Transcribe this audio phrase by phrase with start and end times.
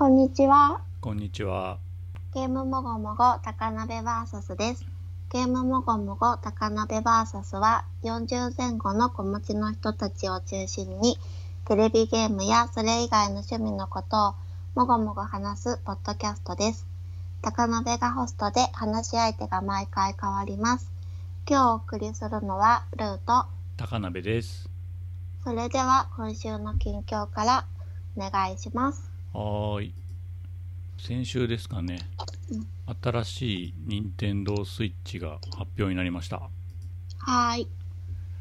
[0.00, 0.80] こんにちは。
[1.02, 1.78] こんにちは。
[2.32, 4.86] ゲームもごもご高鍋バーサスです。
[5.30, 11.18] ゲームもごもご高鍋バーサスは40前後の子持ちの人たちを中心に
[11.66, 14.34] テレビゲームやそれ以外の趣味のことを
[14.74, 16.86] もごもご話すポッドキャストです。
[17.42, 20.90] 高鍋がホストで話し相手が毎回変わります。
[21.46, 23.44] 今日お送りするのはルート。
[23.76, 24.66] 高鍋です。
[25.44, 27.66] それでは今週の近況から
[28.16, 29.09] お願いします。
[29.32, 29.94] はーい。
[30.98, 32.00] 先週ですかね。
[33.02, 36.50] 新しい任天堂スイッチが発表になりました。
[37.18, 37.68] はーい。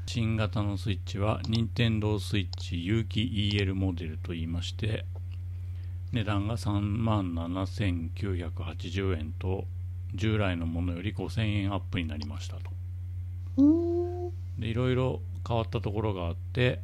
[0.07, 5.05] 新型のスイッチは任天堂スイッチ有機 EL モデルと言いまして、
[6.11, 9.67] 値段が37,980円と
[10.15, 12.61] 従来のものより5000円アップになりましたと。
[14.57, 16.81] で、いろいろ変わったところがあって、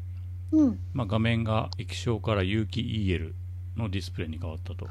[0.51, 0.79] うん。
[0.93, 3.33] まあ、画面が液晶から有機 EL
[3.77, 4.87] のディスプレイに変わったと。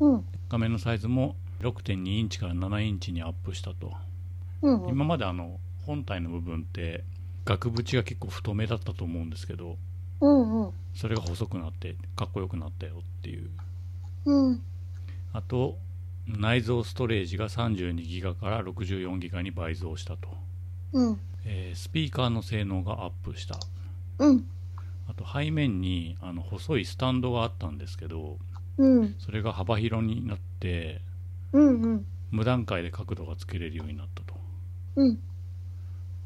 [0.00, 0.24] うん。
[0.48, 3.92] 画面のサイズも6.2インチから7インチにアップしたと、
[4.62, 4.88] うん。
[4.88, 7.04] 今まであの本体の部分って
[7.44, 9.76] 額縁が結構太めだったと思うんですけど
[10.20, 10.70] うんうん。
[10.94, 13.50] それが細くなってかっこよくなったよっていう
[14.26, 14.62] うん。
[15.32, 15.78] あと
[16.26, 20.28] 内蔵ストレージが32ギガから64ギガに倍増したと、
[20.92, 21.20] うん。
[21.44, 23.58] えースピーカーの性能がアップした
[24.18, 24.44] うん。
[25.10, 28.38] あと背面にあの細いスタンドがあったんですけど
[28.78, 29.16] うん。
[29.18, 31.00] それが幅広になって
[31.52, 31.82] うん。
[31.82, 32.06] うん。
[32.30, 34.34] 無段階で角度がつけれるようになったと
[34.96, 35.18] うん。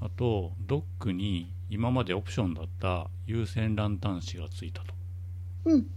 [0.01, 4.95] あとドックに今までオプションだった有線ランタン紙がついたと
[5.65, 5.83] うん。
[5.83, 5.89] で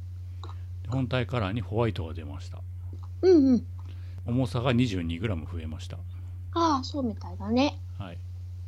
[0.88, 2.62] 本体カラーにホワイトが出ました
[3.22, 3.48] うん。
[3.48, 3.66] うん。
[4.26, 5.98] 重さが 22g 増えました
[6.54, 7.80] ああ、そうみたいだね。
[8.00, 8.18] はい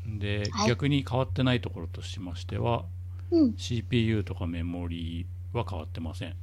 [0.05, 2.83] で、はい逆に変わってないところとしましては
[3.31, 3.53] うん。
[3.57, 6.35] CPU とかメモリーは変わってません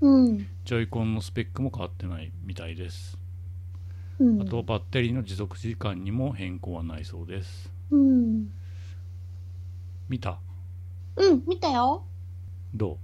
[0.00, 0.38] うん。
[0.64, 3.18] ジョイコンのスペックも変わってないみたいです
[4.18, 4.42] うん。
[4.42, 8.50] あとバッテリーの持続時間にも変更はないそうですうん。
[10.08, 10.38] 見た？
[11.16, 12.04] うん、見たよ。
[12.74, 12.96] どう？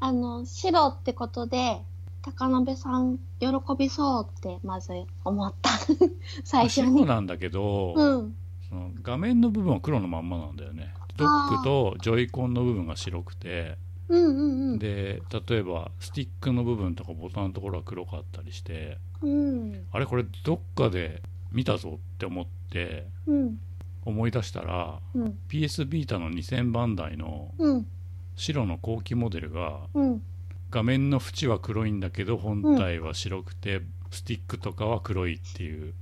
[0.00, 1.80] あの、白ってことで、
[2.22, 3.48] 高鍋さん喜
[3.78, 4.92] びそうってまず
[5.24, 5.70] 思った。
[6.44, 7.06] 最初白に。
[7.06, 8.36] なんだけど、うん。
[8.68, 13.76] その画面の部分は黒のまんまなんだよねドックとジョイコンの部分が白くて
[14.08, 14.78] うんうんうん。
[14.78, 19.86] で例えばスティックの部分とかボタンのところは黒かったりしてうん。
[19.92, 23.58] あれこれどっかで見たぞって思ってうん。
[24.04, 25.38] 思い出したらうん。
[25.48, 27.86] PS ビータの2000番台のうん。
[28.34, 30.22] 白の後期モデルがうん。
[30.70, 35.92] 画面の縁は黒いんだけど本体は白くてスティックとかは黒いっていう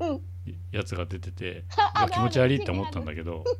[0.00, 0.20] うん
[0.72, 1.64] やつが出てて
[2.12, 3.44] 気持ち悪いって思ったんだけど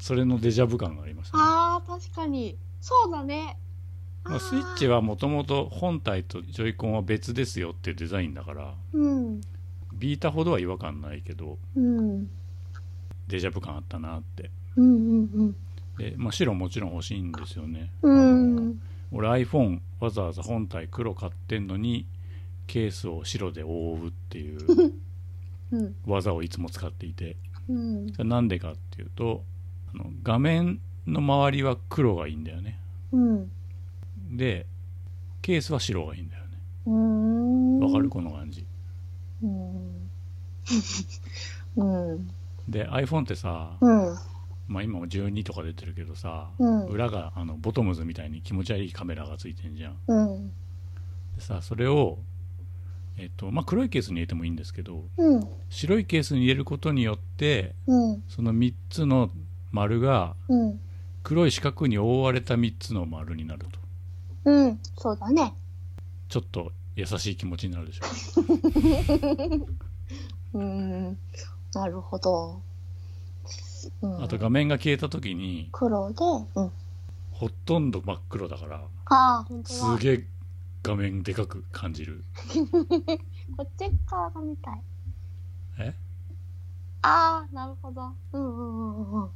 [0.00, 2.56] それのデジャブ感がありましたねああ、確かに。
[2.80, 3.58] そうだね。
[4.24, 4.96] まあ、スイッチは。
[4.96, 9.40] はもともと本体とジョイコンは別ですよっていうデザインだからうん。
[9.94, 12.28] ビータほどは違和感ないけどうん。
[13.28, 15.56] デジャブ感あったなってうんうん
[15.98, 18.80] で、まあ、白もちろん欲しいんですよね、うん。
[19.10, 22.06] 俺 iPhone わざわざ本体黒買ってんのに
[22.72, 24.58] ケースを白で覆うっていう
[25.72, 25.94] うん。
[26.06, 27.36] 技をいつも使っていて
[28.18, 29.44] なんでかっていうと
[29.94, 32.78] あの画面の周りは黒がいいんだよね
[33.12, 33.50] うん。
[34.32, 34.66] で
[35.42, 36.48] ケースは白がいいんだよね
[36.86, 37.78] うん。
[37.80, 38.08] わかる？
[38.08, 38.64] この感じ
[39.42, 40.08] うん。
[41.76, 42.30] うん。
[42.68, 44.14] で iPhone ってさ、うん。
[44.68, 50.48] まあ今も12とか出てるけどさ、うん裏があのボトムズみたいに気持ち悪いカメラがついてんじゃんうん。
[51.34, 52.18] でさそれを
[53.16, 55.48] えっとまあ黒いケースに入れてもいいんですけどうん。
[55.68, 58.22] 白いケースに入れることによってうん。
[58.28, 59.30] その3つの
[59.70, 60.80] 丸がうん。
[61.22, 64.80] 黒い四角に覆われた3つの丸になるとうん。
[64.98, 65.54] そうだね。
[66.28, 68.04] ちょっと優しい気持ちになるでしょ
[70.54, 71.18] う ん。
[71.74, 72.60] なるほど。
[74.00, 76.16] うん、あと画面が消えた時に黒で、
[76.54, 76.72] うん。
[77.32, 78.76] ほとんど真っ黒だから
[79.06, 79.98] ああ、本当だ。
[79.98, 80.26] すげえ
[80.82, 82.24] 画面でかく感じる
[83.56, 84.82] こっち側が見たい。
[85.78, 85.94] え？
[87.02, 88.12] ああ、なるほど。
[88.32, 89.30] うんうんうん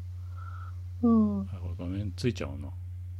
[1.02, 1.38] うん。
[1.38, 1.48] うん。
[1.52, 2.68] あこれ画面ついちゃうな、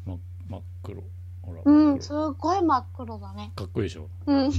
[0.06, 0.16] ま、
[0.48, 1.02] 真っ黒
[1.42, 3.52] ほら、うん、真っすごい真っ黒だね。
[3.54, 4.08] 黒かっこいいでしょ？
[4.26, 4.50] うん。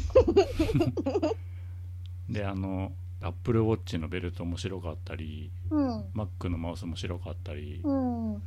[2.33, 2.91] であの
[3.21, 6.01] Apple Watch のベルトも白かったりうん。
[6.13, 8.33] Mac のマウスも白かったり、うん。
[8.35, 8.41] うん。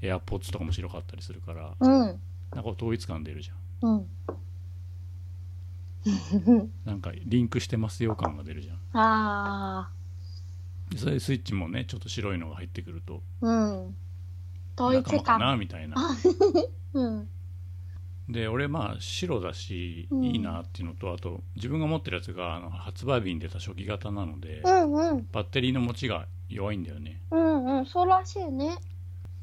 [0.00, 2.20] AirPods とかも白かったりするからうん。
[2.54, 3.54] なんか統一感出るじゃ
[3.86, 4.06] んうん。
[6.84, 9.90] なんかリンクしてますよ感が出るじゃんあ
[10.90, 13.96] でそれでスイッチもねちょっと白いのが入ってくるとあ、うん。
[14.78, 15.38] 統一感。
[15.40, 15.96] なみたいな
[16.94, 17.28] うん。
[18.28, 25.28] で俺まあ白だし、うんいいなっていうのとあと自分が持ってるやつがあの発売日に出た初期型なので、うんうん。
[25.32, 27.86] バッテリーの持ちが弱いんだよねうんうん。
[27.86, 28.76] そうらしいね。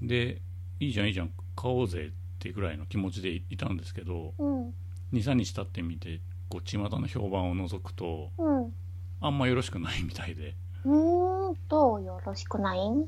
[0.01, 0.41] で
[0.79, 4.73] いいじゃんいいじゃん買おうぜってぐらいの気持ちでいいたんですけどうん。
[5.13, 8.73] 23日経ってみてこう巷の評判を除くとうん。
[9.21, 10.55] あんまよろしくないみたいで
[10.85, 11.55] うーん。
[11.69, 12.89] どうよろしくない？
[12.89, 13.05] ん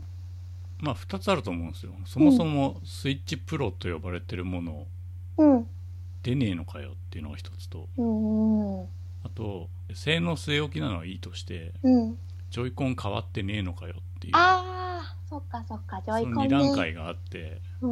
[0.79, 4.87] まあ2つあると思うんですよそもそもスイッチプロと呼ばれてるもの
[5.37, 5.67] うん。
[6.23, 8.81] 出ねえのかよっていうのが一つとうん。
[9.23, 12.17] あと性能据え置きなのはいいとしてうん。
[12.51, 16.49] ジョイコン変わってねえのかよっていうああ、そっかそっか、ジョイコンね。
[16.49, 17.87] 段階があってう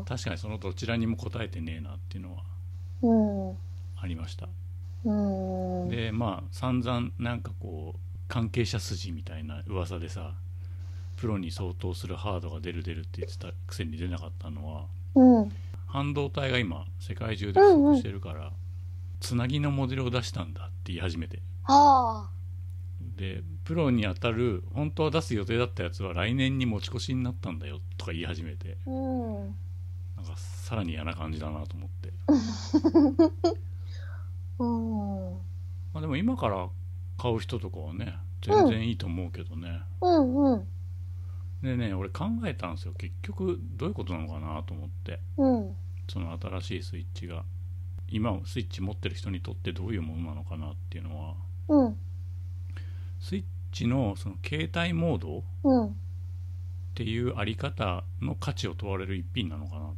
[0.00, 0.04] ん。
[0.04, 2.42] 確かにそのどちらにも答えてねえなっていうのは
[3.02, 3.56] うん。
[4.00, 4.52] ありましたうん。
[5.88, 7.98] でまあ散々なんかこう
[8.28, 10.34] 関係者筋みたいな噂でさ
[11.16, 14.86] プロに相当するハードが出る出るって言ってたくせに出なかったのは
[15.16, 15.52] うん。
[15.86, 18.52] 半導体が今世界中で不足してるから、
[19.20, 21.40] つなぎのモデルを出したんだって言い始めて。
[23.16, 29.34] でプロに当たる本当は出す予定だったやつは来年に持ち越しになったんだよとか言い始めてうん。
[30.16, 32.12] なんかさらに嫌な感じだなと思って、
[36.26, 36.68] 今から
[37.16, 40.66] 買う人とかはね全然いいと思うけどね、うんうん。
[41.62, 45.76] でね俺考えたんですよ結局どういうことなのかなと思ってうん。
[46.08, 47.44] その新しいスイッチが
[48.08, 51.34] 今スイッチ持ってる人にとってどういうものなのかなっていうのは
[51.68, 51.96] うん。
[53.20, 55.96] スイッチのその携帯モードっうん。
[56.96, 59.92] ていうあり方の価値を問われる一品なのかな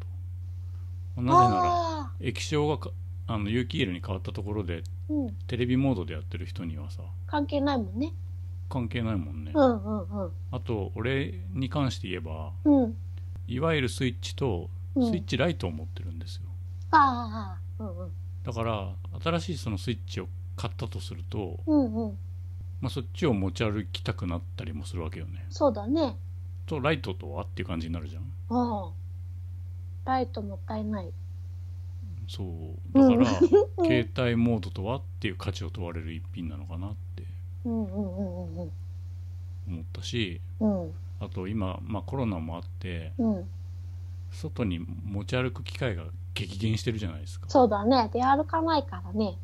[1.17, 2.11] となぜなら。
[2.21, 2.91] 液晶がか
[3.27, 5.35] あの有機 EL に変わったところでうん。
[5.47, 8.13] テレビモードでやってる人にはさ関係ないもんね。
[8.69, 10.33] 関係ないもんね、うんうんうん。
[10.51, 12.97] あと俺に関して言えばうん。
[13.47, 16.43] いわゆるスイッチとうんスイッチライトを持ってるんですよ、
[16.91, 17.83] ああ。
[17.83, 18.13] うんうん。
[18.45, 22.19] だから新しいそのスイッチを買ったとすると、うんうん。
[22.81, 26.17] まあ、そっちを持ち歩きたくなったりもするわけよねそうだね。
[26.67, 28.93] とライトとはっていう感じになるじゃんああ。
[30.05, 31.13] ライトもったいない。
[32.29, 37.23] そうだから、うん携帯モードとはっていう価値を問われる一品なのかなって
[37.65, 38.69] 思
[39.81, 40.93] ったしうん。
[41.21, 43.49] あと今、まあ、コロナもあってうん。
[44.31, 46.05] 外に持ち歩く機会が
[46.35, 48.11] 激減してるじゃないですかそうだね。
[48.13, 49.39] 出歩かないからね。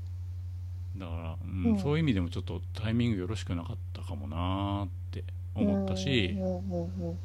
[0.97, 6.37] だから、うんうんそういう意味でもちょっとタイミングよろしくなかったかもなーって思ったし、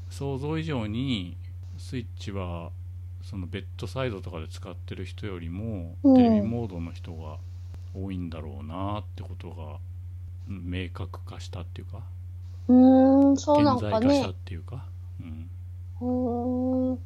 [0.09, 1.37] 想像以上に
[1.77, 2.71] スイッチは
[3.23, 7.37] そのベッドサイドとかで使ってる人よりもうんテレビモードの人が
[7.93, 9.77] 多いんだろうなってことが
[10.49, 12.03] うん明確化したっていうか
[12.67, 13.29] うん。
[13.29, 14.33] うーん、そうな顕んかね在化したっ。
[14.45, 14.85] ていうか、
[15.21, 15.49] うん、
[16.01, 16.99] うーん。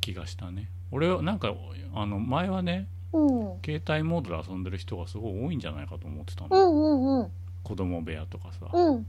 [0.00, 1.54] 気がしたね俺はなんか
[1.94, 3.60] あの前はねうん。
[3.64, 6.86] 携帯モードで遊んでる人がすごい多いんじゃないかと思ってたの、うんう
[7.18, 7.30] んうん。
[7.62, 9.06] 子供部屋とかさ、うん。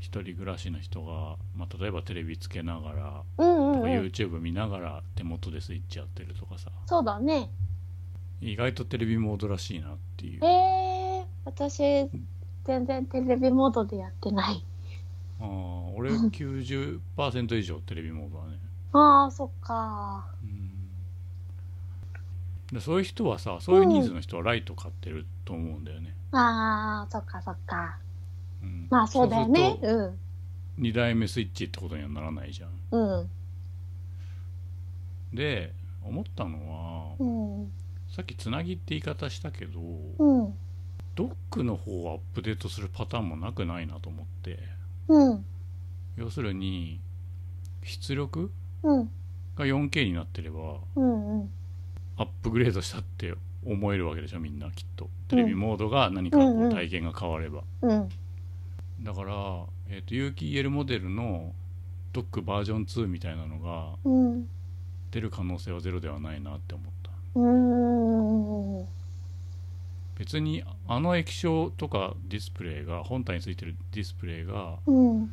[0.00, 3.90] 一人暮らしの人が、まあ、例えばテレビつけながらうんうん、うん。
[3.90, 7.50] YouTube 見ながら手元でスイッチやってるとかさそうだね。
[8.40, 12.08] 意外とテレビモードらしいなっていうえー、私、
[12.64, 14.64] 全然テレビモードでやってない。
[15.40, 18.58] あー俺90%以上テレビモードはね、
[18.92, 20.26] ああ、そっか。
[20.42, 20.68] うん
[22.72, 27.96] でそういう人はさそういうニーズの人はライト買ってると思うんだよね、ああ、そっかそっか。
[28.62, 29.78] うんまあそうだよね。
[29.82, 30.10] そうん。
[30.12, 30.18] と
[30.80, 33.30] 2代目スイッチってことにはならないじゃんうん。
[35.36, 35.72] で
[36.02, 37.72] 思ったのはうん。
[38.14, 39.80] さっきつなぎって言い方したけど
[40.18, 40.54] うん。
[41.14, 44.58] ドックの方をアップデートするパターンもなくないなと思って
[45.08, 45.44] うん。
[46.16, 47.00] 要するに
[47.82, 48.50] 出力
[48.82, 49.10] うん。
[49.56, 51.40] が 4K になってればうん。
[51.40, 51.50] うん。
[52.16, 53.34] アップグレードしたって
[53.64, 58.08] 思えるわけでしょみんなきっとテレビモードが何かこう体験が変われば、うん。
[59.02, 61.52] だから、えー、と有機 EL モデルの
[62.12, 64.48] ドックバージョン2みたいなのがうん。
[65.10, 68.86] 出る可能性はゼロではないなって思ったうん。
[70.18, 75.26] 別にあの液晶とかディスプレイが本体についてるディスプレイがうん。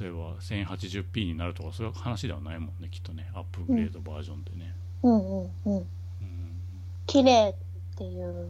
[0.00, 5.12] 例えば 1080p になるとかそういう話ではないもんねきっとねアップグレードバージョンでね、うん。
[5.14, 5.50] うん。
[5.66, 5.76] うん。
[5.76, 5.86] うん
[7.06, 7.54] 綺麗っ
[7.96, 8.48] ていう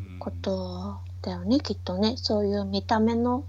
[0.00, 2.14] うんことだよね、きっとね。
[2.16, 3.44] そういう見た目の。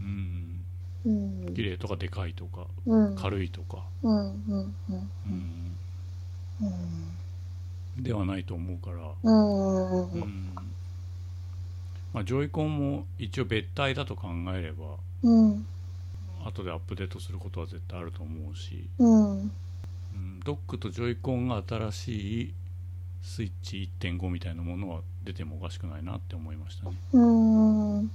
[0.00, 0.64] うん
[1.04, 1.54] うん。
[1.54, 3.16] 綺麗とかでかいとかうん。
[3.16, 3.84] 軽いとか。
[7.96, 10.54] ではないと思うから、うん。
[12.12, 15.66] まあ、ジョイコンも一応別体だと考えればうん。
[16.44, 19.40] 後でアップデートすることは絶対あると思うし、うん。
[19.40, 22.54] うん、ドックとジョイコンが新しい
[23.22, 27.98] スイッチ1.5みたいなものは出てもおかしくないなって思いましたねうーん。
[28.00, 28.08] うん。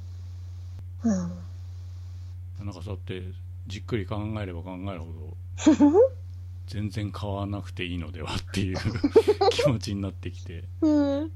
[2.60, 3.24] なんかそうやって
[3.68, 5.38] じっくり考えれば考えるほど
[6.68, 8.78] 全然買わなくていいのではっていう
[9.52, 11.32] 気持ちになってきてうん。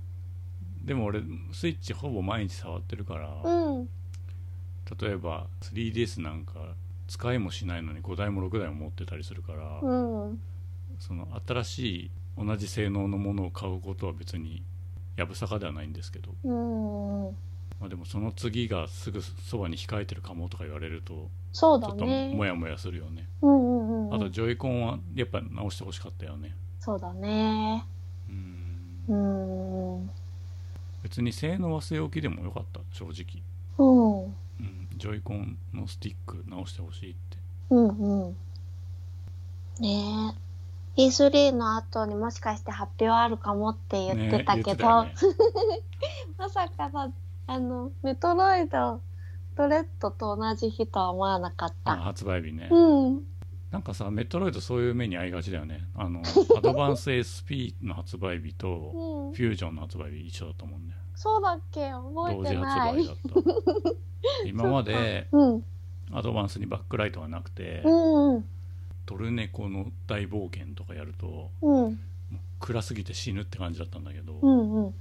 [0.83, 1.21] でも俺
[1.53, 3.89] スイッチほぼ毎日触ってるから、うん。
[4.99, 6.75] 例えば 3DS なんか
[7.07, 10.39] 使いもしないのに5台も6台も持ってたりするから、うん。
[10.99, 14.63] その新しい同じ性能のものを買うことは別に
[15.15, 17.37] やぶさかではないんですけど、うん。
[17.83, 22.33] まあ、でもその次がすぐそばに控えてるかもとか言われるとそうちょっとだね。
[22.33, 24.15] モヤモヤするよねうんうんうん。
[24.15, 27.83] あとジョイコンはやっぱ直してほしかったよねそうだね。
[28.29, 30.09] うんうん。
[31.03, 33.43] 別に性能忘れ置きでもよかった正直、
[33.77, 34.23] うん。
[34.27, 34.27] う
[34.63, 37.37] ん、ジョイコンのスティック直してほしいって
[37.69, 38.37] うんうん。
[39.81, 40.33] ね
[40.97, 41.03] え。
[41.07, 45.15] E3 の後にもしかして発表あるかもって言ってたけど、ねね
[46.37, 47.09] まさかさ、
[47.47, 49.01] あの、メトロイド、
[49.55, 52.01] ドレッドと同じ日とは思わなかっあた。
[52.01, 53.23] 発売日ね、うん。
[53.71, 56.21] なんかさメトロイドそういう目に遭いがちだよねあの
[56.55, 59.37] アドバンス SP の発売日とうんフ。
[59.41, 63.13] ュージョンの発売日一緒だったもんねそうだっけ覚え同時てない発売だ。
[63.13, 63.15] っ
[64.43, 65.63] た今までうん。
[66.11, 68.45] アドバンスにバックライトがなくて、うんうん。
[69.07, 71.49] トルネコの大冒険とかやると
[72.59, 74.93] 暗すぎて死ぬって感じだったんだけど、うんうん。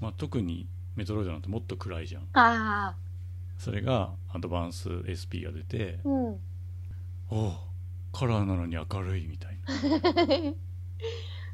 [0.00, 2.96] まあ、特にメトロイドなんてもっと暗いじゃんああ。
[3.58, 6.40] それがアドバンス SP が出て、うん。
[7.30, 7.52] おお
[8.12, 9.72] カラーなのに明るいみたいな、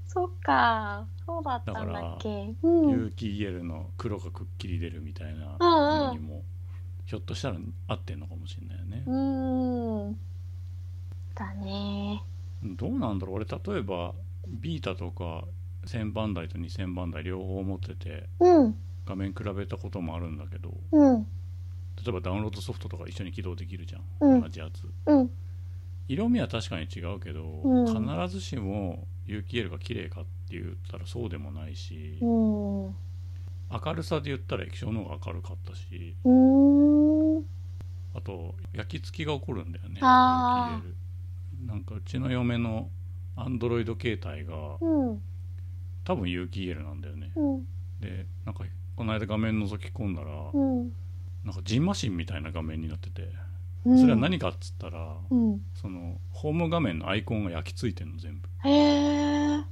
[0.08, 1.06] そっか。
[1.24, 2.54] そうだったんだっけ。
[2.62, 3.12] う有ん。
[3.12, 6.42] 機 EL の黒がくっきり出るみたいなうんうんのにも
[7.06, 10.18] ひょっとしたら合ってんのかもしれないよね、うん。
[11.34, 12.22] だね。
[12.64, 14.14] どうなんだろう俺例えば
[14.48, 15.44] ビータとか
[15.86, 18.76] 1000番台と2000番台両方持っててうん。
[19.08, 21.22] 画面比べたこともあるんだけどうん。
[21.22, 21.28] 例
[22.08, 25.30] えばダウンロードソフトとか一緒に起動できるじゃん、うん同じやつうん。
[26.08, 32.92] 色味は確かに違うけど、うん必ずしも有機 EL が綺麗かって言ったらそうでもないし、明
[33.94, 36.16] るさで言ったら液晶の方が明るかったし。
[38.14, 42.90] あと焼き付きが起こるんだよね有機 EL なんかうちの嫁の
[43.36, 45.22] アンドロイド携帯がうん。
[46.04, 47.66] 多分有機 EL なんだよねうん。
[48.00, 48.64] でなんか
[48.98, 50.92] この間画面覗き込んだら、うん。
[51.44, 53.30] なんかジンマシンみたいな画面になってて
[53.84, 54.00] うん。
[54.00, 55.60] それは何かっつったら、うん。
[55.80, 59.64] そのホーム画面のアイコンが焼き付いてんの全部へえ。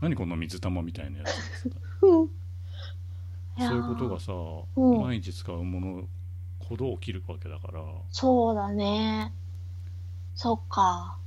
[0.00, 1.72] 何この水玉みたいなやつ。
[2.00, 4.32] そういうことがさ、
[4.76, 6.04] うん毎日使うもの
[6.60, 7.82] ほど起きるわけだから
[8.12, 9.32] そうだね。
[10.36, 11.18] そっか。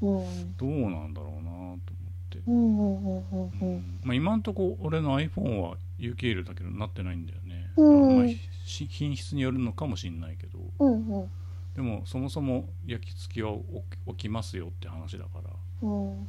[0.00, 0.56] うん。
[0.56, 1.78] どうなんだろうなと思っ
[2.30, 3.76] て、うんうんうんうんううん。
[3.78, 8.26] んまあ、今んとこ俺の iPhone は有機 EL だけどなってないんだよね、うんまあ、
[8.64, 11.30] ひ品質によるのかもしんないけどうんうん。
[11.74, 13.54] でもそもそも焼き付きは
[14.08, 15.50] 起きますよって話だから
[15.82, 16.28] うん。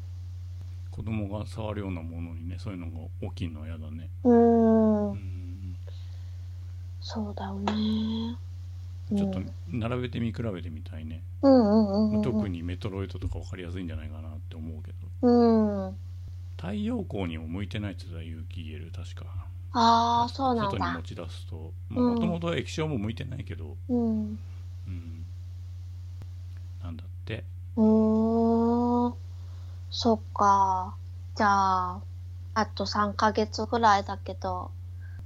[0.92, 5.78] 子供が触るようなものにねそういうのが起きるのは嫌だねうんん
[7.02, 8.38] そうだよね。
[9.16, 9.40] ちょっと
[9.70, 11.22] 並べて見比べてみたいね。
[12.24, 12.50] 特。
[12.50, 14.92] にメトロイドとか分かりやすいんじゃないかなって思うけ
[15.22, 15.96] どうん。
[16.58, 19.26] 太陽光にも向いてないって言ってた有機 EL 確か
[19.76, 21.02] ああ、そうなんだ外に持。
[21.04, 24.40] ち出すとうんもともと液晶も向いてないけど、うん。
[24.88, 25.26] うん、
[26.84, 27.44] なんだって
[27.76, 29.14] うーん。
[29.90, 30.96] そっか。
[31.36, 32.02] じゃあ、
[32.54, 34.72] あと3ヶ月ぐらいだけど。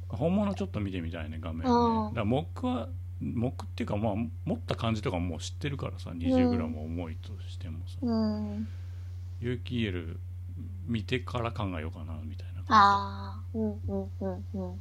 [0.10, 2.88] 本物ちょっと見てみたいね画面ね、うんだから木は
[3.22, 4.14] 木っていうかまあ
[4.46, 8.68] 持った感じとかもう知ってるからさ 20g 重いとしてもさ、うん。
[9.40, 10.20] 有機 EL
[10.88, 14.80] 見てから考えようかなみたいな感ああ、うんうんうんうん。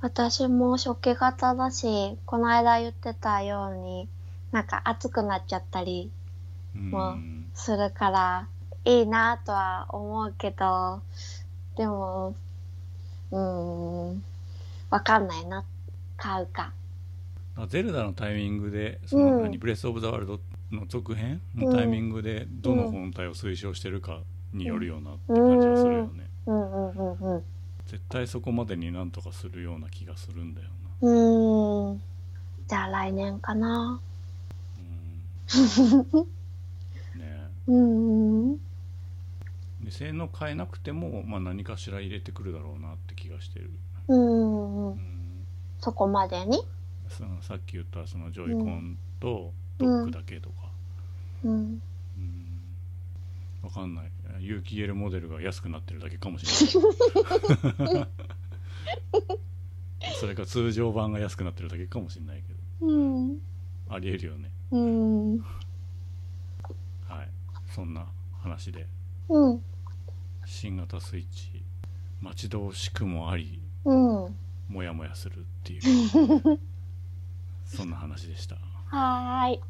[0.00, 4.08] 私も初期型だし、この間言ってたように、
[4.52, 6.10] なんか熱くなっちゃったり
[6.74, 7.16] じうんまあ
[7.54, 8.48] するから、
[8.84, 11.00] いいなとは思うけど、
[11.76, 12.34] でも、
[13.30, 13.38] うー
[14.12, 14.22] ん、
[14.90, 15.64] わかんないな。
[16.16, 16.72] 買うか。
[17.68, 20.40] ゼルダのタイミングでその、うん何ブレス・オブ・ザ・ワールド
[20.72, 24.20] の続編のタイミングでどの本体を推奨してるか
[24.52, 27.44] によるようなって感じがするよね、うんうんうんうん。
[27.86, 30.68] 絶対そこまでになんとかするような気がするんだよ
[31.02, 32.02] うーん。
[32.68, 33.68] じゃあ来年かな。
[33.68, 34.00] な
[35.54, 35.58] う
[37.18, 38.56] んねうーん。
[39.84, 43.70] で性能変えなくても、まあ、何かしら入れてくるだろうなって気がしてる、
[44.08, 44.16] うー。
[44.16, 44.98] うんん、
[45.80, 46.58] そこまでに？
[47.08, 50.54] そのさっき言ったそのジョイコンとドックだけとか、
[51.44, 51.52] うん。
[51.52, 52.60] うん
[53.62, 56.52] わかんない有機 EL モデルが安くなってるだけかもしれ
[57.94, 58.08] ない
[60.20, 63.38] それか通常版が安くなってるだけかもしれないけどうん。
[63.88, 65.38] ありえるよねうん。
[65.38, 65.44] は
[67.22, 67.28] い
[67.68, 68.06] そんな
[68.40, 68.86] 話で
[69.28, 69.62] うん。
[70.44, 71.62] 新型スイッチ
[72.20, 74.36] 待ち遠しくもありうん。
[74.68, 75.82] モヤモヤするっていう
[77.66, 79.60] そんな話でしたはーい。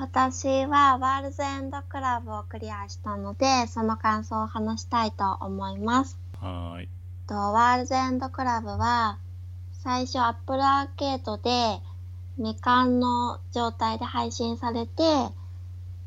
[0.00, 6.16] 私はワールズエンドクラブをクリアしたので、その感想を話したいと思います。
[6.40, 6.88] はーい
[7.26, 9.18] とワールズエンドクラブは、
[9.72, 11.80] 最初アップルアーケードで
[12.36, 15.02] 未完の状態で配信されて、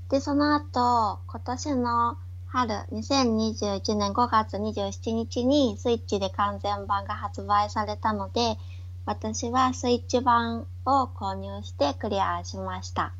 [0.07, 2.17] で、その後、今年の
[2.47, 8.57] 春、2021年5月27日にスイッチで完全版が発売されたので、
[9.05, 13.13] 私はスイッチ版を購入してクリアしました。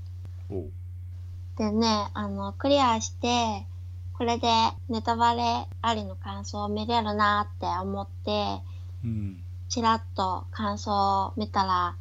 [1.58, 3.66] でね、あの、クリアして、
[4.14, 4.48] これで
[4.90, 8.62] ネタバレありの感想を見れるなって思って、
[9.04, 9.44] うん。
[9.70, 11.96] ちらっと感想を見たら、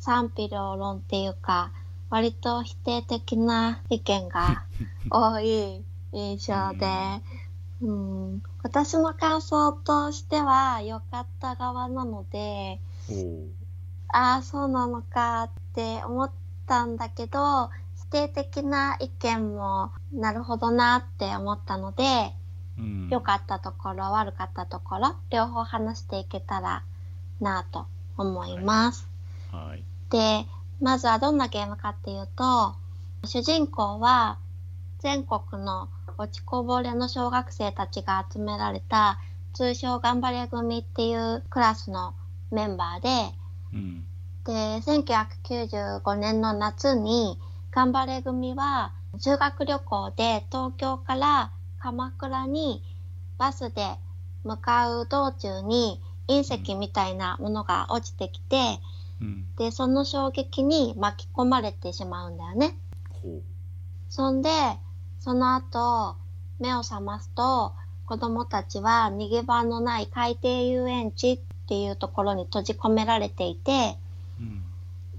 [0.00, 1.72] 賛否両論っていうか、
[2.10, 4.64] 割と否定的な意見が
[5.10, 6.86] 多い印象で、
[7.82, 12.80] うん、私の感想としては良かった側なので、
[14.08, 16.30] ああ、そうなのかって思っ
[16.66, 22.32] たんだけど、否定的な意見もなるほどなって思ったので、
[22.78, 23.08] うん。
[23.10, 26.82] 良かったところ、悪かったところ、両方話していけたら
[27.40, 29.08] なぁと思います。
[29.50, 29.82] はい。
[30.10, 30.46] で、
[30.80, 32.74] まずはどんなゲームかっていうと、
[33.24, 34.38] 主人公は
[34.98, 39.18] 全国の落ちこぼれの小学生たちが集められた
[39.54, 42.14] 通称頑張れ組っていうクラスの
[42.50, 43.34] メンバーで、
[43.72, 44.04] うん
[44.46, 47.38] で、1995年の夏に、
[47.72, 52.82] 頑張れ組は修学旅行で東京から鎌倉に
[53.36, 53.96] バスで
[54.44, 58.80] 向かう道中に隕石みたいなものが落ちてきて、
[59.20, 62.78] うんで、その衝撃に巻き込まれてしまうんだよね。
[63.22, 63.42] ほ
[64.08, 64.48] そんで、
[65.18, 66.16] その後、
[66.60, 67.74] 目を覚ますと、
[68.06, 73.98] 子供たちは逃げ場のない海底遊園地っていうところに閉じ込められていて、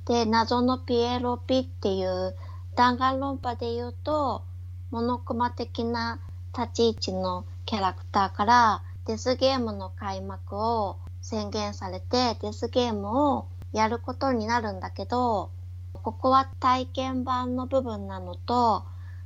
[0.06, 2.36] で、謎のピエロピっていう
[2.76, 4.44] 弾丸論破で言うと、
[4.92, 6.20] モノクマ的な
[6.58, 15.50] 立ち位置のキャラクターからデスゲームの開幕を宣言されて、デスゲームをやることになるんだけど、
[15.94, 18.86] ここは体験版の部分なのと、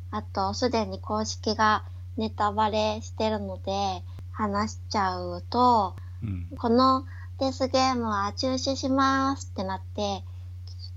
[0.10, 1.84] あとすでに公式が
[2.18, 6.48] ネタバレしてるので話しちゃうと、うん。
[6.58, 7.06] この
[7.42, 10.24] デスゲームは中止しますってなって、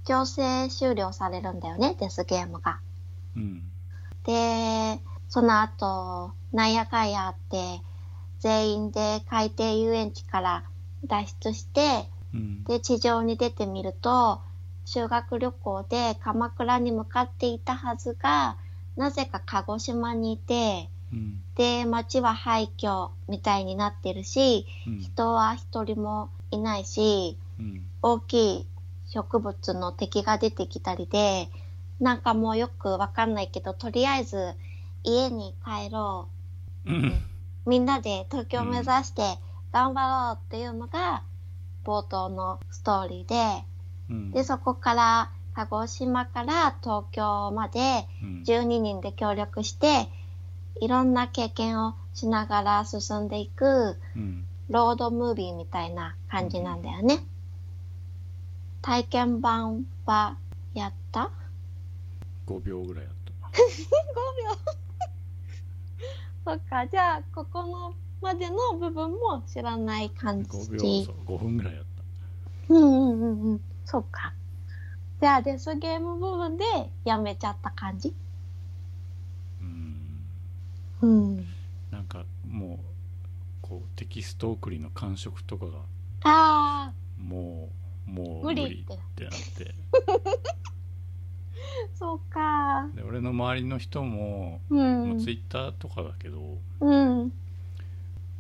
[0.05, 2.81] 強制終了されるんだよね、デスゲームが。
[3.35, 3.63] うん
[4.25, 7.81] で、その後、なんやかんやあって、
[8.41, 10.65] 全員で海底遊園地から
[11.07, 14.43] 脱出して、うんで、地上に出てみると、
[14.85, 18.59] 修学旅行で鎌倉に向かっていたはずが、
[18.97, 21.41] なぜか鹿児島にいて、うん。
[21.55, 24.99] で、街は廃墟みたいになってるし、うん。
[24.99, 27.83] 人は一人もいないし、うん。
[28.03, 28.67] 大きい
[29.07, 31.49] 植物の敵が出てきたりで、
[32.01, 34.55] なんかもうよくわかんないけど、とりあえず
[35.05, 36.29] 家に帰ろ
[36.87, 36.91] う。
[37.67, 39.39] みんなで東京を目指して
[39.73, 41.23] 頑張ろうっていうのが
[41.85, 43.65] 冒頭のストーリーで、
[44.11, 44.31] うん。
[44.33, 48.43] で、そこから鹿児島から東京までうん。
[48.45, 50.09] 12人で協力して、
[50.81, 57.23] いろんな経験をしながら進んでいくうんロードムービーみたいな感じなんだよね。
[58.81, 60.39] 体験版は
[60.73, 61.31] やった
[62.47, 63.61] ？5秒ぐらいやった な ?5
[64.43, 64.55] 秒
[66.45, 70.79] そっか、じゃあ、ここのまでの部分も知らない感5じ秒。
[71.05, 71.85] そう5分ぐらいやっ
[72.69, 73.61] うんうんうんうん。
[73.85, 74.33] そっか。
[75.21, 76.65] じゃあ、デスゲーム部分で
[77.05, 78.15] やめちゃった感じ？
[81.05, 81.45] うん。
[81.91, 82.79] なんかもう
[83.63, 85.73] こうテキスト送りの感触とかが
[86.23, 87.69] ああ、も
[88.07, 89.75] うもう無理ってなって
[91.95, 92.89] そうか。
[92.95, 95.19] で俺の周りの人も、うまあん。
[95.19, 97.33] ツイッターとかだけどうん。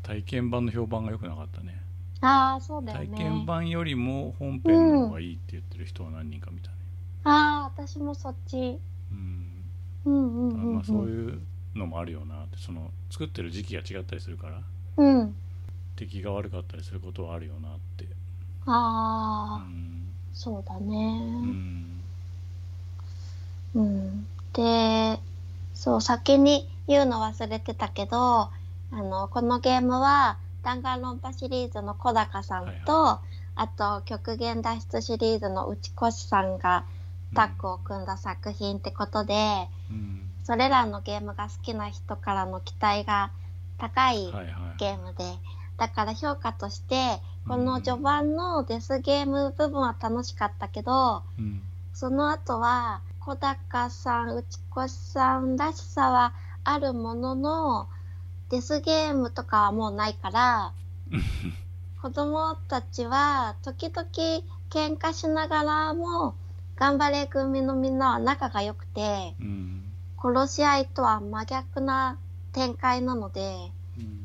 [0.02, 1.80] 体験版の評判が良くなかったね
[2.20, 3.18] ああ、そうだよ体ね。
[3.18, 6.76] 験版よりも本編の方がいいって言ってる人は何人か見たね
[7.24, 8.78] ああ、私もそっち。
[9.10, 9.64] うん
[10.04, 10.74] うんうんうん、うん。
[10.74, 11.40] まあそういう
[11.74, 14.60] のもあるよなってその作ってる時期が違ったりするから
[14.96, 15.34] うん。
[15.96, 18.08] 出来が悪かったりすることはあるよなってう
[18.66, 21.18] ああ、んそうだうね。
[21.20, 22.00] ん
[23.74, 24.26] うん。
[24.52, 25.18] で、
[25.74, 28.50] そう、先に言うの忘れてたけど、あ
[28.92, 33.20] の、このゲームは、弾丸論破シリーズの小高さんと、は
[33.56, 36.84] あと、極限脱出シリーズの内越さんが
[37.34, 43.32] タッグを組んだ作品ってことで、うんそれらのゲームが好きな人からの期待が
[43.78, 44.78] 高いはいはい。
[44.78, 45.24] ゲームで、
[45.78, 51.62] だから評価として、この序盤のデスゲーム部分は楽しかったけど、うん。
[51.94, 54.44] その後は小高さん、内
[54.76, 57.88] 越さんらしさはあるものの、
[58.50, 60.72] デスゲームとかはもうないから、
[62.02, 64.06] 子供たちは時々
[64.68, 66.34] 喧嘩しながらも、
[66.76, 69.73] 頑張れ組のみんなは仲が良くて、うん
[70.24, 72.16] 殺し合いとは真逆な
[72.52, 74.20] 展開なので、うん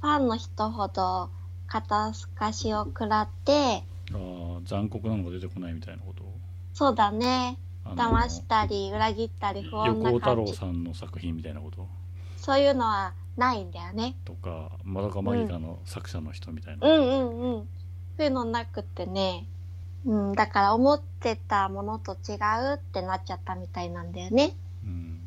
[0.00, 1.28] ファンの人ほど
[1.66, 3.82] 肩透かしを食らって、あ
[4.14, 6.22] あ残酷なのが出てこないみたいなこと？
[6.72, 10.52] そうだね、騙したり裏切ったり不穏横尾太な感じ。
[10.52, 11.88] 郎さんの作品みたいなこと？
[12.36, 14.14] そういうのはないんだよね。
[14.24, 17.68] とかまどかマギカの作者の人みたいな、うんうんうん。
[18.16, 19.46] そういうのなくってね。
[20.06, 22.36] うん、だから思ってたものと違
[22.72, 24.54] うってなっちゃったみたいなんだよね。
[24.84, 25.17] うん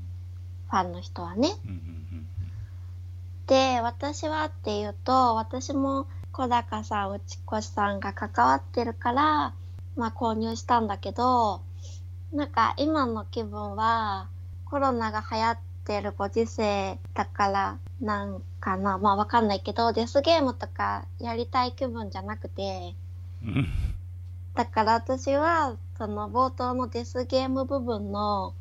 [0.71, 1.49] ファンの人はね。
[1.65, 2.01] うんうん
[3.47, 9.53] で、私はっていうと、私も小高さん、内越さんが関わってるから、
[9.97, 11.61] まあ購入したんだけど、
[12.31, 14.29] なんか今の気分は
[14.63, 18.97] コロナが流行ってるご時世だからなんかな。
[18.97, 22.95] まあわかんないけど、デスゲームとかやりたい気分じゃなくて、
[24.53, 28.53] だから私は、その冒頭のデスゲーム部分の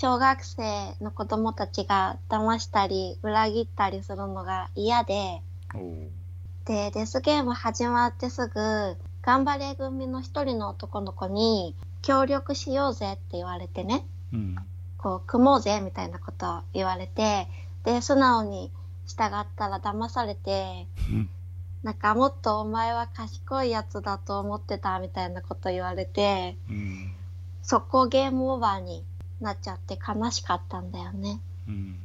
[0.00, 5.42] 小学生の子供たちが騙したり裏切ったりするのが嫌で、
[6.64, 14.56] で、デスゲーム始まってすぐ、頑張れ組の一人の男の子に協力しようぜって言われてね、うん。
[14.96, 17.46] こう、組もうぜみたいなことを言われて、
[17.84, 18.72] で、素直に
[19.06, 21.30] 従ったら騙されて、うん。
[21.82, 27.12] なんかもっとお前は賢いやつだと思ってたみたいなこと言われて、うん。
[27.62, 29.04] そこゲームオーバーに
[29.40, 31.40] なっちゃって悲しかったんだよね。
[31.68, 31.98] うん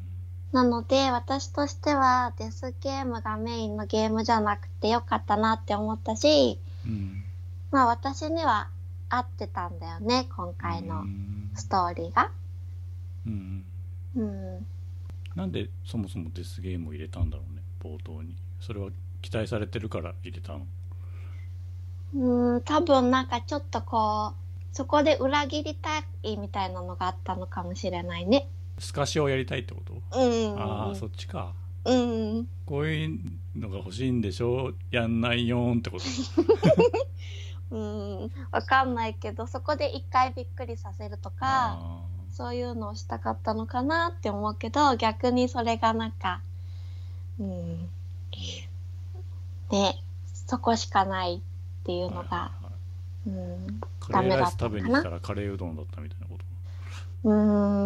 [0.51, 7.23] なので私としてはデスゲームがメインのゲームじゃなくてよかったなって思ったし、うん
[7.71, 8.69] まあ私には
[9.09, 12.31] 合ってたんだよね、今回のうんストーリーが。
[13.27, 13.65] うん
[14.15, 14.65] うん。
[15.35, 18.89] なんでそもそもデスゲームを入れたんだろうね冒頭にそれは
[19.21, 20.65] 期待されてるから入れたの？
[22.15, 24.35] うん、多分なんかちょっとこう、
[24.75, 28.49] そこで裏切りたいみたいなのがあったのかもしれないね。
[28.77, 29.93] スカシをやりたいってこと？
[30.19, 30.61] うん。
[30.61, 31.53] ああそっちか
[31.85, 32.47] うん。
[32.65, 33.19] こういう
[33.55, 34.73] のが欲しいんでしょ？
[34.91, 36.03] やんないよーんってこと？
[37.73, 37.79] う
[38.25, 38.31] ん。
[38.51, 42.01] わかんないけど、そこで一回びっくりさせるとか、あ
[42.33, 46.41] そういうのをしたかったのかなって思うけど、逆にそれがなんか、
[47.39, 47.89] うん。
[49.71, 51.39] ね、そこしかないっ
[51.85, 52.51] ていうーのが、
[53.27, 53.81] うん。
[53.99, 56.37] カレーライス食べに来たらカレーうどんだったみたいなこ
[57.23, 57.29] と？
[57.29, 57.33] うー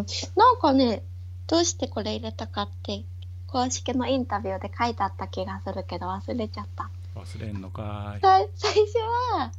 [0.01, 0.05] ん。
[0.35, 1.03] なんかね、
[1.47, 3.03] どうしてこれ入れたかって、
[3.47, 6.89] 公式のインタビューで書いてあった気がするけど忘れちゃった。
[7.15, 8.97] 忘れんのかーいさ最初
[9.33, 9.51] は、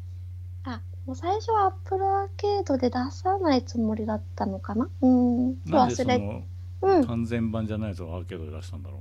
[0.64, 4.88] あ、もう最初はアップルアーケードで出さないつもりだったのかな？
[5.00, 5.54] うん。
[5.64, 6.44] なんでそ忘れ、の
[6.82, 7.06] うん。
[7.06, 8.98] 完全版じゃないやつをアーケードで出したんだろ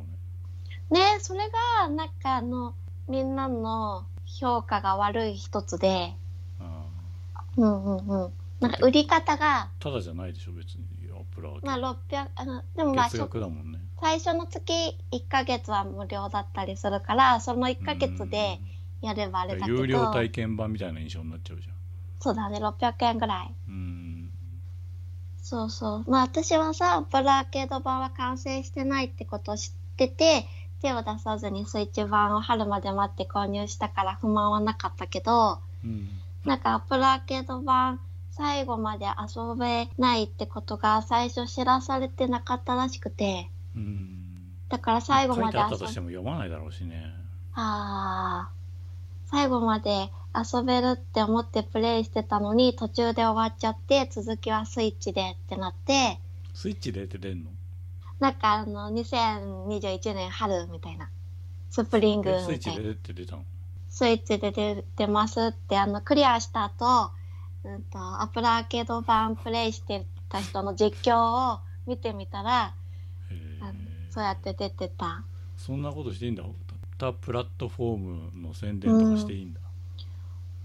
[0.91, 1.41] うねねそれ
[1.79, 2.73] が、なんかあの、
[3.07, 6.18] みんなの評価が悪い一つで、あ
[7.59, 8.33] うんうんうん。
[8.59, 10.85] なんか売り方が、ーただじゃないでしょ別に。
[11.11, 13.79] アップルアーケまあード600、あの、でもまあ、月額だもんね。
[13.99, 14.71] 最初の月
[15.11, 18.59] 1ヶ月は無料だったりするから、その1ヶ月で
[19.01, 21.73] やればあれだけど、有料体験版みたいな印象になっちゃうじゃん。
[22.21, 23.53] そうだね、600円ぐらい。
[23.67, 24.31] うん。
[25.41, 26.09] そうそう。
[26.09, 30.45] まあ私はさ、アップルアーケード版は完成してないってことを知ってて、
[30.81, 36.09] 手を出さずにスイッチ版を春まで待って購入したから不満はなかったけど、うん
[36.45, 37.99] なんかアップルアーケード版
[38.31, 44.17] 最後まで遊べないってことが最初知らされてなかったらしくて、うん。
[44.69, 47.13] だから最後まで遊としても読まないだろうしね。
[47.53, 49.29] あー。
[49.29, 56.19] 最後まで遊べるって思ってプレイしてたのに途中で終わっちゃって続きはスイッチでってなって。
[56.53, 57.51] スイッチでって出んの？
[58.19, 61.09] なんかあの2021年春みたいな。
[61.69, 63.43] スプリングえスイッみたいなチで出って出たの？
[63.89, 67.11] スイッチで出てますってあのクリアした後、
[67.63, 72.73] うんとアップルアーケード版プレイしてた人の実況を見てみたら
[74.09, 75.23] そうやって出てた。
[75.57, 76.43] そんなことしていいんだ？
[76.97, 79.61] 他プラットフォームの宣伝とかしていいんだ、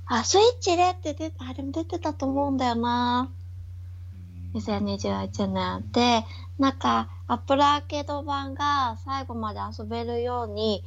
[0.07, 3.31] あスイッチでって出あでも出てたと思うんだよな。
[4.55, 4.61] うん。
[4.61, 5.93] 2021年。
[5.93, 6.25] で、
[6.59, 10.83] なんか、アップルアーケード版が最後まで遊べるように、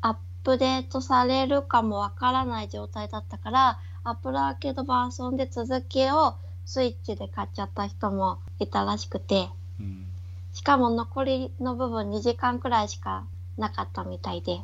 [0.00, 6.34] アップデートされるかもわからない状態だったから、アップルアーケード版遊んで続きを
[6.66, 9.48] スイッチで買っちゃった人もいたらしくて、
[9.80, 10.06] うん
[10.52, 13.24] しかも残りの部分2時間くらいしか
[13.56, 14.60] なかったみたいで。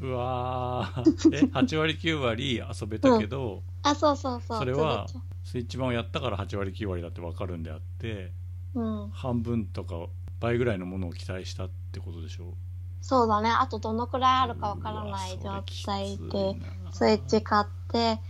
[0.00, 4.58] うわーえ 8割9割遊べたけど、あ、そうそうそう。
[4.58, 5.06] それは
[5.44, 8.32] スイッチ版をやったから8割9割だって分かるんであって
[8.74, 9.10] うん。
[9.10, 10.06] 半分とか
[10.40, 12.54] 倍ぐらいのものを期待したってことでしょ？
[13.02, 13.50] そうだね。
[13.50, 18.20] あとどのくらいあるかわからない状態で、なスイッチ買って、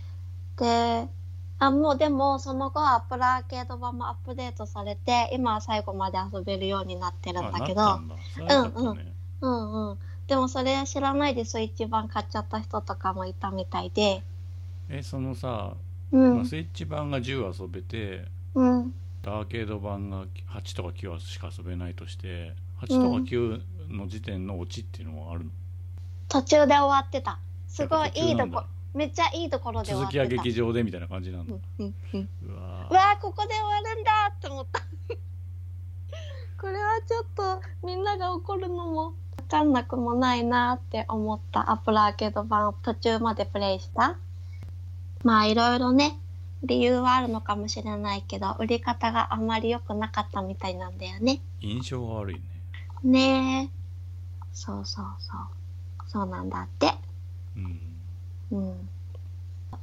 [0.57, 1.07] で、
[1.59, 8.15] あ、もうでもその後アップルアーケード版もアップデートされて、今は最後まで遊べるようになってるんだけど、あなったんだ。
[8.33, 9.13] それはよかったね。
[9.41, 9.97] うんうん。
[10.27, 14.23] でもそれ知らないでスイッチ版買っちゃった人とかもいたみたいで、
[14.89, 15.75] えそのさ、
[16.11, 16.35] うん。
[16.37, 18.93] まあ、スイッチ版が10遊べてうん。
[19.25, 25.51] アーケード版が8とか9しか遊べないとして8とか9の時点のオチっていうのはあるの、
[26.27, 27.39] 途中で終わってた。
[27.67, 30.27] すごいいいとこ、めっちゃいいところで終わ続ってた。
[30.27, 32.29] きは劇場でみたいな感じなんだ、うんうんうん。
[32.47, 33.21] うわー。
[33.21, 34.81] ここで終わるんだって思った。
[36.61, 41.71] これはちょっとみんなが怒るのも分かんなくもないなって思った。
[41.71, 44.17] アップルアーケード版を途中までプレイした。
[45.23, 46.19] まあいろいろね
[46.63, 51.41] 理由はあるのかもしれないけど売り方があんまり良くなかったみたいなんだよね。
[51.59, 52.41] 印象が悪いね
[53.03, 53.69] ね。
[53.73, 53.77] え
[54.53, 56.09] そうそうそう。
[56.09, 56.93] そうなんだって。
[57.55, 57.79] うん。
[58.51, 58.89] うん。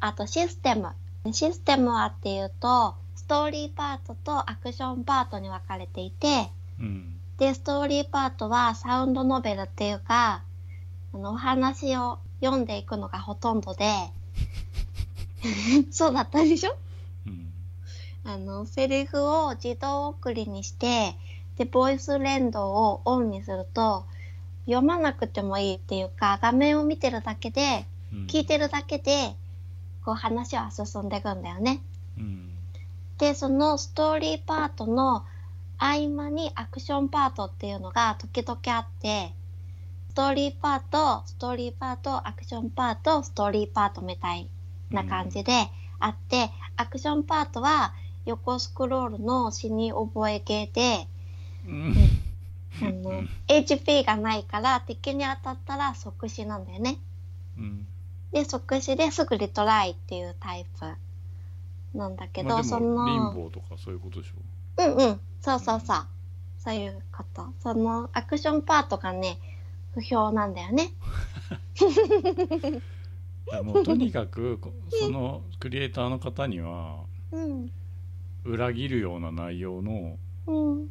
[0.00, 0.90] あとシステム。
[1.32, 7.20] システムはっていうとストーリーパートとアクションパートに分かれていてうん。
[7.36, 10.42] で、ストーリーパートはサウンドノベルっていうか、
[11.14, 13.86] あの、お話を読んでいくのがほとんどで、
[15.90, 16.76] そうだったでしょ？
[17.26, 17.52] うん。
[18.24, 21.16] あの、セリフを自動送りにして、
[21.56, 24.06] で、ボイス連動をオンにすると、
[24.66, 29.36] 読まなくてもいいっていうか、画面を見てるだけで、うん聞いてるだけで、
[30.04, 31.80] こう話は進んでいくんだよね。
[32.18, 32.50] うん
[33.18, 35.26] で、そのストーリーパートの
[35.76, 39.34] 合間にアクションパートっていうのが時々あって、
[40.10, 44.48] ストーリーパート、ストーリーパート、アクションパート、ストーリーパートみたい
[44.90, 45.52] な感じで
[45.98, 47.92] あって、アクションパートは
[48.24, 51.06] 横スクロールの死に覚え系で、
[51.66, 51.94] うん
[52.82, 56.98] あの、HP がないから敵に当たったら即死なんだよね。
[57.58, 57.86] うん
[58.32, 65.20] で、即死ですぐリトライっていうタイプなんだけど、まあでその、も貧乏とかそういうことでしょうんうん。
[65.40, 66.06] そうそうそう。
[66.58, 67.52] そういうこと。
[67.60, 69.38] そのアクションパートがね、
[69.94, 70.92] 不評なんだよね。
[73.64, 77.72] もうとにかくこそのクリエイターの方にはうん。
[78.44, 80.88] 裏切るような内容のうん。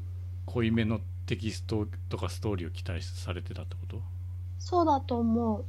[0.51, 4.01] 濃いめのテキストとかストーリーを期待されてたってこと？
[4.57, 5.65] そうだと思う。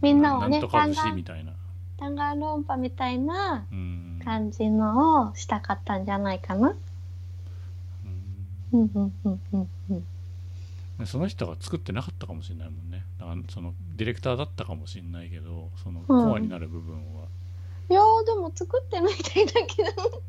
[0.00, 1.52] みんなはね、なんとか節みたいな
[1.98, 6.74] 弾丸論破みたいなうん感じのをしたかったんじゃないかな。
[8.72, 9.68] うんうんうんうんうん
[10.98, 11.06] うん。
[11.06, 17.24] その人が作ってなかったかもしれないもんねだからそのディレクターだったかもしれないけどそのうんコアになる部分は、
[17.90, 20.22] いやーでも作ってないみたいだけど。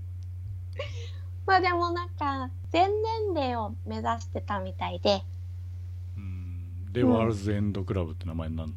[1.46, 2.90] まあでもなんか、全
[3.34, 5.24] 年齢を目指してたみたいで、
[6.18, 6.92] うん。
[6.94, 8.76] で、うんワールズエンドクラブって名前になるの？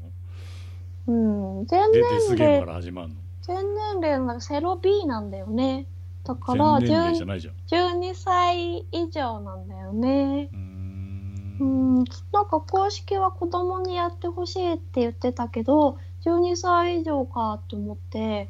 [1.58, 3.14] うん、全でデス年ゲーム齢から始まるの？
[3.42, 3.56] 全
[4.00, 5.86] 年齢のセロ B なんだよね。
[6.24, 7.54] だから全年齢じゃ10ないじゃん。
[8.00, 10.48] 12歳以上なんだよね。
[10.52, 11.56] うーん。
[11.58, 18.48] うん、なんか公式は子供にやってほしいって言ってたけど、12歳以上かと思って、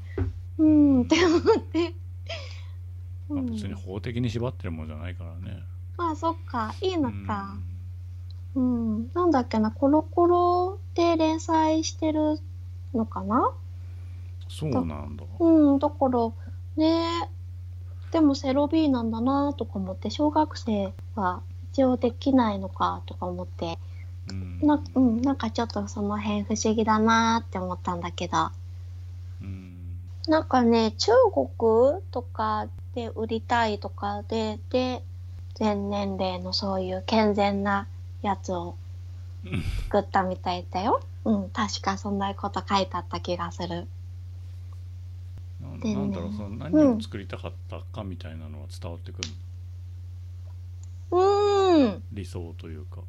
[0.57, 1.03] うん。
[1.03, 1.95] って思って。
[3.29, 5.63] うん、まあ別に法的に縛ってるものじゃないからね。
[5.97, 7.27] まあそっか、いいのうん。
[7.27, 7.57] か。
[8.55, 12.39] うん、なんだっけな、コロコロで連載してる
[12.95, 13.53] のかな？
[14.49, 15.25] そうなんだ。
[15.39, 16.31] うん、だから、
[16.77, 17.29] ね。
[18.13, 23.79] でもセロ B なんだなとか思って、小学生は一応できないのかとか思って、
[24.31, 24.61] うん。
[24.63, 28.51] な,、うん、なんかちょっとその辺不思議だなって思ったんだけど、
[29.43, 29.77] うん。
[30.29, 35.03] なんかね、中国とかで売りたいとかで、で、
[35.55, 37.87] 全年齢のそういう健全な
[38.23, 38.75] やつを
[39.45, 41.03] うん作ったみたいだよ。
[41.25, 43.87] うん、確かそんなこと書いてあった気がする。
[45.61, 49.29] ななんだろうその何を作りたかったかみたいなのは伝わってくる
[51.11, 52.03] の、うーん。
[52.13, 53.03] 理想というか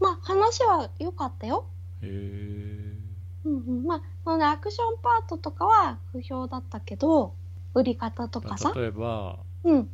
[0.00, 1.64] まあ話は良かったよ。
[2.02, 3.06] へえ
[3.46, 7.32] うんうん、まあ、そのアクションパートとかは不評だったけど、
[7.76, 8.72] 売り方とかさ。
[8.74, 9.90] 例えばうん。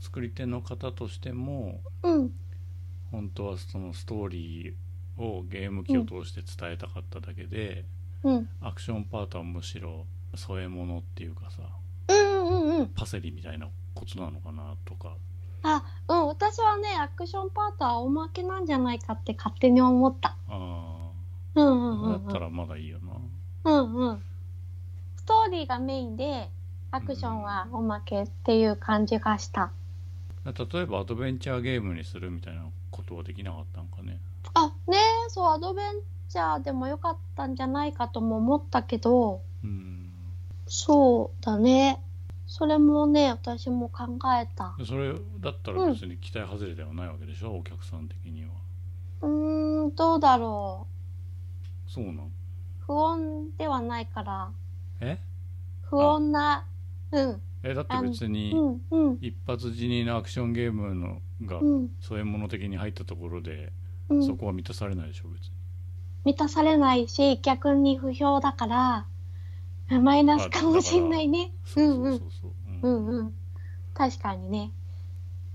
[0.00, 2.32] 作り手の方としてもうん。
[3.12, 7.84] 本当はそのストーリーをゲーム機を通して伝えたかっただけで、
[8.22, 8.48] うん。
[8.62, 11.62] アクションパートはむしろ添え物っていうかさ
[12.08, 12.86] うんうんうん。
[12.88, 15.16] パセリみたいなことなのかなとか
[15.62, 16.26] あ、うん。
[16.28, 20.34] 私はね、アクションパートはおまけなんじゃないかって勝手に思った。
[20.48, 21.10] あ
[21.54, 22.14] うんうんうん、うん。
[22.14, 24.22] あだったらまだいいよなうんうん。
[25.16, 26.48] ストーリーがメインで、
[26.92, 29.70] アクションはおまけっていう感じがした。
[30.44, 34.18] 例えばアドベンチャーゲームにするみたいなことはできなかったんかね
[34.54, 35.86] あ、ねえ、そう、アドベン
[36.28, 40.10] チャーでもよかったんじゃないかとも思ったけど、うん
[40.66, 42.00] そうだね。
[42.46, 44.74] それもね、私も考えた。
[44.84, 48.48] それだったら別に期待外れではないわけでしょ、お客さん的には
[49.22, 50.86] うーん、どうだろ
[51.86, 52.16] そうなん？
[52.16, 52.30] う。
[52.86, 54.50] 不穏ではないから、
[55.00, 55.18] え？
[55.82, 56.64] 不穏な、
[57.12, 63.72] うん、えだって別にうん、うん、一発死にのアクションゲームのがうん、添え物的に入ったところで、
[64.08, 64.26] うん。
[64.26, 65.52] そこは満たされないでしょ別に。
[66.24, 69.06] 満たされないし、逆に不評だから、
[69.98, 71.52] マイナスかもしんないね。
[71.64, 72.50] そうそうそうそう、
[72.82, 72.88] う。
[72.88, 73.06] うん。
[73.06, 73.34] んうん。
[73.94, 74.72] 確かにね。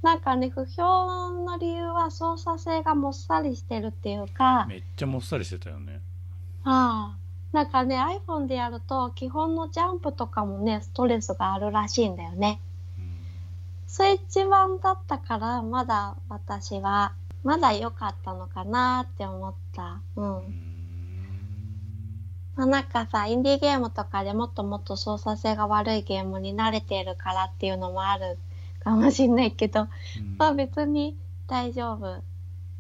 [0.02, 6.02] なんかね、不評の理由は操作性がもっさりしてるっていうか、めっちゃもっさりしてたよね。
[6.64, 7.18] ああ、
[7.56, 12.60] なんかね、iPhone でやると基本のジャンプとかもね、ストレスがあるらしいんだよね。
[13.00, 13.16] うん
[13.88, 17.14] スイッチ版だったから、まだ私は、
[17.46, 20.02] まだ良かったのかなって思った。
[20.18, 20.38] うん。
[20.38, 20.46] うん
[22.58, 28.38] まあ、なんかさ、インディーゲームとかでもっともっと操作性が悪いゲームに慣れているからっていうのもある
[28.84, 31.16] かもしんないけど、うんまあ別に
[31.48, 32.22] 大丈夫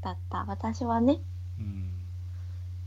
[0.01, 0.43] だった。
[0.49, 1.19] 私はね。
[1.59, 1.84] うん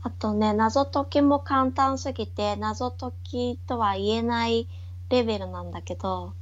[0.01, 4.67] あとね、謎解きも簡単すぎて、謎解きとは言えない
[5.09, 6.33] レベルなんだけど、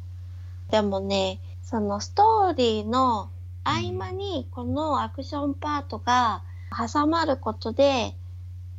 [0.70, 3.30] でもね、そのストーリーの
[3.64, 8.16] 合間にこのアクションパートが挟まることで、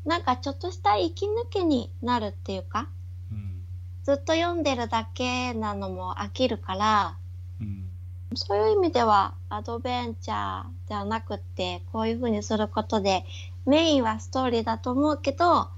[0.04, 2.88] なんかちょっとした息抜きになるっていうか、
[3.32, 3.62] うん。
[4.04, 7.16] ずっと読んでるだけなのも飽きるから、
[7.60, 7.88] うん
[8.34, 13.24] そういう意味ではアドベンチャーではなくって、こういう風にすることで、
[13.66, 15.68] メインはストーリーだと思うけど、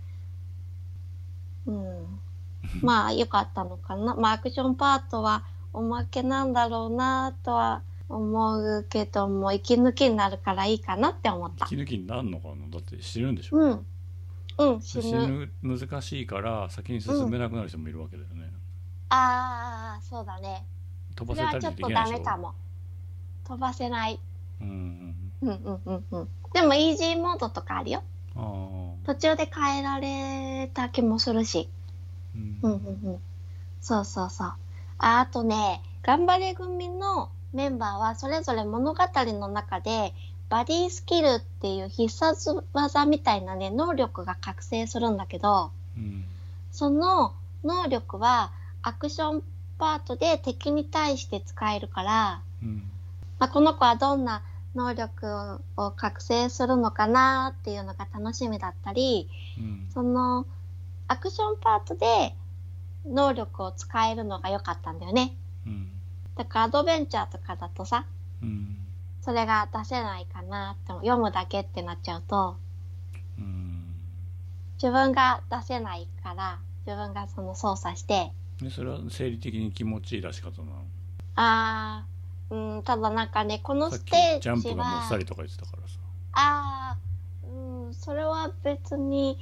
[1.67, 2.21] うん。
[2.83, 4.15] まあ良かったのかな。
[4.15, 11.67] まあアクションパートはおまけなんだろうなとは思うけども、息抜きになるからいいかなって思った。
[11.67, 13.87] 息抜きになるのかなだって死ぬんでしょ、うん。
[14.59, 15.49] うん、死死ぬ。
[15.63, 18.53] ぬ難しいから先に進めなくなる人もいるわけだよね、
[19.11, 20.67] ああ、そうだね。
[21.15, 22.55] 飛そればせたりできはちょっとないでしょダメかも。
[23.47, 24.21] 飛ばせない。
[24.61, 26.29] うんうんうんうんうん。
[26.53, 28.03] でもイージーモードとかあるよ。
[29.07, 31.69] 途中で変えられた気もするし。
[32.35, 33.21] うんうんうんうん。
[33.81, 34.47] そうそうそう。
[34.99, 40.15] ああとね、頑張れ組のメンバーはそれぞれ物語の中で
[40.49, 46.25] バディスキルっていう必殺技みたいなね、能力が覚醒するんだけど、うん
[46.73, 49.43] その能力はアクション
[49.81, 52.91] パートで敵に対して使えるから、うん。
[53.39, 54.43] まあ、この子はどんな
[54.75, 59.89] 能力を覚醒するのかなっていうのが楽しみだったり、うん。
[59.93, 60.47] その
[61.09, 62.37] アクションパートで
[63.07, 65.35] 能力を使えるのが良かったんだよね。
[65.67, 65.91] うん。
[66.37, 68.05] だからアドベンチャーとかだとさ、
[68.43, 68.77] うん。
[69.23, 72.59] それが出せないかなって読むだけってなっちゃうと、
[73.39, 73.95] うん。
[74.75, 80.73] 自分が出せないから、自分がその操作して、でそれは生理的に気持ちいい出し方な。
[80.73, 80.85] の
[81.37, 85.99] あー、うん、ただなんかね、このステージは、ジャンプがもっさりとか言ってたからさ。
[86.33, 89.39] あー、うん、それは別に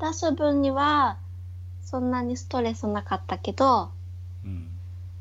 [0.00, 1.18] 出す分には
[1.82, 3.90] そんなにストレスなかったけど、
[4.44, 4.68] うん。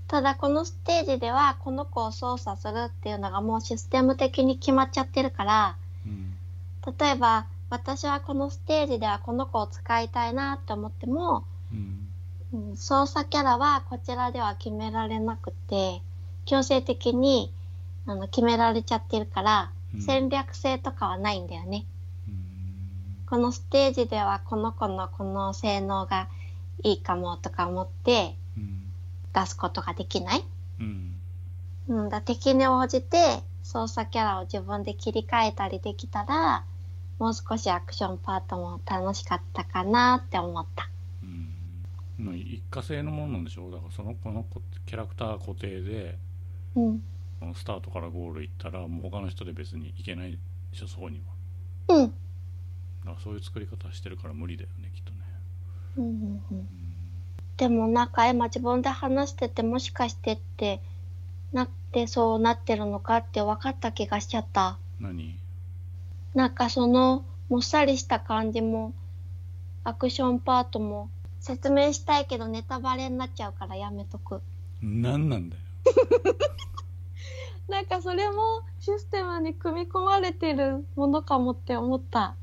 [0.08, 6.36] ただこのステージではこの子を操作するっていうのがもうシステム的に決まっちゃってるから、うん。
[6.99, 12.11] 例えば私はこのステージではこの子を使いたいなって思っても、うん
[12.54, 16.02] うん、操作キャラはこちらでは決められなくて、
[16.45, 17.54] 強制的に
[18.06, 21.86] あの決められちゃってるから、うん戦略性とかはないんだよね。
[22.28, 26.30] うんこのステージではこの子のこの性能が
[26.84, 28.84] いいかもとか思ってうん
[29.34, 30.43] 出すことができない。
[30.80, 31.16] うん
[31.88, 36.64] うん、だ敵に応じて操作キャラを自分で切り替えたりできたら、
[37.20, 40.89] もう少しアクションパートも楽しかったかなって思った。
[42.22, 46.17] うんまあ一過性のものなんでしょだからその子の子キャラクター固定で
[46.76, 47.03] うん。
[47.55, 50.38] スタートからゴール行ったらもう他の人で別に行けないで
[50.74, 51.22] しょそこに
[51.88, 52.05] はうん。
[52.05, 52.11] だ
[53.05, 55.17] からそういう作り方してるから無理だよねきっとね
[55.97, 56.67] うんうんうんうん
[57.57, 60.82] でもなんか今自分で話しててもしかしてって
[61.53, 64.80] なってそうなってるのかって分かった気がしちゃった。
[64.99, 65.38] 何？
[66.34, 68.93] なんかそのもっさりした感じも
[69.84, 71.09] アクションパートも
[71.41, 74.41] 説明したいけどネタバレになっちゃうからやめとく。
[74.81, 75.61] 何なんだよ
[77.67, 82.35] なんかそれもシステムに組み込まれてるものかもって思った。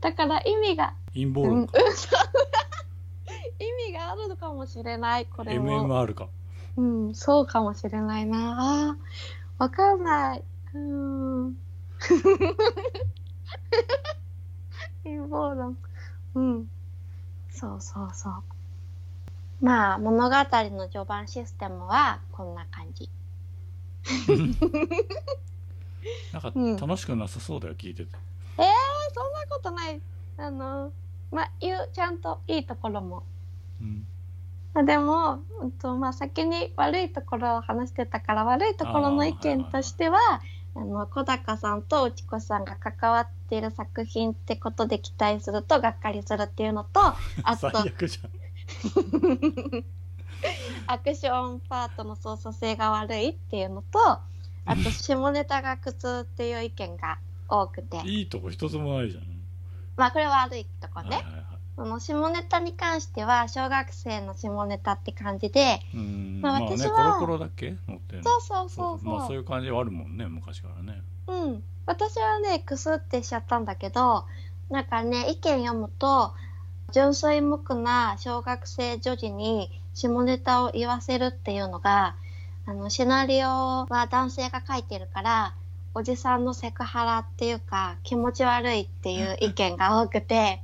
[0.00, 1.74] だから意味が、うん、陰謀論か、
[3.58, 5.86] 意味があるのかもしれない、これも。
[5.86, 6.28] MMR か
[6.76, 8.90] うん、そうかもしれないな。
[8.90, 10.44] あーわかんない。
[10.72, 10.80] うー
[11.48, 11.58] ん。
[15.04, 15.76] 陰謀論。
[16.34, 16.70] うん。
[17.58, 18.34] そうそうそう。
[19.60, 23.10] まあ、物語の序盤システムはこんな感じ。
[26.32, 28.16] なんかうん楽しくなさそうだよ聞いてて
[28.58, 28.64] えー、
[29.12, 30.00] そんなことない。
[30.36, 30.92] あの、
[31.32, 33.24] まあ、言う、ちゃんといいところも。
[33.80, 34.06] うん
[34.74, 40.18] まあ、でも、うんとまあ、先に悪いところを話してたから悪いところの意見としては
[40.74, 47.00] あの小高さんと内子さんが関わっている作品ってことで期待するとがっかりするっていうのと
[47.42, 48.30] あ最と悪じゃん。
[50.86, 54.22] アクションパートの操作性が悪いっていうのとあ
[54.76, 57.18] と 下ネタが苦痛っていう意見が
[57.48, 58.02] 多くて。
[58.06, 59.24] いいとこ一つもないじゃん、
[59.96, 61.16] まあこれは悪いとこね。
[61.16, 61.44] はいはいはい。
[61.76, 67.76] その下ネタに関しては小学生の下ネタって感じでまあまあね私はコロコロだっけ？
[67.86, 68.24] 乗ってるの。
[68.24, 68.98] そうそうそう。
[68.98, 74.24] そうまあそういう感じはあるもんね昔からねうん、私はねクスってしちゃったんだけど
[74.70, 76.32] なんかね意見読むと
[76.92, 82.16] 純粋無垢な小学生女児に下ネタを言わせるっていうのが
[82.66, 85.54] あのシナリオは男性が書いてるから
[85.94, 90.62] おじさんのセクハラっていうか気持ち悪いっていう 意見が多くて。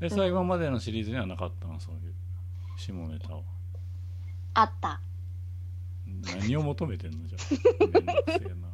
[0.00, 1.78] でさ今までのシリーズにはなかったの？
[1.78, 2.14] そういう
[2.76, 3.44] 下ネタを
[4.54, 5.00] あった。
[6.36, 7.18] 何を求めてんの？
[7.28, 8.71] じゃあ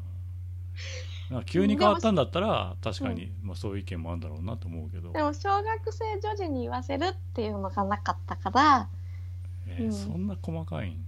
[1.45, 5.13] 急に変わったんだったら確かに、まあ、そういう意見もあるんだろうなと思うけど。
[5.13, 8.89] で、も小学生女児に言わせるっていうのがなかったから
[9.67, 9.93] えーうん。
[9.93, 11.05] そんな細かいん？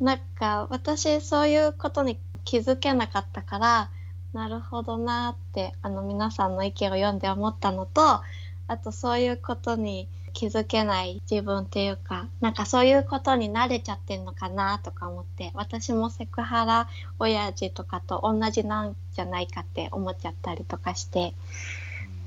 [0.00, 3.90] なんか私そういうことに気づけなかったから
[4.32, 8.20] なるほどなってあの皆さんの意見を読んで思ったのと
[8.66, 21.32] あとそういうことに気づけない自分っていうかなんかそういうことに慣れちゃってんのかなとか思って私もセクハラ親父とかと同じなんじゃないかって思っちゃったりとかして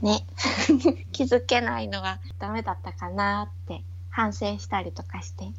[0.01, 0.25] ね。
[1.11, 5.51] 気づけないのがダメだったかなって反省したりとかして。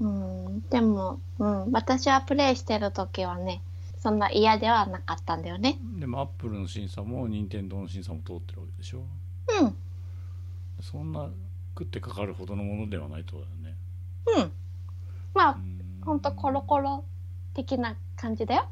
[0.00, 0.46] うん。
[0.46, 3.62] うん、でも、うん、私はプレイしてる時はね、
[4.00, 5.78] そんな嫌ではなかったんだよね。
[5.98, 9.02] でもアップルの審査も任天堂の審査も通ってるわけでしょ？
[9.62, 9.74] うん、
[10.82, 11.30] そんな
[11.78, 13.76] 食ってかかるほどのものではないとだよね
[14.36, 14.52] うん。
[15.32, 17.04] まあ、うんほんとコロコロ
[17.54, 18.68] 的な感じだよ。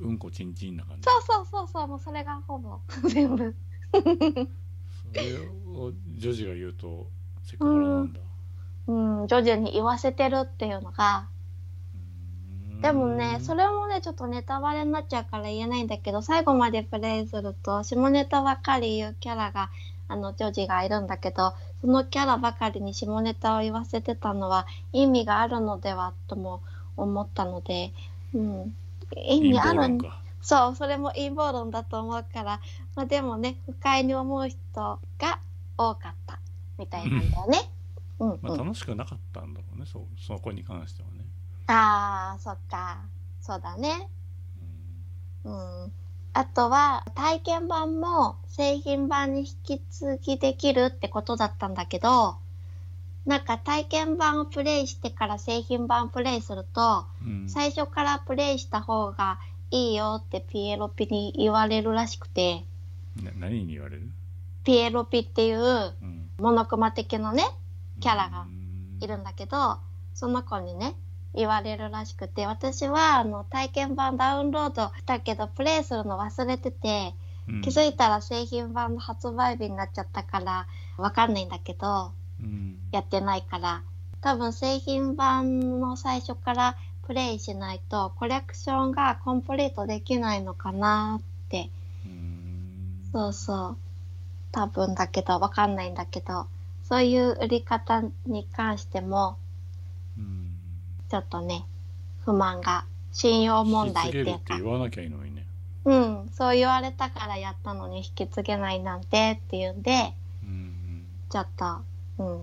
[0.00, 3.54] うんこちんちんな感じそうそうそうそう、もうそれがほぼ 全部。
[3.92, 5.38] それ
[5.72, 7.06] を女児が言うと
[7.44, 8.20] セクハラなんだ、
[8.88, 11.28] うん、徐々に言わせてるっていうのが。
[11.28, 11.34] うん
[12.82, 19.70] でもね、それもね、ちょっとネタバレになっちゃうから言えないんだけど、最後までプレイすると、下ネタばかり言うキャラが、
[20.08, 26.62] あの、ジョージがいるんだけど、そのキャラばかりに下ネタを言わせてたのは、意味があるのではとも
[26.96, 27.92] 思ったので、
[28.34, 28.76] うん。
[29.16, 29.98] 意陰味ある
[30.40, 32.60] そう、それも陰謀論だと思うから、
[32.94, 34.58] まあでもね、不快に思う人
[35.18, 35.40] が
[35.78, 36.38] 多かった、
[36.78, 37.58] みたいなんだよね。
[38.18, 38.38] うん、うん。
[38.42, 41.24] まあ、楽しくなかったんだろうねそうそこに関してはね、
[41.66, 42.98] ああ、そっか。
[43.40, 44.08] そうだね。
[45.44, 45.92] うんうん。
[46.36, 52.36] あとは、体験版も製品版に引き継ぎできるってことだったんだけど、
[53.24, 57.48] なんか体験版をプレイしてから製品版プレイすると、うん。
[57.48, 59.38] 最初からプレイした方が
[59.70, 62.64] いいよってピエロピに言われるらしくて、
[63.22, 64.10] な何に言われる、
[64.64, 67.44] ピエロピっていううん、モノクマ的なね、
[68.00, 68.98] キャラがうん。
[69.00, 69.78] いるんだけど、
[70.14, 70.94] その子にね、
[71.34, 77.14] 言われるらしくて、私はあの体験版ダウンロードしたけど、プレイするの忘れてて、
[77.48, 77.60] うん。
[77.62, 80.66] 気づいたら製品版の発売日になっちゃったから、
[80.96, 82.78] わかんないんだけど、うん。
[82.92, 83.82] やってないから、
[84.20, 86.76] 多分製品版の最初から
[87.06, 91.68] プレイしないと、コレクションがコンプリートできないのかなって、
[92.06, 93.10] うん。
[93.12, 93.76] そうそう。
[94.52, 96.46] 多分だけど、わかんないんだけど、
[96.84, 99.36] そういう売り方に関しても、
[100.16, 100.43] うん
[101.14, 101.64] ちょっとね、
[102.24, 104.30] 不満が、信用問題っていうか。
[104.32, 105.46] 引き継げるって、言わなきゃいいのにね、
[105.84, 110.12] うん、そう言われたからやったのに引き継げないなんてっていうんで、
[110.42, 111.64] うんちょっと、
[112.18, 112.42] うん、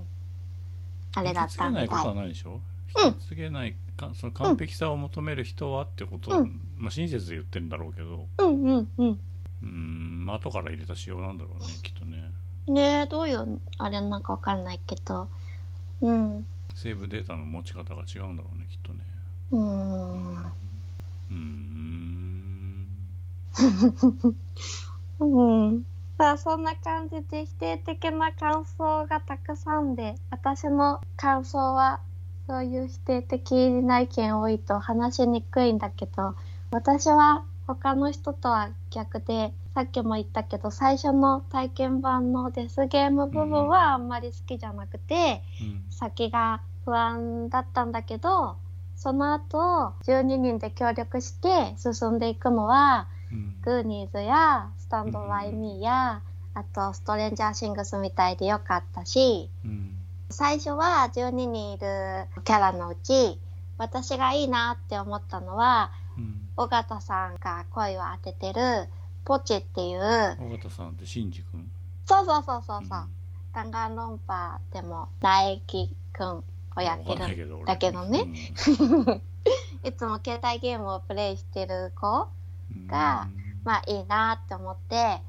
[1.15, 2.07] あうん、れだ引き継げないこと。
[2.07, 2.61] はないでしょ？
[2.95, 6.61] うん引き継げないかその完璧さを求める人はってこと、うん。
[6.77, 8.25] まあ親切で言ってるんだろうけど。
[8.37, 9.09] うんうんうん。
[9.09, 12.31] うーんまあ後から入れた仕様なんだろうねきっとね。
[12.67, 15.27] ねえ、どういうあれなんかわかんないけど。
[15.99, 16.45] うん。
[16.81, 19.05] セーブデータの持ち方が違うんだろうねきっとね
[19.51, 20.37] うーん。
[20.37, 22.87] うーん
[25.19, 25.85] うん。
[26.17, 31.99] さあ、そんな感じで否定的な感想がたくさんで、私の感想は、
[32.47, 36.33] そういう否定的な意見多いと話しにくいんだけど、
[36.71, 48.57] 私は他の人とは逆で、さっきも言ったけど、最初の体験版のデスゲーム部分はあんまり好きじゃなくて、うん先が不安だったんだけど、
[48.95, 53.55] その後、12人で協力して進んでいくのは、うん。
[53.61, 56.21] グーニーズやスタンドバイミーや、
[56.53, 59.95] あとストレンジャーシングスみたいでよかったし、うん。
[60.29, 63.39] 最初は12人いるキャラのうち、
[63.77, 66.49] 私がいいなって思ったのは、うん。
[66.57, 68.87] 尾形さんが声を当ててる
[69.23, 71.69] ポチっていう、尾形さんってシンジ君？
[72.05, 73.07] そうそうそうそうそう、ん。
[73.53, 76.43] 弾丸論破でも苗木くん
[76.75, 77.65] をやってるけど俺。
[77.65, 78.21] だけどね。
[78.21, 79.21] うん。
[79.83, 82.27] いつも携帯ゲームをプレイしてる子
[82.75, 82.87] うん。
[82.87, 83.27] が
[83.63, 85.19] まあいいなって思って、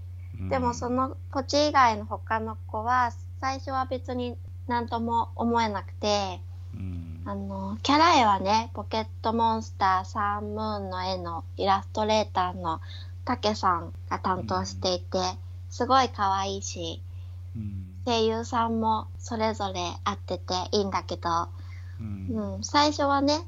[0.40, 0.48] うん。
[0.48, 4.36] でもそのポチ以外の他の子は最初は別に
[4.68, 6.40] 何とも思えなくて
[6.74, 7.22] うん。
[7.24, 12.80] あのキャラ絵はねポケットモンスターサンムーンの絵のイラストレーターの
[13.24, 15.18] たけさんが担当していて
[15.70, 17.00] すごい可愛いし
[17.56, 21.48] うん声優さんもそれぞれ合ってていいんだけど、
[22.00, 22.54] うん。
[22.56, 23.40] うん、最初はね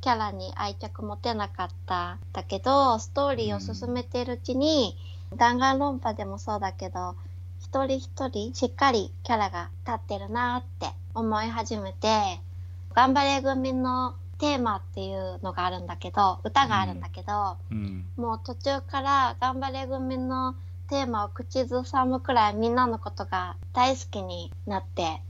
[0.00, 4.96] キャラに愛着持てなかったんだけどストーリーを進めているうちに、
[5.36, 7.14] 弾丸論破でもそうだけど
[7.60, 12.40] 一人一人しっかりキャラが立ってるなって思い始めて
[12.94, 18.04] 「頑張れ組」のテーマっていうのがあるんだけど歌があるんだけど、うん。
[18.16, 20.62] もう途中から頑張れ組のテーマ
[21.00, 25.22] を口ずさむくらいみんなのことが大好きになって。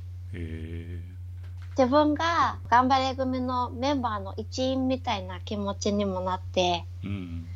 [1.78, 6.84] 自分が頑張れ組のメンバーの一員みたいな気持ちにもなって。
[7.04, 7.46] うん。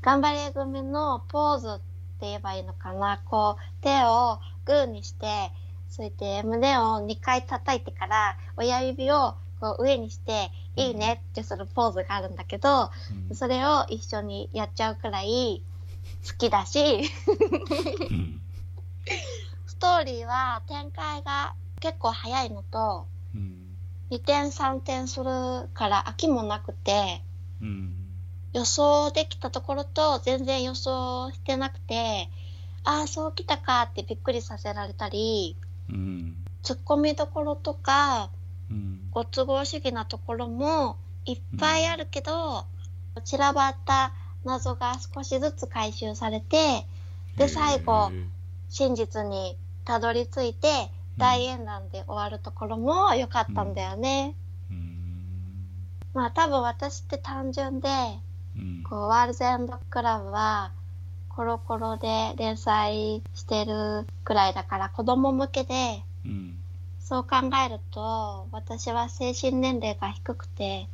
[0.00, 1.82] 頑張れ組のポーズって
[2.22, 3.20] 言えばいいのかな。
[3.24, 5.50] こう手をグーにして
[5.88, 12.90] それで胸を2回叩いてから親指をこう上にしていいねってするポーズがあるんだけど
[13.30, 13.34] うん。
[13.34, 15.62] それを一緒にやっちゃうくらい
[16.26, 17.02] 好きだし。
[18.10, 18.40] うん。
[19.66, 23.76] ストーリーは展開が結構早いのとうん。
[24.10, 25.24] 2点3点する
[25.74, 27.22] から飽きもなくて
[27.60, 27.94] うん。
[28.52, 32.30] 予想できたところと全然予想してなくて
[32.84, 35.56] ああそうきたかってびっくりさせられたり
[35.90, 38.30] うんツッコミどころとか
[38.70, 39.08] うん。
[39.10, 42.66] ご都合主義なところもいっぱいあるけど、
[43.24, 44.12] 散らばった
[44.46, 46.86] 謎が少しずつ回収されて
[47.36, 48.10] で最後
[48.70, 50.68] 真実にたどり着いて
[51.18, 54.34] 大演談で終わるところも良かったんだよね。
[54.70, 55.66] うん。
[56.14, 57.88] まあ多分私って単純で
[58.56, 58.82] うん。
[58.88, 60.72] こうワールズエンドクラブは
[61.28, 66.58] コロコロで連載してるくらいだから子供向けでうん。
[67.00, 70.88] そう考えると私は精神年齢が低くて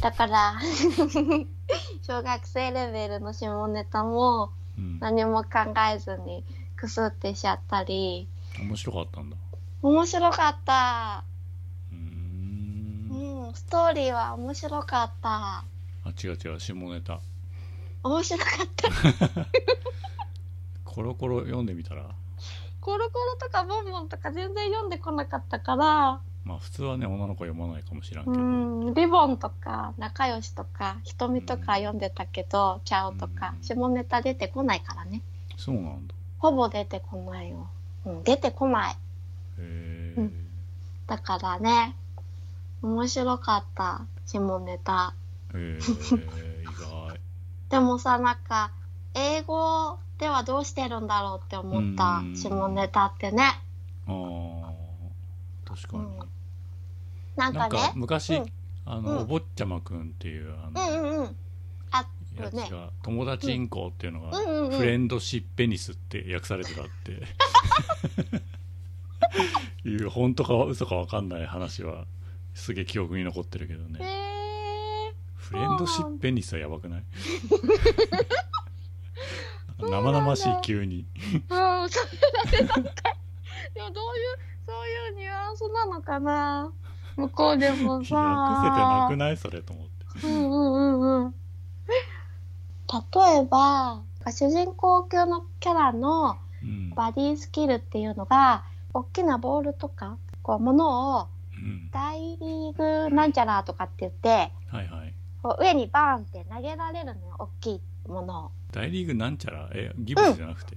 [0.00, 0.54] だから
[2.02, 4.98] 小学生レベルの下ネタもうん。
[5.00, 6.44] 何も考えずに
[6.76, 8.28] クスってしちゃったり。
[8.60, 9.36] 面白かったんだ。
[9.82, 11.24] 面白かった。
[11.90, 13.46] うーん。
[13.46, 15.30] うんストーリーは面白かった。
[15.30, 15.64] あ
[16.22, 17.20] 違う違う下ネタ。
[18.02, 19.46] 面白かった。
[20.84, 22.04] コロコロ読んでみたら？
[22.80, 28.94] コロコロとかボンボンとか全然読んでこなかったからまあ普通はね女の子読まないかもしらんけうど、ん。
[28.94, 33.64] リボンとか仲良しとか瞳とか読んでたけど、チャオとかうん。
[33.64, 35.22] 下ネタ出てこないからね。
[35.56, 36.14] そうなんだ。
[36.38, 37.66] ほぼ出てこないよ、
[38.04, 38.92] うん、出てこない。
[38.92, 38.96] へ
[39.58, 40.46] え、うん。
[41.08, 41.96] だからね
[42.80, 45.14] 面白かった下ネタ。
[45.52, 45.78] へえ
[46.62, 47.18] 意外。
[47.70, 48.70] でもさなんか
[49.14, 52.36] 英語ではどうしてるんだろうって思ったうん。
[52.36, 53.60] 下ネタってね。
[54.06, 54.66] あー
[55.66, 56.25] 確かに、うん
[57.36, 58.52] なんか昔、うん。
[58.84, 59.18] あの、うん。
[59.18, 61.36] お坊ちゃまくんっていうあの、うんうんうん。
[61.90, 62.06] あ
[62.36, 64.36] やつねが友達インコっていうのが、
[64.76, 67.22] フレンドシップペニスって訳されてたって。
[69.88, 72.06] いう本当か嘘か分かんない話は
[72.54, 77.04] すげえ記憶に残ってるけどね、へフレンドシップペニスはやばくない？
[79.78, 81.06] 生々しい急に。
[81.48, 83.16] ーうんそれだけなんか
[83.74, 86.72] でもどういうそういうニュアンスなのかな
[87.16, 89.36] 向こうでも訳せてなさくない？
[89.36, 90.26] それと思って。
[90.26, 91.34] うんうんうんうん。
[92.88, 96.90] 例えば、主人公級のキャラのうん。
[96.90, 98.64] バディスキルっていうのが、
[98.94, 101.90] 大きなボールとか、こう、ものをうん。
[101.90, 105.12] 大リーグなんちゃらとかって言って、はいはい。
[105.42, 108.50] こう上にバーンって投げられるのよ、大きいものを。
[108.72, 109.68] 大リーグなんちゃら？
[109.72, 110.76] えギブスじゃなくて、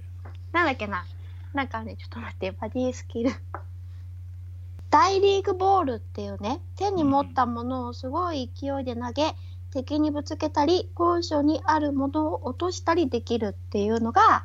[0.52, 1.04] なんだっけな？
[1.52, 3.30] なんかね、ちょっと待って、バディスキル。
[4.90, 9.34] 大リーグボールっていうね、手に持ったものをすごい勢いで投げ、
[9.70, 14.44] 敵にぶつけたり、高所にあるものを落としたりできるっていうのが、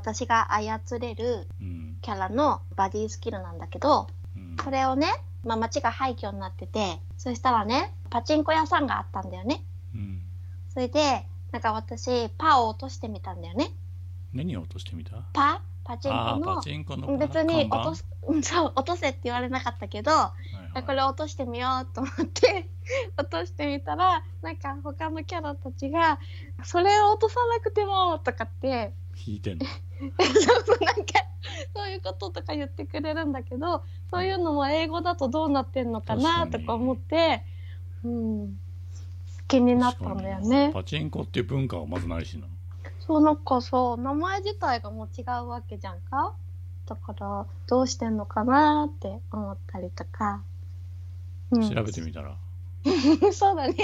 [0.00, 1.98] 私が操れるうん。
[2.02, 4.56] キャラのバディスキルなんだけど、うん。
[4.62, 5.08] それをね、
[5.44, 9.64] まあ、街が廃墟になってて、そしたらね、パチンコ屋さんがあったんだよね。
[9.94, 10.22] うん。
[10.68, 13.70] それで、なんか私、パーを落としてみたんだよね。
[14.32, 15.22] 何を落としてみた？
[15.32, 20.34] パパチンあコのンコの別に落とす、うんそう、落とせって言われなかったけど、は
[20.72, 20.82] いはい。
[20.82, 22.68] これ落としてみようと思って
[23.16, 26.18] 落としてみたらなんか他のキャラたちが
[26.64, 28.92] 「それを落とさなくても」とかって
[29.26, 29.66] 引いてんの？
[30.20, 31.12] そうそうなんか
[31.74, 37.44] そういうこととか言ってくれるんだけどそういうのも英語だとどうなってんのかなとか思って、
[38.04, 38.60] うん、
[39.48, 40.70] 気になったんだよね。
[40.74, 42.46] パチンコっていう文化はまずないしな
[43.06, 46.34] そうなんかそう名前自体がもう違うわけじゃんか？
[46.86, 50.42] だからどうしてんのかなって思ったりとか、
[51.50, 52.36] うん、調べてみたら、
[53.32, 53.74] そうだね。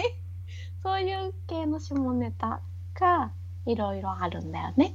[0.83, 2.61] そういう系の下ネタ
[2.95, 3.31] が
[3.67, 4.95] いろいろあるんだよね。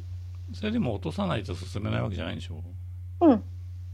[0.54, 2.62] それでも落とさないと進めないわけじゃないんでしょ？
[3.22, 3.44] うん。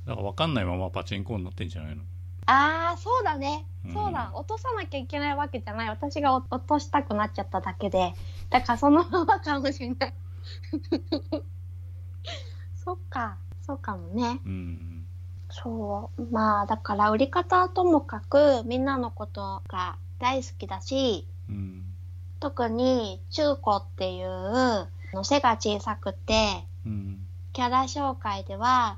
[0.05, 2.03] だから分かんないままパチンコになってんじゃないの？
[2.45, 3.65] ああそうだね。
[3.85, 3.93] うん。
[3.93, 5.89] そうだ、落とさなきゃいけないわけじゃない。
[5.89, 8.13] 私が落としたくなっちゃっただけで。
[8.49, 10.13] だからそのままかもしれない。
[12.75, 13.37] そっか。
[13.61, 14.41] そうかもね。
[14.45, 15.05] うん
[15.49, 16.21] そう。
[16.31, 21.85] まあだから売り方はともかくみんなのことが大好きだしうん。
[22.39, 27.19] 特に中古っていうあの背が小さくてうん。
[27.53, 28.97] キャラ紹介では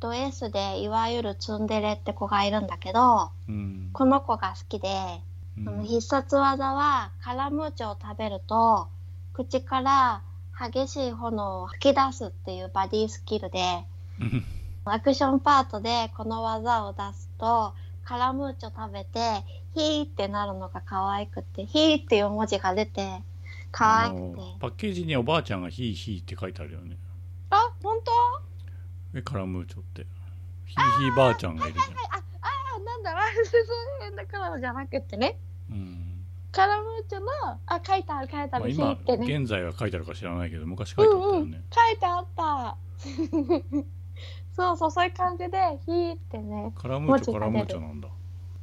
[0.00, 3.90] ド S でいわゆるツンデレって子がいるんだけどうん。
[3.92, 4.88] この子が好きで、
[5.56, 5.64] うん。
[5.64, 8.88] その必殺技はカラムーチョを食べると
[9.32, 10.22] 口から
[10.58, 13.84] 激しい炎を吐き出すっていうバディスキルで
[14.20, 14.44] うん。
[14.84, 17.74] アクションパートでこの技を出すと
[18.04, 19.44] カラムーチョ食べて
[19.74, 23.22] ヒーってなるのが可愛くてヒーっていう文字が出て
[23.70, 24.40] 可愛くて。
[24.60, 26.96] パッケージにおばあちゃんがヒーヒーって書いてあるよね。
[27.50, 28.47] あ本当？
[29.14, 30.06] えカラムーチョって。
[30.66, 33.12] ヒーヒーばあちゃんがいるじあなんだ。
[33.14, 35.38] ろ うそういうだからじゃなくてね。
[35.70, 36.24] ゃん、うん。
[36.52, 37.26] カラムーチョの
[37.66, 39.38] あ書いてある書いてあまあ、今ね。
[39.38, 42.76] 現在は書いてあるか知らないけど昔書いてあったよね、書いてあった。
[44.52, 48.08] そうそうそういう感じでヒーってねカラムーチョカラムーチョなんだ。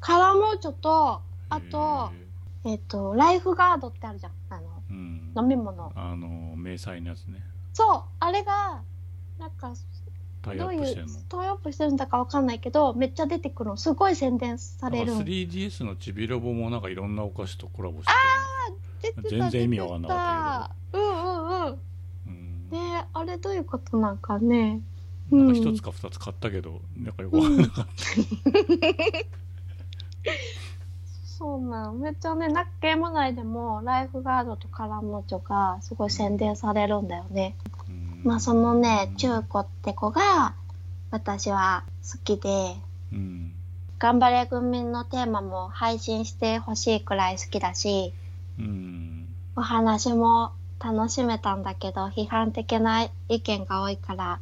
[0.02, 2.12] カラムーチョとあと
[2.66, 4.32] へえっ、とライフガードってあるじゃん。
[4.50, 5.34] あのーうん。
[5.38, 5.92] 飲み物。
[5.96, 7.42] あの迷彩のやつね。
[7.74, 8.82] そうあれが
[9.40, 9.74] なんか
[10.54, 11.14] どういうップしてんの？
[11.30, 15.06] タイアップしてるんだかわかんないけどめっちゃ出てくるのすごい宣伝される。
[15.08, 18.12] なんかの 3DS のちびロボもなんかいろんなお菓子とコラボして
[19.02, 20.18] 出てた全然意味わかんなかっ
[20.92, 21.80] たうんうんうん。
[22.28, 22.70] うん。
[22.70, 24.82] ねあれどういうことなんかね。
[25.32, 27.90] なんか一つか二つ買ったけど、なんかよくわかんなかった、
[31.26, 37.56] そうなんめっちゃねなゲーム内でもライフガードとカラムーチョがすごい宣伝されるんだよね。
[37.70, 37.75] うん
[38.26, 40.56] まあそのね中古って子が
[41.12, 42.76] 私は好きで
[43.14, 43.52] うん。
[43.98, 48.14] 頑張れ軍民のテーマも配信してほしいくらい好きだし
[48.60, 49.28] うん。
[49.56, 50.52] お話も
[50.84, 54.40] 楽しめたんだけど批判的な意見が多いから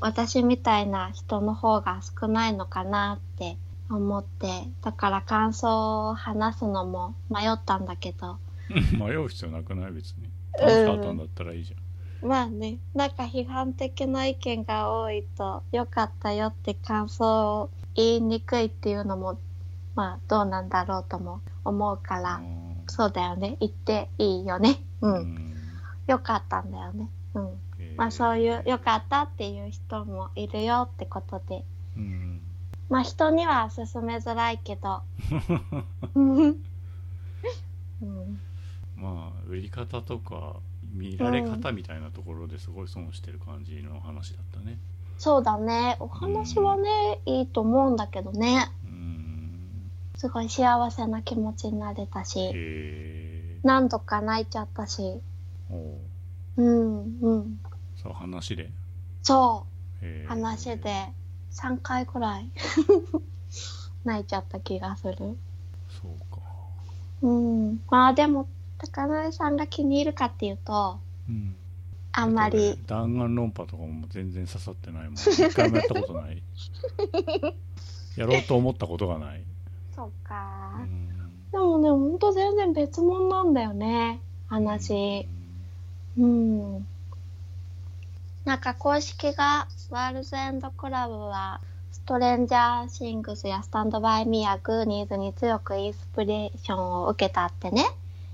[0.00, 3.56] 私みたいな人の方が少ないのかなって
[3.90, 4.46] 思って
[4.82, 8.38] だから感想を話すのも迷ったんだけど。
[9.00, 9.92] 迷う必要なくない？
[9.92, 10.28] 別に。
[10.58, 11.80] 楽しかったんだったらいいじゃん、
[12.22, 19.38] まあねなんか批判的な意見が多いと良かったよって感想を言いにくいっていうのも
[19.94, 22.68] まあどうなんだろうとも思うから、うん。
[22.88, 23.56] そうだよね。
[23.60, 24.76] 言っていいよね。
[25.00, 25.54] うん、うん。
[26.06, 27.08] よかったんだよね。
[27.34, 27.48] うん。
[27.78, 27.96] えー。
[27.96, 31.64] まあそういう良かったっていう人もいるよってことで。
[31.96, 32.40] うん。
[32.88, 35.02] まあ人には勧めづらいけど。
[36.14, 36.56] うん。
[38.96, 40.56] まあ売り方とか
[40.92, 44.78] 見られ方みたいなところですごい損してる感じの話だったね。
[45.18, 45.96] そうだね。
[46.00, 48.70] お話はねいいと思うんだけどね。
[48.84, 49.90] うん。
[50.16, 52.52] すごい幸せな気持ちになれたし。
[53.62, 55.20] 何度か泣いちゃったし。
[55.70, 56.62] おう。
[56.62, 57.60] うんうん。
[57.96, 58.70] そう話で？
[59.22, 59.66] そ
[60.02, 60.28] う。
[60.28, 61.12] 話で。
[61.50, 62.50] 3回くらい。
[64.04, 65.16] 泣いちゃった気がする。
[65.16, 66.40] そうか。
[67.22, 67.80] うん。
[67.90, 68.46] まあでも、
[68.78, 70.98] 高鍋さんが気に入るかっていうと、
[71.28, 71.54] うん
[72.12, 72.76] あんまり。
[72.86, 76.42] 弾丸論破とかも全然刺さってないもん一回もやったことない
[78.16, 79.44] やろうと思ったことがない、
[79.94, 80.84] そうかう。
[80.84, 81.08] ん
[81.52, 85.28] でもね、ほんと全然別物なんだよね、話。
[86.18, 86.86] うん。
[88.44, 91.60] なんか公式が、ワールズエンドクラブは、
[91.92, 97.84] ストレンジャーシングスやスタンドバイミーやグーニーズに強くインスピレーションを受けたってね、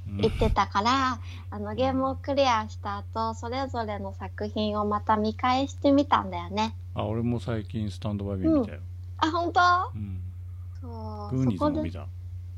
[0.09, 1.19] うん言ってたから、
[1.51, 6.77] あのゲームをクリアした後、それぞれの作品をまた見返してみたんだよね。
[6.95, 8.81] あ俺も最近スタンドバイミー見たよ、
[9.19, 9.61] あ、本当？
[9.95, 10.21] うん。
[10.81, 10.89] そ
[11.33, 11.37] う。
[11.37, 12.07] グーニーズも見た？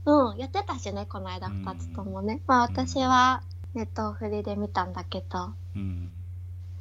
[0.07, 1.63] うん、やってたしね、この間うん。
[1.63, 2.41] 二つともね。
[2.47, 3.43] まあ私は
[3.75, 6.11] ネットフリで見たんだけど、うん。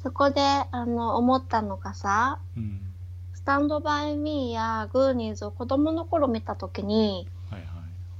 [0.02, 2.80] そこで、あの、思ったのがさ、うん。
[3.34, 7.70] スタンドバイミーやグーニーズを子供の頃見た時に、はいはい。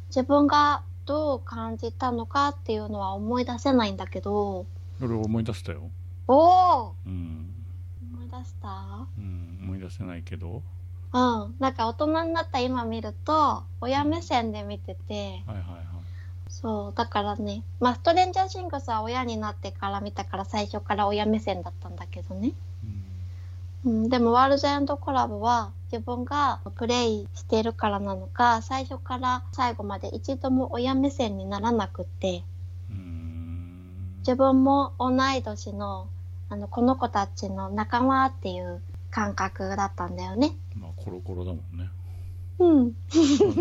[0.09, 4.67] 自分がどう感じたのかっていうのは思い出せないんだけど、
[5.01, 5.83] 俺思い出したよ。
[6.29, 7.55] おおうん、
[8.13, 9.07] 思い出した？
[9.17, 10.63] うん、思い出せないけど。
[11.13, 11.55] うん。
[11.61, 15.87] なんか大人になった今見ると、親目線で見てて、はいはいはい。
[16.49, 22.53] そう、だからね、まあ、ストレンジャーシングスは親になってから見たから最初から親目線だったんだけどね。
[23.87, 32.45] うんうん、でも、ワールドエンドコラボは自分がプレイしてるからなのか、最初から最後まで一度も親目線にならなくって、
[32.91, 36.09] うん自分も同い年の、
[36.49, 40.57] あの、この子たちの仲間っていう感覚だったんだよね。
[40.75, 41.89] まあコロコロだもんね
[42.59, 42.85] うん。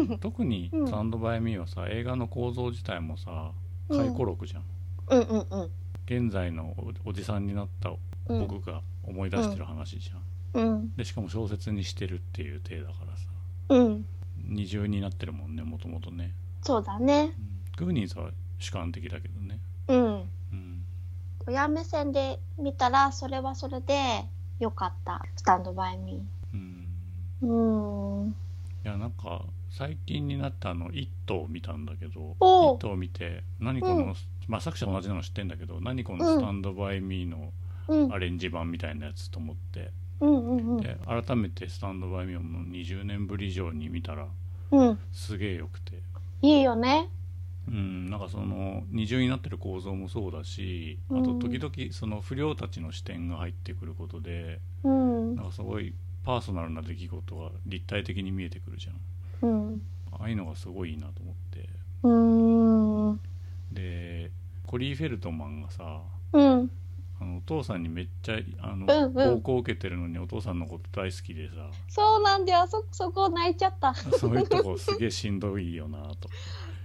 [0.07, 3.51] まあ特に うん「サンドバイミーはさ映画の構造自体もさ
[3.89, 4.63] うん回顧録じゃん、
[5.09, 5.71] うんうんうん。
[6.05, 6.73] 現在の
[7.05, 7.97] おおじさんになったうん。
[8.27, 10.95] 僕が思い出してる話じゃん、うん。
[10.95, 13.27] でしかも小説にしてるっていう体だからさ。
[13.69, 14.05] うん。
[14.47, 17.33] 二重になってるもんねもともとね、そうだね。
[17.79, 19.59] うん、グーニーズは主観的だけどね。
[19.87, 20.05] うん。
[20.51, 20.85] うん。
[21.47, 24.25] 親目線で見たらそれはそれで
[24.59, 25.23] 良かった。
[25.35, 26.21] スタンドバイミ
[26.53, 26.87] うん。
[27.43, 28.29] ーうん。
[28.29, 28.33] い
[28.87, 32.75] やなんか最近になってあの「イット!」を見たんだけど「イおう。
[32.75, 34.15] ット!」を見て何この、うん。
[34.47, 37.51] まあ作者同じなの知ってんだけど何この「スタンドバイミー」のうん
[38.11, 44.27] アレンジ版みたいなやつと思って、で改めて「スタンドバイミー」をもう20年ぶり以上に見たら
[44.71, 44.99] うん。
[45.11, 46.01] すげえよくて。
[46.41, 47.09] いいよね。
[47.67, 55.35] うんなんかその二重になってる構造もそうだしあと時々その不良たちの視点が入ってくることでうん。
[55.35, 59.49] なんかすごいパーソナルな出来事が立体的に見えてくるじゃん。
[59.49, 59.81] うん。
[60.11, 61.69] ああいうのがすごいいいなと思って。
[62.03, 63.19] うん。
[63.71, 64.31] で
[64.65, 66.01] コリー・フェルトマンがさ
[66.33, 66.71] うん
[67.19, 69.13] あのお父さんにめっちゃあの、うんうん。
[69.13, 71.55] 暴行を受けてるのにお父さんのこと大好きでさ。
[71.87, 72.67] そうなんだよ。
[72.67, 73.93] そそこ泣いちゃった。
[74.17, 76.29] そういうとこすげえしんどいよなと。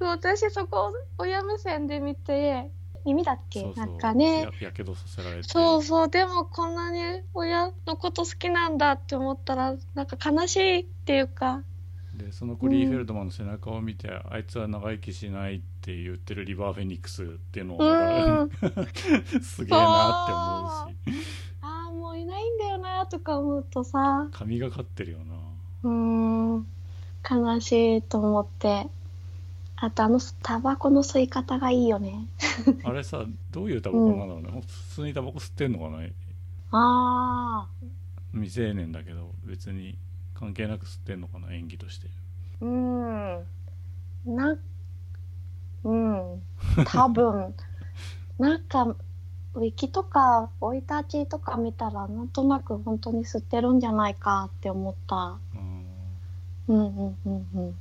[0.01, 2.71] 私そこ親目線で見て
[3.05, 3.65] 耳だっけ？
[3.75, 4.43] なんかね。
[4.43, 5.49] ややけどさせられて。
[5.49, 6.09] そうそう。
[6.09, 11.63] でもこんなに親のこと好きなんだって思ったらなんか悲しいっていうか
[12.21, 18.51] でそのコリー・フェルトマンの背中を見て、あいつは長生きしないって言ってるリバー・フェニックスっていうのをうん。
[19.43, 21.25] すげえなって思うし。
[21.63, 24.29] ああもういないんだよなとか思うとさ。
[24.33, 25.35] 神がかってるよな。
[25.85, 26.67] うーん。
[27.31, 28.87] 悲しいと思って。
[29.83, 32.27] あとあのタバコの吸い方がいいよね。
[32.85, 35.99] あれさどういうタバコなんだろうね、普通にタバコ吸ってんのかな
[36.73, 37.69] ああ
[38.33, 39.97] 未成年だけど別に
[40.41, 42.09] 関係なく吸ってんのかな演技として。
[42.63, 43.47] うん。
[44.25, 44.57] な
[45.85, 46.43] うん。
[46.87, 47.55] 多分。
[48.39, 55.39] なんかウィキとか生い立ちとか見たらなんとなく本当に吸ってるんじゃないかって思った。
[55.55, 55.87] うん。
[56.69, 57.79] うんうんうんうん。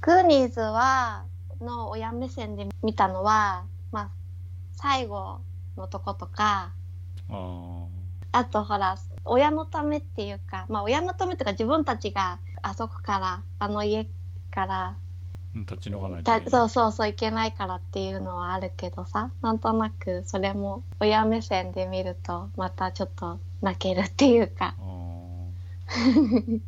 [0.00, 1.24] グーニーズは
[1.60, 4.10] の親目線で見たのはまあ
[4.72, 5.40] 最後
[5.76, 6.72] のとことか。
[7.28, 7.86] あ
[8.32, 14.06] あとほら親のためっていうかまあ親のためというか自分たちがあそこからあの家
[14.50, 24.82] からー立ち退かないそうそうそういけないからっていうのはあるけどさなんとなくそれも親目線で見るとまたちょっと泣けるっていうか、あ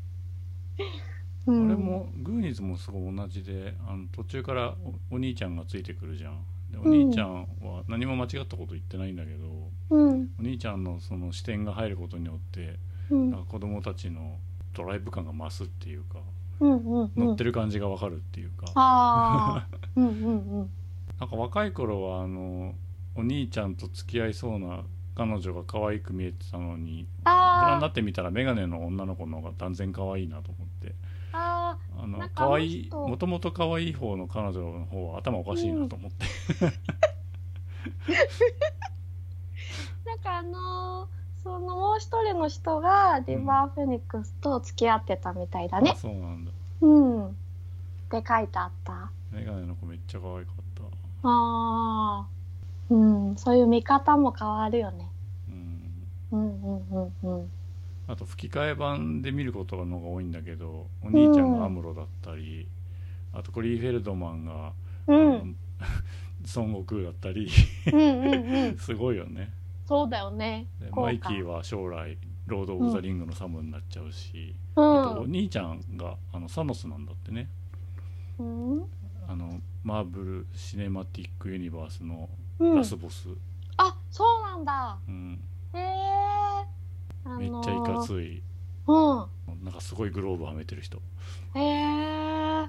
[1.47, 4.75] れもグーニーズもすごい同じであの途中から
[5.11, 6.39] おお兄ちゃんがついてくるじゃん
[6.75, 10.29] でお兄ちゃんは何も間違ったこと言ってないんだけど、うん。
[10.39, 12.79] お兄ちゃんのその視点が入ることによって
[13.11, 13.31] うん。
[13.31, 14.39] なんか子供たちの
[14.75, 16.19] ドライブ感が増すっていうか
[16.61, 17.11] うんうんうん。
[17.17, 19.67] 乗ってる感じがわかるっていうか、
[19.97, 20.71] うんうんうん。
[21.19, 22.75] なんか若い頃はあの
[23.15, 24.83] お兄ちゃんと付き合いそうな
[25.15, 30.74] 彼女が可愛く見えてたのに大人になってみたら眼鏡の女の子の方が断然可愛いなと思って
[31.37, 36.27] あああの可愛い人もともと可愛い方の彼女の方は頭おかしいなと思って、
[40.07, 41.15] なんかあのー
[41.45, 45.95] そのもう一人の人がリバー・フェニックスと付き合ってたみたいだあね。
[45.95, 47.27] そうなんだうん。
[47.29, 47.31] っ
[48.09, 49.11] て書いてあった。
[49.31, 52.27] メガネの子めっちゃ可愛かったああ。
[52.89, 55.11] うん、そういう見方も変わるよね。
[55.51, 55.99] うん
[56.33, 57.51] うんうんうんうん。
[58.07, 62.69] あと吹き替え版で見ることのが多いんだけどお兄ちゃんがアムロだったり、
[63.33, 64.73] あとコリー・フェルドマンが、
[65.07, 65.57] うん、
[66.57, 67.49] 孫悟空だったり
[67.93, 68.77] うんうんうん。
[68.79, 69.53] すごいよね
[69.87, 75.01] そうだよねマイキーは将来ロード・オブ・ザ・リングのサムになっちゃうし、うん。
[75.01, 77.49] あとお兄ちゃんがあのサノスなんだってね
[78.39, 78.85] うん。
[79.27, 82.29] あのマーブル・シネマティック・ユニバースの
[82.59, 83.29] うんラスボス、
[83.77, 84.97] あ、そうなんだ。
[85.09, 85.41] うん
[85.73, 86.84] へえ。
[87.25, 88.43] あのーめっちゃいかつい
[88.87, 89.65] うん。
[89.65, 91.01] なんかすごいグローブはめてる人
[91.55, 92.69] へえ。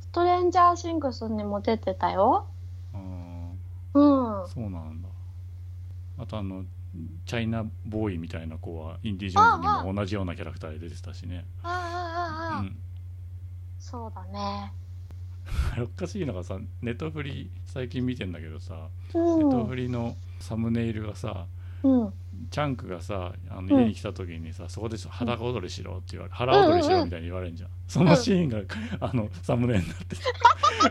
[0.00, 2.46] ストレンジャーシングスにも出てたよ。
[2.94, 3.50] うん
[3.94, 4.48] うん。
[4.48, 5.08] そうなんだ
[6.18, 6.64] あとあの
[7.26, 12.76] チャイナボーイみたいな子はインディ・ジョーンズにも同じようなキャラクターで出てたしねああああああ、うん
[13.80, 14.72] そうだね。
[15.82, 19.38] おかしいのがさネットフリ最近見てんだけどさ、うん。
[19.40, 21.46] ネットフリのサムネイルがさ
[21.82, 22.12] うん。
[22.50, 23.66] チャンクがさあん。
[23.66, 28.60] の家に来た時にさ、そこで裸踊りしろって言われ腹踊りしろみたいに言われるじゃん、そのシーンが、
[29.00, 30.22] あのサムネになってて。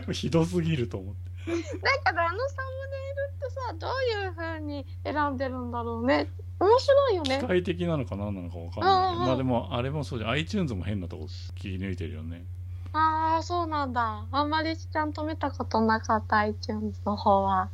[0.12, 1.30] ひどすぎると思って。
[1.52, 6.28] だからあのサムネイルってさどういう風に選んでるんだろうね。
[6.58, 7.38] 面白いよね。
[7.40, 10.30] 機械的なのか何なのか分かんないうんうんまあでもあれもそうじゃん。
[10.32, 12.44] iTunes も変なとこ切り抜いてるよね。
[12.92, 14.24] ああそうなんだ。
[14.30, 17.68] あんまりちゃんと見たことなかった iTunes の方は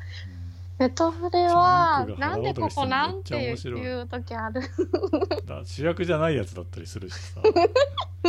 [0.80, 4.62] ネットフレはなんでここなんていう時ある？
[5.66, 7.42] 主役じゃないやつだったりするしさ。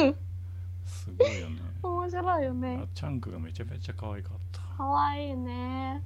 [0.86, 1.62] すごいよね。
[1.82, 4.60] 面白いよあねチャンクがめちゃめちゃ可愛かった。
[4.78, 6.02] かわいいね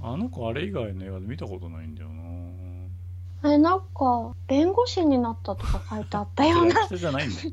[0.00, 3.52] あの子あれ以外の映画で見たことないんだよな。
[3.52, 6.88] えなんか弁護士になったとか書いてあったような。
[6.88, 7.42] じゃないんだ。
[7.42, 7.50] よ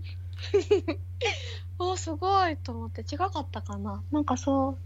[1.78, 3.02] おすごいと思って。
[3.02, 4.02] 違かったかな。
[4.14, 4.78] なんかそう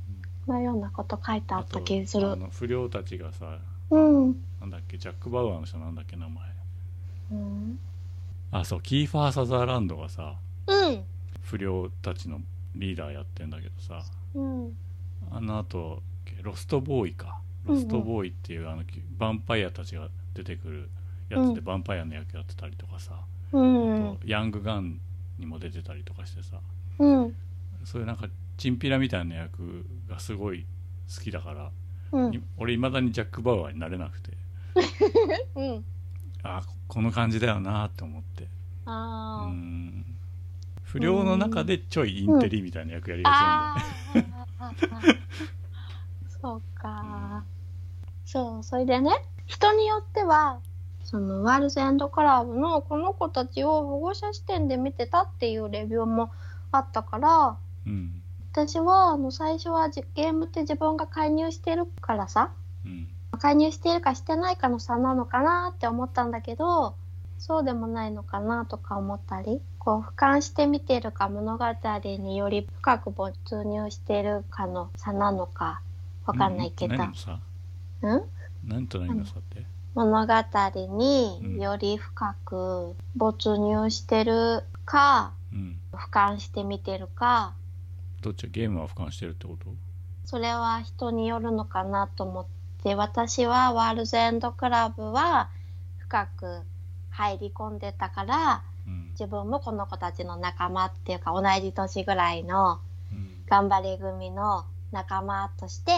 [0.48, 2.32] なようなこと書いてあった気がする。
[2.32, 4.36] あの不良たちがさうん。
[4.62, 6.44] なんだっけジャック・バウアーの人なんだっけ名前。
[7.32, 7.80] うん。
[8.52, 10.36] あそうキーファー・サザーランドがさ
[10.68, 11.04] うん。
[11.44, 12.42] 不良たちの
[12.76, 14.78] リーダーやってんだけどさうん。
[15.32, 16.02] あのあと
[16.42, 17.40] ロストボーイか。
[17.66, 20.90] ロストボーイっていうあのヴァンパイアたちが出てくる
[21.30, 21.54] やつでうん。
[21.54, 23.20] ヴァンパイアの役やってたりとかさ、
[23.52, 24.18] うん。
[24.26, 25.00] ヤングガン
[25.38, 26.58] にも出てたりとかしてさ
[27.00, 27.36] うん。
[27.84, 28.28] そういうなんか
[28.58, 30.66] チンピラみたいな役がすごい
[31.16, 31.72] 好きだから、
[32.12, 32.34] うん。
[32.34, 34.32] い俺いまだにジャック・バウアーになれなくて。
[35.56, 35.86] うん。
[36.44, 38.48] あここの感じだよなって思って。
[38.86, 40.06] うん。
[40.84, 45.18] 不良の中でちょいインテリみたいな役やりがあー。
[46.42, 47.44] そうか
[48.26, 49.12] そうそれでね
[49.48, 50.60] 人によっては
[51.04, 51.62] そのワー。
[51.62, 56.06] ルズエンドクラブのこの子たちを保護者視点で見てたっていうレビュー。
[56.06, 56.32] も
[56.72, 58.27] あったからするんで
[58.66, 62.52] 私はあの最初はじゲームって自分が介入してるからさ
[62.86, 62.92] うん。
[62.92, 63.08] うん
[63.40, 66.96] 介入しているかしてないかの差なのかなって思ったんだけど
[67.38, 71.66] そうでもないのかなとか思ったりこう俯瞰して見てるか物語
[72.04, 75.82] により深く没入してるかの差なのか
[76.26, 76.98] わかんないけど、う
[78.16, 78.24] ん、
[78.66, 79.66] 何と何の差って？
[79.94, 80.34] 物語
[80.98, 85.78] により深く没入してるかうん。
[85.94, 87.54] 俯瞰して見てるか
[88.28, 89.74] どっちゲームは俯瞰してるってこと？
[90.26, 92.46] それは人によるのかなと思っ
[92.84, 95.50] て私はワールズエンドクラブは
[96.00, 96.62] 深く
[97.10, 99.12] 入り込んでたからうん。
[99.12, 102.82] 自分もこの子たちの仲間っていうか同じ年ぐらいの
[103.14, 103.46] うん。
[103.48, 105.94] 頑張れ組の仲間として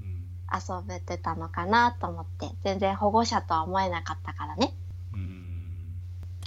[0.00, 4.72] うん遊べてたのかなと思って全然保護者とは思えなかったからね。
[5.12, 5.68] うん。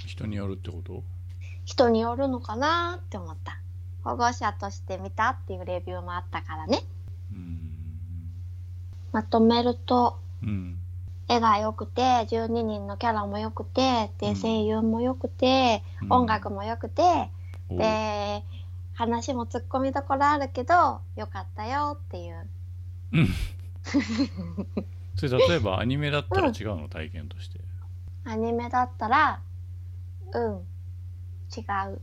[0.03, 1.03] 人によるってこと？
[1.65, 3.59] 人によるのかなって思った
[4.07, 6.79] 保護者として見たっていうレビューもあったからね。
[7.33, 7.71] うん。
[9.11, 10.77] まとめるとうん。
[11.27, 16.13] 絵が良くて12人のキャラも良くてでうん声優も良くて、うん。
[16.13, 17.03] 音楽も良くて
[17.67, 18.43] おで
[18.93, 22.47] 話もツッコミどころあるけど良かったよっていう。
[25.17, 26.87] それ例えばアニメだったら違うの？
[26.87, 27.59] 体験として。
[28.23, 29.41] アニメだったら
[30.33, 30.53] うん。
[30.53, 31.59] 違
[31.91, 32.01] う。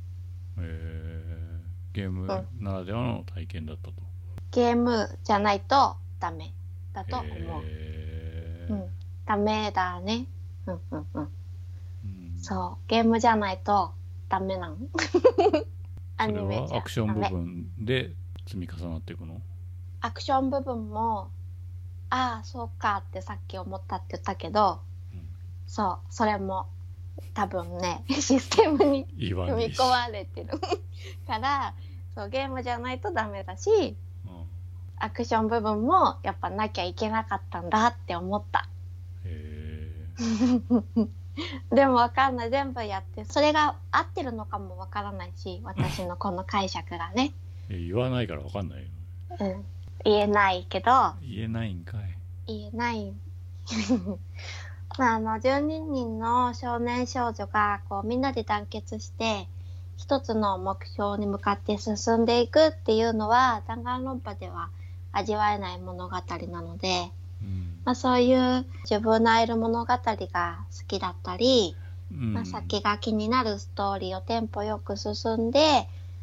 [0.58, 1.18] え。
[1.22, 1.23] ー
[1.94, 2.26] ゲーム
[2.58, 3.94] ならではの体験だったと。
[4.50, 6.52] ゲームじゃないとダメ。
[6.92, 8.72] だと思う、えー。
[8.72, 8.90] うん。
[9.24, 10.26] ダメだね。
[10.66, 11.22] うんうんうん。
[11.22, 12.38] うん。
[12.38, 12.88] そう。
[12.88, 13.92] ゲームじゃないと
[14.28, 14.76] ダメなの
[16.18, 18.12] アニメじゃはアクション部分で
[18.46, 19.40] 積み重なっていくの？
[20.00, 21.30] アクション部分も
[22.10, 24.80] ああそうかってさっき思ったって言ったけど、
[25.12, 25.28] うん。
[25.68, 25.98] そう。
[26.10, 26.66] それも
[27.34, 30.58] 多分ねシステムに組み込まれてる
[31.26, 31.74] から
[32.14, 34.44] そうゲームじゃないとダメだしうん。
[34.96, 38.68] アクション部分もやっぱなきゃいけなかったんだって思った。
[39.24, 39.90] へ
[41.74, 42.50] でもわかんない。
[42.50, 47.32] 全部やってそれが合ってるのかもわからないし私のこの解釈がね、
[47.68, 48.88] え言わないから分かんないよ。
[49.40, 49.64] うん、
[50.04, 50.92] 言えないけど。
[51.20, 52.16] 言えないんかい。
[52.46, 53.12] 言えない
[54.98, 59.48] まああの12人の少年少女がこうみんなで団結して
[59.96, 64.70] 一つの目標に向かって進んでいくっていうのは弾丸論破では
[65.12, 67.10] 味わえない物語なので、
[67.42, 67.80] うん。
[67.84, 71.76] まあ、そういう自分のいる物語が好きだったり、
[72.12, 72.32] うん。
[72.34, 75.60] まあ、先が気になるストーリーをテンポよく進んで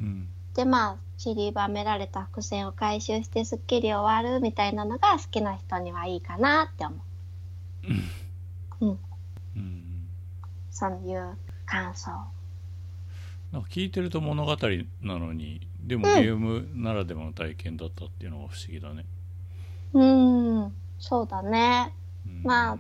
[0.02, 0.28] うん。
[0.54, 7.00] でまあ散りばめられた伏線を回収してすっきり終わるみたいなのが好きな人にはいいかなって思う。
[8.82, 9.00] うん。
[9.56, 9.92] うん
[10.72, 12.12] そういう感想。
[13.52, 14.58] なんか聞いてると物語
[15.02, 19.06] なのにでもうんゲームならではの体験だったっていうのが不思議だね、
[19.94, 21.94] うーん、そうだね。
[22.26, 22.44] うん。
[22.44, 22.78] まあ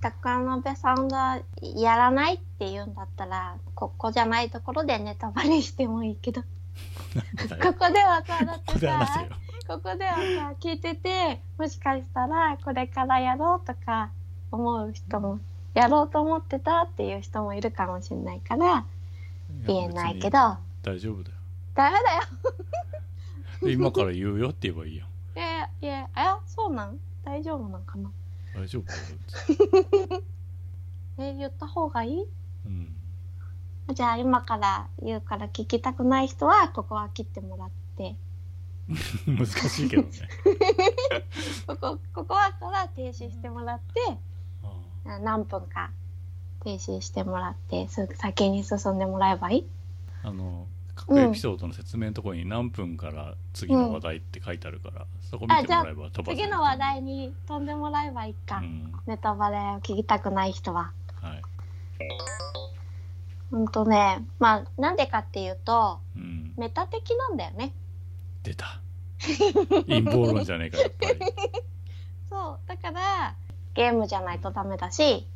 [0.00, 6.42] 高鍋さんがやらないって言うんだったら、ここじゃないところでネタバレしてもいいけど、
[7.60, 9.26] ここではさ、だっここでてさ
[9.66, 14.12] ここではさ、聞いてて、もしかしたらこれからやろうとか
[14.50, 15.40] 思う人も、
[15.74, 18.84] やろうと思ってたっていう人もいるかもしれないから、
[19.66, 20.38] 言えないけど。
[20.82, 21.36] 大丈夫だよ。
[21.74, 22.22] ダメだよ。
[23.66, 25.08] で今から言うよって言えばいいやん。
[25.38, 26.98] いやいや、あ、そうなん？
[27.24, 28.10] 大丈夫なんかな？
[28.54, 28.84] 大丈夫
[31.18, 32.26] え、言った方がいい？
[32.66, 32.94] うん。
[33.94, 38.16] じゃあ今から言うから聞きたくない人はここは切ってもらって。
[39.26, 40.08] 難しいけどね。
[41.66, 44.18] ここここはから停止してもらって
[45.18, 45.90] 何分か
[46.60, 49.66] 停止してもらってすぐ先に進んでもらえばいい？
[50.22, 58.92] あの各エピソードの説明のところに何分から次の話題って書いてあるから、そこ見てもらえば飛ば次の話題に飛んでもらえばいいか、うん。
[59.06, 60.90] ネタバレを聞きたくない人は。
[61.22, 61.42] はい。
[63.52, 66.52] ほんとねまあなんでかっていうとうん。
[66.56, 67.72] メタ的なんだよね。
[68.42, 68.80] 出た。
[69.86, 71.20] 陰謀論じゃねえかやっぱり。
[72.28, 73.36] そうだから
[73.78, 75.28] ゲームじゃないとダメだし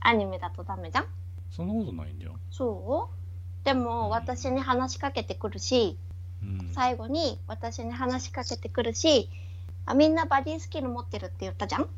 [0.00, 1.06] アニメだとダメじゃん？
[1.50, 3.64] そんなことないんじゃん、そう？
[3.64, 5.98] でも私に話しかけてくるし
[6.42, 9.30] うん、最後に私に話しかけてくるし
[9.86, 11.88] あみんなバディスキル持ってるって言ったじゃん？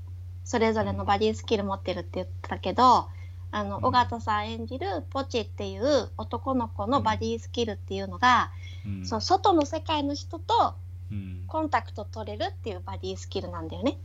[0.45, 3.09] それぞれのバディスキル持ってるって言ったけど
[3.51, 3.85] あのうん。
[3.87, 8.53] 尾形さん演じるポチっていう男の子のバディスキルっていうのが、
[8.87, 9.05] うん。
[9.05, 10.75] そう外の世界の人と
[11.11, 11.43] うん。
[11.49, 13.99] コンタクト取れるっていうバディスキルなんだよね。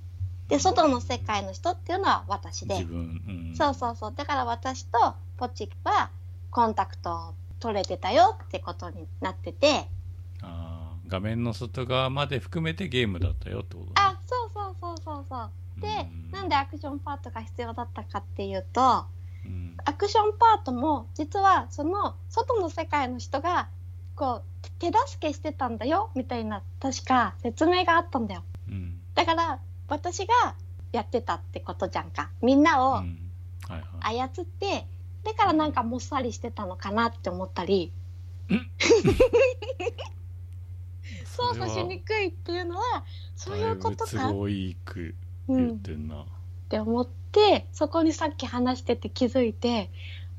[0.47, 2.75] で外の世界の人っていうのは私で。
[2.75, 4.13] 自分、うん、そうそうそう。
[4.15, 6.09] だから私とポチは
[6.51, 9.87] コンタクト取れてたよってことになってて。
[10.41, 13.91] あー画面の外側まで含めてゲームだったよってことね。
[13.95, 15.81] あそうそうそうそうそう。
[15.81, 16.31] で、うん。
[16.31, 19.05] なんでアクションパートが必要だったかっていうと
[19.45, 19.75] うん。
[19.85, 23.67] アクションパートも実はその外の世界の人が
[24.15, 28.43] こう手助けしてたんだよみたいな確か説明があったんだよ。
[28.69, 28.99] うん。
[29.15, 30.55] だから私が
[30.91, 32.29] やってたってことじゃんか。
[32.41, 33.19] みんなをうん。
[33.67, 34.19] はいはい。
[34.19, 34.85] 操って
[35.23, 37.91] だからなんかもっさりしてたのかなって思ったり。
[41.25, 43.03] 操作しにくいっていうのは
[43.35, 44.11] そういうことか。
[44.11, 45.15] っだいぶ都合いいく
[45.47, 45.75] うっ
[46.69, 49.89] て思ってそこにさっき話してて気づいて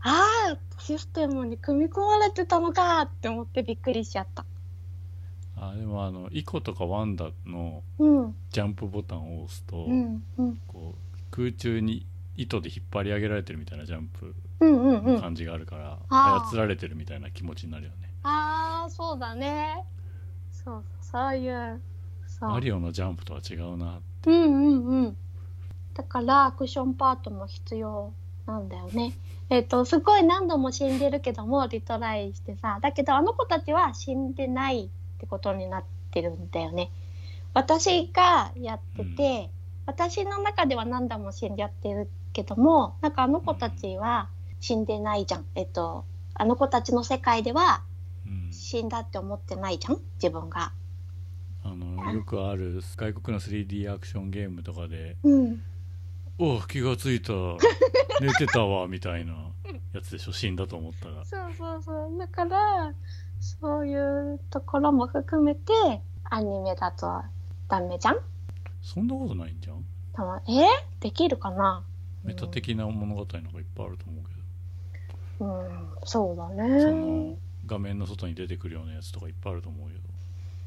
[0.00, 4.44] ああシステムに組み込まれてたのかって思ってびっくりしちゃった。
[5.70, 9.86] あでもあのイコとかワンダのうんジャンプボタンを押すと、
[10.66, 12.06] こう空中に
[12.36, 14.34] 糸で引っ張り上げられてるみたいなジャンプ。
[14.60, 19.84] の感じがあるから、操られてるみたいな気持ちになるよねああそうだね。
[20.50, 21.80] そうそういう。
[22.40, 25.16] マリオのジャンプとは違うなうんうんうん。
[25.94, 28.12] だからアクションパートも必要
[28.46, 29.12] なんだよね。
[29.50, 34.90] えっ、とすごい何度も死んでるけどもリトライしてさだけどあの子たちは死んでない
[35.24, 36.90] ってことになってるんだよね。
[37.54, 39.50] 私がやってて、
[39.86, 44.28] 私の中では何度も死んじゃってるけどもなんかあの子たちは
[44.60, 45.46] 死んでないじゃん。
[45.54, 46.04] えっ、と
[46.34, 47.82] あの子たちの世界では
[48.26, 49.98] うん死んだって思ってないじゃん？
[50.16, 50.72] 自分が。
[51.62, 55.62] あのよくある外国の 3D アクションゲームとかでうん。
[56.38, 57.32] 「お気がついた
[58.20, 59.32] 寝てたわ」みたいな
[59.92, 60.32] やつでしょ？
[60.32, 62.92] 死んだと思ったらそうそうそうだから
[63.44, 65.72] そういうところも含めて
[66.24, 67.22] アニメだと
[67.68, 68.16] ダメじゃん？
[68.82, 69.84] そんなことないんじゃん？
[70.14, 70.64] たまえ
[71.00, 71.82] できるかな？
[72.22, 74.34] メタ的な物語の方がいっぱいあると思うけ
[75.40, 77.36] うんそうだど、そねの
[77.66, 79.96] 画面の外に出てくるようなやつとかいっぱいあると思うよ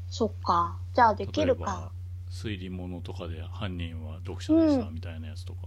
[0.08, 0.76] そっか。
[0.94, 1.92] じゃあできる例えばか
[2.30, 4.94] 推理物とかで犯人は読者でしたうん。
[4.94, 5.58] みたいなやつとか、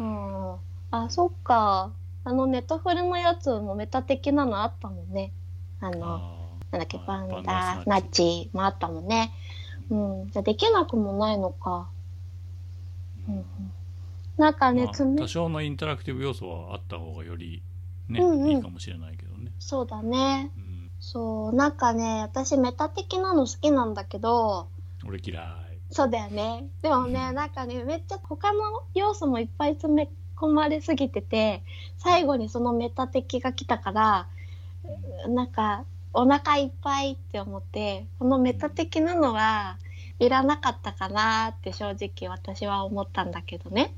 [0.00, 0.54] うん。
[0.90, 1.92] あそっか。
[2.24, 5.32] あのネットフリのやつもメタ的なのあったもんね。
[5.80, 6.37] あのあ
[6.70, 9.32] なんだっけあバンダースナッチもあったもんね。
[9.90, 9.96] う
[10.26, 10.30] ん。
[10.30, 11.88] じゃあできなくもないのか。
[13.28, 13.44] ーうんうん。
[14.36, 17.62] なんかね、まあ多少のインタラクティブ要素はあった方がより
[18.08, 18.50] ね、うんうん。
[18.50, 20.50] いいかもしれないけどね、そうだね。
[20.56, 21.54] うん、そう。
[21.54, 24.68] なんかね私メタ的なの好きなんだけど
[25.06, 25.44] 俺嫌い。
[25.90, 26.66] そうだよね。
[26.82, 28.58] でもねなんかねめっちゃ他の
[28.94, 31.62] 要素もいっぱい詰め込まれすぎてて
[31.96, 34.28] 最後にそのメタ的が来たから
[35.28, 39.78] なんかお腹いっぱいって思ってこのメタ的なのは
[40.18, 43.94] いらなかったかなって正直私は思ったんだけどね。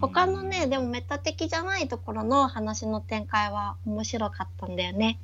[0.00, 0.70] 他のね、うん。
[0.70, 5.18] でもメタ的じゃないところの話の展開は面白かったんだよね。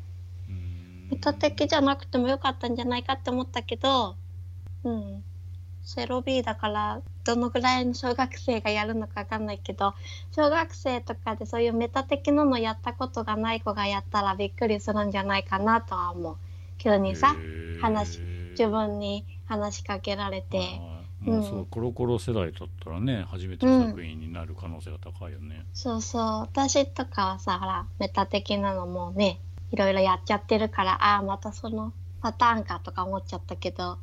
[0.48, 1.08] うん。
[1.10, 4.16] メタ的じゃなくてもよかったんじゃないかって思ったけど
[4.84, 5.24] うん。
[5.82, 9.94] セロ B だからどのぐらいの小学生がやるのかわかんないけど
[10.34, 16.36] 小学生とかでそういうメタ的なのやったことがない子がやったらびっくりするんじゃないかなとは思う。
[16.78, 17.36] 急にさ
[17.80, 18.20] 話
[18.50, 20.58] 自分に話しかけられて。
[20.58, 20.62] う
[21.24, 26.22] そう、うんコロコロ世代だったらね初めての作品になる可能性が高いよね、そうそう。
[26.40, 29.38] 私とかはさほらメタ的なのもね
[29.70, 33.98] いろいろやっちゃってるからああまたそのパターンかとか思っちゃったけど。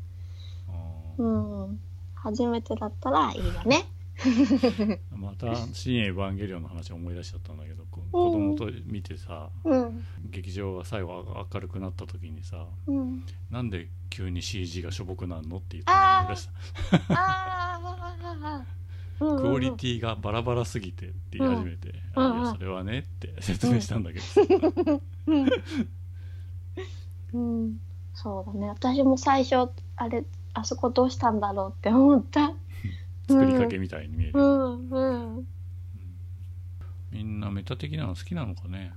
[1.17, 1.79] うん
[2.23, 3.85] 初めてだったらいいよね。
[5.11, 8.11] また「新エヴァンゲリオン」の話を思い出しちゃったんだけどこうん。
[8.11, 10.05] 子供と見てさうん。
[10.25, 16.49] 劇場が最後あ明るくなった時にさうん、なんで急に CG がしょぼくなるのって言って思い出し
[17.07, 18.65] た。
[19.19, 25.49] クオリティがバラバラすぎてって言い始めて、うんあいやそれはねって説明したんだけど、うん、
[27.33, 27.79] うん、
[28.13, 28.69] そうだね。
[28.69, 30.23] 私も最初あれ
[30.53, 32.53] あそこどうしたんだろうって思った。
[33.27, 35.47] 作りかけみたいに見える、うんうん
[37.11, 38.91] みんなメタ的なの好きなのかね？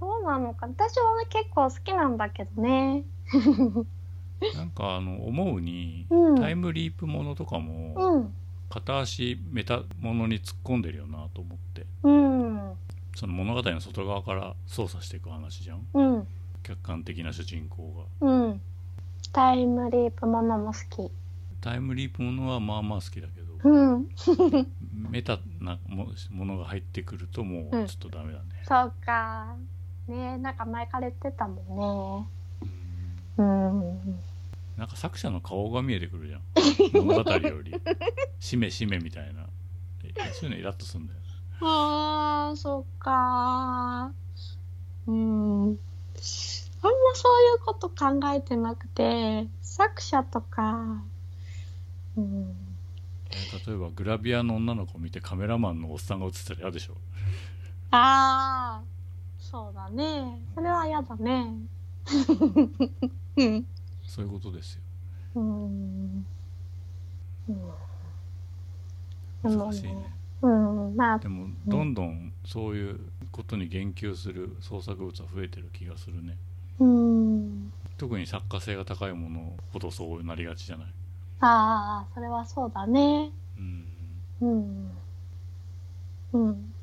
[0.00, 0.66] どうなのか。
[0.66, 3.04] 私はね結構好きなんだけどね。
[4.54, 8.34] なんかあの思うに、うんタイムリープものとかも、うん
[8.70, 11.86] 片足メタものに突っ込んでるよなと思って。
[12.02, 12.72] うん。
[13.16, 15.86] その物語の外側から操作していく話じゃん。
[15.94, 16.28] うん。
[16.62, 18.28] 客観的な主人公が。
[18.28, 18.60] うん
[19.32, 21.10] タイムリープものも好き。
[21.60, 24.08] タイムリープものはまあまあ好きだけど、うん
[25.10, 29.56] メタなもものが入ってくるともうちょっとダメだね、そうか。
[30.06, 32.26] ねなんか前から言ってたも
[33.36, 34.00] うんんね。
[34.06, 34.18] うん。
[34.76, 36.42] なんか作者の顔が見えてくるじゃん
[37.04, 37.74] 物語より
[38.38, 39.46] しめしめみたいな
[40.04, 41.18] えそういうのイラッとするんだよ
[41.60, 44.12] ああ、そっか。
[45.06, 45.78] うん。
[46.82, 51.02] あんまそういうこと考えてなくて、作者とか、
[52.16, 52.54] うん。
[53.30, 56.94] え例えばグラビアの女の子を見てカメラマンのおっさんが映ってたら嫌でしょ
[57.90, 58.82] ああ、
[59.38, 60.40] そうだね。
[60.54, 61.54] それは嫌だね。
[63.36, 63.66] うん。
[64.02, 64.82] そういうことですよ
[65.36, 66.26] うん。
[67.48, 67.56] うん。
[69.42, 70.12] 難しいねね。
[70.42, 70.96] うん。
[70.96, 73.00] まあで、もどんどんそういう
[73.30, 76.36] ことに言及する創作物は増えてる気がするね
[76.80, 77.72] うん。
[77.96, 80.86] 特に作家性が高いものほどそうなりがちじゃない？
[81.40, 83.30] ああ、それはそうだね。
[83.58, 83.84] うん
[84.40, 84.90] うん。
[86.32, 86.74] うん。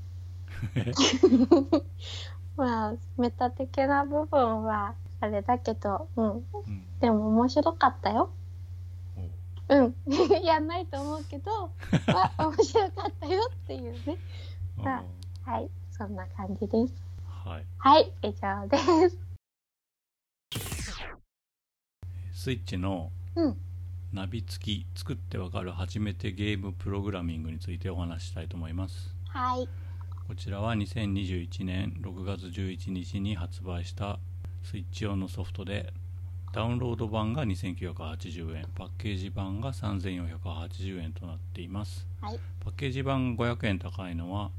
[2.58, 6.32] まあ、メタ的な部分はあれだけど、うん。
[6.32, 6.44] うん
[7.02, 8.30] でも面白かったよ。
[9.18, 9.22] お
[9.76, 9.96] うん。
[10.44, 11.70] やんないと思うけど、
[12.08, 14.18] まあ、面白かったよっていうね。
[14.84, 15.04] あ
[15.44, 15.70] はい。
[15.92, 16.94] そんな感じです。
[17.46, 18.12] ーはいはい。
[18.24, 18.78] 以上で
[19.10, 19.18] す。
[22.46, 23.58] スイッチのうん。
[24.14, 29.68] ナビ付き作ってわかる初めてゲームプログラミングについてお話ししたいと思いますはい。
[30.28, 34.20] こちらは2021年6月11日に発売した
[34.62, 35.92] スイッチ用のソフトで
[36.54, 42.40] ダウンロード版が2980円パッケージ版が3480円となっていますはい。
[42.64, 44.52] パッケージ版が500円高いのは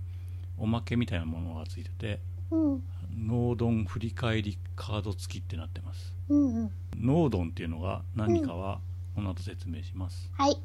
[0.58, 2.18] おまけみたいなものがついてて
[2.50, 2.82] うん。
[3.18, 6.14] ノードン振り返りカード付きってなってます。
[6.28, 6.70] うんうん。
[7.00, 8.80] ノードンっていうのが何かは
[9.14, 10.30] この後説明します。
[10.36, 10.58] はい。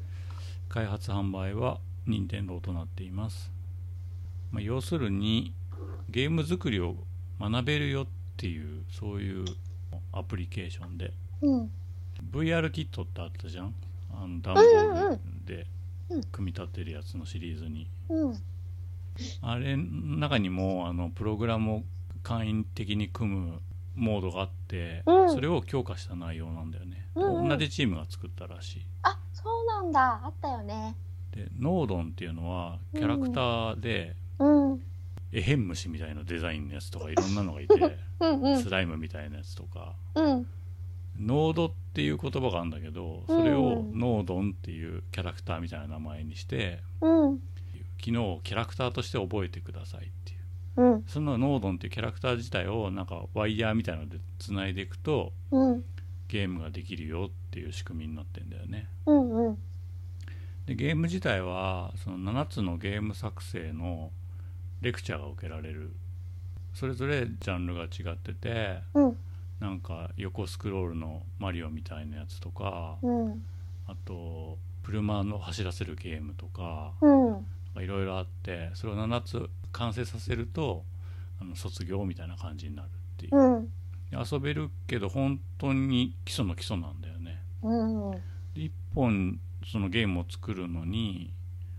[0.68, 3.52] 開発販売は任天堂となっています、
[4.50, 5.54] まあ、要するに
[6.10, 6.96] ゲーム作りを
[7.40, 8.06] 学べるよっ
[8.36, 9.44] ていうそういう
[10.12, 11.12] アプリケーションで。
[11.40, 11.70] うん。
[12.32, 13.74] VR キットってあったじゃん？
[14.14, 15.66] あの段ボうんうんールで
[16.10, 16.22] うん。
[16.24, 17.88] 組み立てるやつのシリーズに。
[18.08, 18.38] うん。
[19.42, 19.84] あれの
[20.16, 21.82] 中にもあのプログラムを
[22.22, 23.60] 簡易的に組む
[23.94, 25.30] モードがあって、うん。
[25.30, 27.48] それを強化した内容なんだよね、うんうん。
[27.48, 28.86] 同じチームが作ったらしい。
[29.02, 30.20] あそうなんだ。
[30.24, 30.96] あったよね。
[31.32, 34.82] でノードンっていうのはキャラクターで、うん。
[35.32, 37.74] エヘンムシみたいなデザインのやつとかいろんなのがいて
[38.20, 38.62] うんうん。
[38.62, 39.94] スライムみたいなやつとか。
[40.14, 40.46] うん。
[41.18, 47.40] ノードっていう言葉があるんだけどそれをノードンっていうキャラクターみたいな名前にしてうん。
[47.98, 50.38] 昨日キャラクターとして覚えてくださいっていう
[50.76, 51.04] うん。
[51.06, 55.84] そのノードンっていうキャラクター自体をなんかワイヤーみたいなのでつないでいくとうん。
[56.28, 58.88] ゲームができるよっていう仕組みになってんだよね。
[59.06, 59.58] うんうん。
[60.66, 64.10] でゲーム自体はその7つのゲーム作成の
[64.80, 65.94] レクチャーが受けられる。
[66.74, 69.16] それぞれジャンルが違っててうん。
[69.60, 73.44] なんか横スクロールのマリオみたいなやつとかうん。
[73.86, 77.46] あと車の走らせるゲームとかうん
[77.80, 80.84] いろいろあってそれを7つ完成させると
[81.40, 83.36] あの卒業みたいな感じになるっていう。
[83.36, 83.68] うん。
[84.12, 87.40] 遊べるけど本当に基礎の基礎なんだよね。
[87.62, 88.10] うん。
[88.10, 88.18] で
[88.56, 89.40] 1本
[89.70, 91.32] そのゲームを作るのに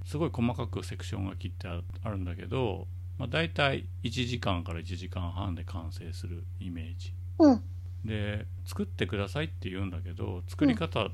[0.06, 2.88] すごい細かくセクションが切ってああるんだけど、
[3.18, 7.14] まあ、大体1時間から1時間半で完成するイメージ。
[7.40, 7.64] うん。
[8.06, 11.08] で作ってくださいって言うんだけど作り方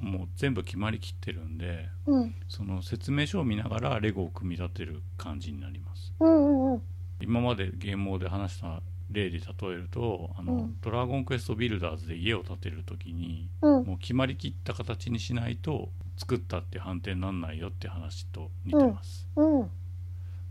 [0.00, 2.34] も全部決まりきってるんで、うん。
[2.48, 6.12] その説明書を見ながらレゴを組み立てる感じになります。
[6.20, 6.82] うんうん
[7.18, 10.76] 今までゲームで話した例で例えるとあの、うん。
[10.82, 13.84] ドラゴンクエストビルダーズで家を建てる時にうん。
[13.86, 19.70] もう決まりきった形にしないと作ったって判定にならないよって話と似てます、うん。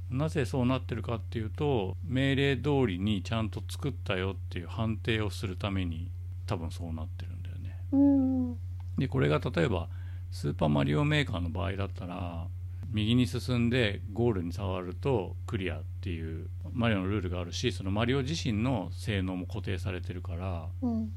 [0.09, 6.09] なぜそうなってるかっていうと命令通りにちゃんと作ったよっていう判定をするために
[6.45, 7.80] 多分そうなってるんだよね。
[7.91, 8.57] うん
[8.97, 9.89] でこれが例えば
[10.31, 12.47] スーパーマリオメーカーの場合だったら
[12.91, 21.11] 右に進んでゴールに触るとクリアっていうマリオのルールがあるしそのマリオ自身の性能も固定されてるからうん。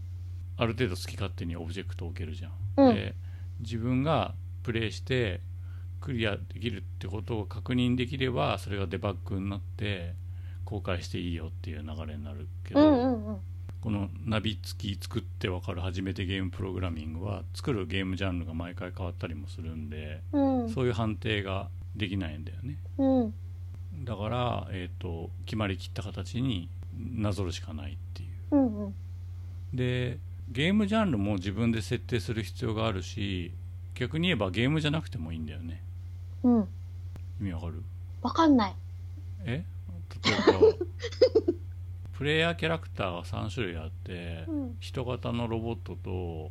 [0.60, 2.52] ある程度好き勝手にオブジェクトを置けるじゃん。
[2.88, 2.94] うん。
[2.94, 3.14] で
[3.60, 4.34] 自分が
[4.64, 5.40] プレイして
[6.00, 10.14] クリアできるってことを確認できればそれがデバッグになって
[10.64, 13.38] 公開していいよっていう流れになるけど、うんうんうん
[13.80, 20.68] このナビ付き作ってわかる初めてゲームプログラミングは作るゲームジャンルが毎回変わったりもするんでうん。
[20.70, 22.78] そういう判定ができないんだよね。
[22.98, 23.34] うん。
[24.04, 28.56] だから、えー、と決まりきった形になぞるしかないっていう。
[28.56, 28.94] うんうん。
[29.72, 30.18] で
[30.50, 33.52] ゲームジャンルも自分で設定する必要があるし
[33.94, 35.82] 逆に言えばゲームじゃなくてもいいんだよね。
[36.42, 36.68] うん。
[37.40, 37.82] 意味わかる？
[38.22, 38.74] わかんない。
[39.44, 39.64] え？
[40.24, 41.52] 例えば
[42.18, 44.76] プレイヤーキャラクターが3種類あって、うん。
[44.80, 46.50] 人型のロボットと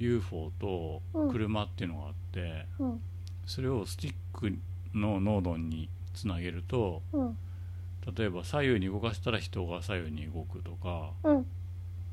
[0.00, 1.30] UFO とうん。
[1.30, 3.00] 車っていうのがあって、うん。
[3.46, 4.52] それをスティック
[4.92, 7.36] のノードにつなげるとうん。
[8.16, 11.46] 例えば左右に動かしたら人が左右に動くとかうん。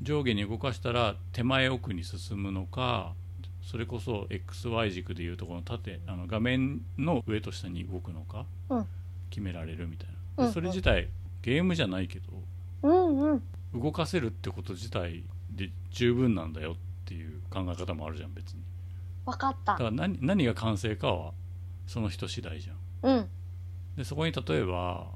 [0.00, 3.14] 上下に動かしたら手前奥に進むのか
[3.60, 8.86] それこそ XY 軸でいうとこの縦あの画面の上と下に動くのかうん。
[9.30, 10.44] 決められるみたいうん。
[10.44, 11.08] なでそれ自体
[11.42, 12.26] ゲームじゃないけど
[12.82, 13.42] うんうん。
[13.74, 18.62] 動かせるってこと自体で十分なんだよっていう考え方もあるじゃん別に。
[19.24, 19.72] わかった。
[19.72, 21.32] だから何何が完成かは
[21.86, 22.76] その人次第じゃん。
[23.02, 23.28] うん。
[23.96, 25.08] でそこに例えば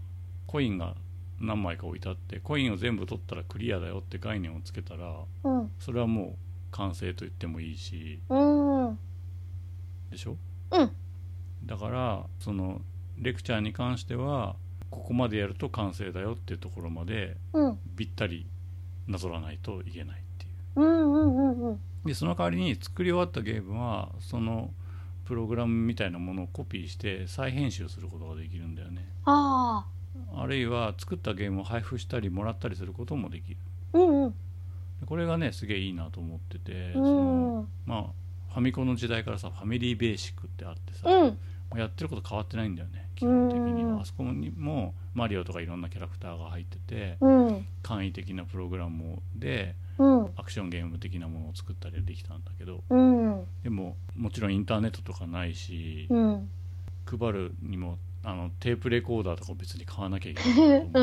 [0.47, 0.97] コインが
[1.41, 5.15] 何枚か置いてあってコインを全部取ったらクリアだよって概念をつけたら
[5.45, 5.71] うん。
[5.79, 6.37] それはもう
[6.71, 8.21] 完成と言ってもいいし。
[8.29, 8.87] うん。
[8.89, 8.99] うん
[10.11, 10.37] でしょ？
[10.73, 10.91] うん。
[11.65, 12.83] だからその
[13.17, 14.57] レクチャーに関しては
[14.93, 17.79] ここまでやると完成だよっていうところまでうん。
[17.97, 18.47] ぴったり
[19.09, 20.81] なぞらないといけないっていう。
[20.81, 24.71] うんうんうんうんでその代わりに作り終わったゲームはその
[25.25, 29.07] プログラムみたいなものをコピーして再編集することができるんだよね。
[29.25, 29.87] あ
[30.35, 30.47] あ。
[30.47, 33.57] るいは作ったゲームを配布したりもらったりすることもできる。
[33.95, 34.31] あうんうん。
[34.31, 34.37] で
[35.07, 41.39] これがねすげえいいなと思ってて、うそのんまあファミコンの時代からさファミリーベーシックってあってさ、うん。
[41.79, 43.97] やってること変わってないんだよね基本的にうん。
[43.97, 47.67] はあそこにもマリオとかいろんなキャラクターが入っててうん。
[47.83, 50.31] 簡易的なプログラムでうん。
[50.37, 53.45] アクションゲーム的なものを作ったりできたんだけどうん。
[53.63, 56.49] でももちろんインターネットとかないし、うん。
[57.07, 60.91] 配るにもあのテープレコーダーとか別に買わなきゃいけないね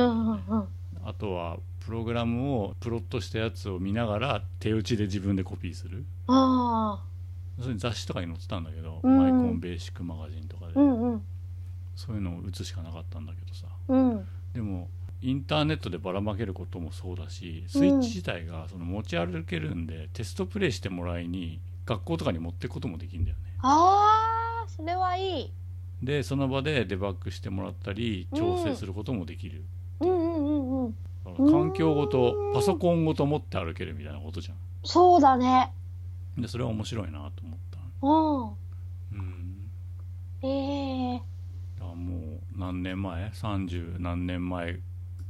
[1.03, 6.05] あとはプログラムをプロットしたやつを見ながら手打ちで自分でコピーする。
[6.27, 9.17] ああそれ雑誌とかに載ってたんだけど、うん。
[9.17, 11.21] マイコンベーシックマガジンとかで、うんうん
[11.99, 13.67] そういうのを打つしかなかったんだけどさ。
[13.89, 14.25] うん。
[14.53, 14.87] でも
[15.21, 23.53] インターネットでばらまけることもそうだしスイッチ自体がその持ち歩けるんで、テストプレイしてもらいに学校とかに持っていくこともできるんだよね。
[23.61, 25.51] あーそれはいい。
[26.01, 29.65] でその場でデバッグしてもらったり調整することもできる、
[29.99, 30.05] う。
[30.05, 30.09] ん。
[30.09, 30.95] うんうんうん
[31.25, 34.55] だから環境ごとパソコンごと持って歩けるみたいなことじゃ
[34.85, 35.73] そうだね。
[36.37, 37.79] んでそれは面白いなと思った。
[38.01, 39.19] うん。
[39.19, 39.69] うん。
[40.41, 41.38] ええだから
[41.85, 44.79] もう何年前？30何年前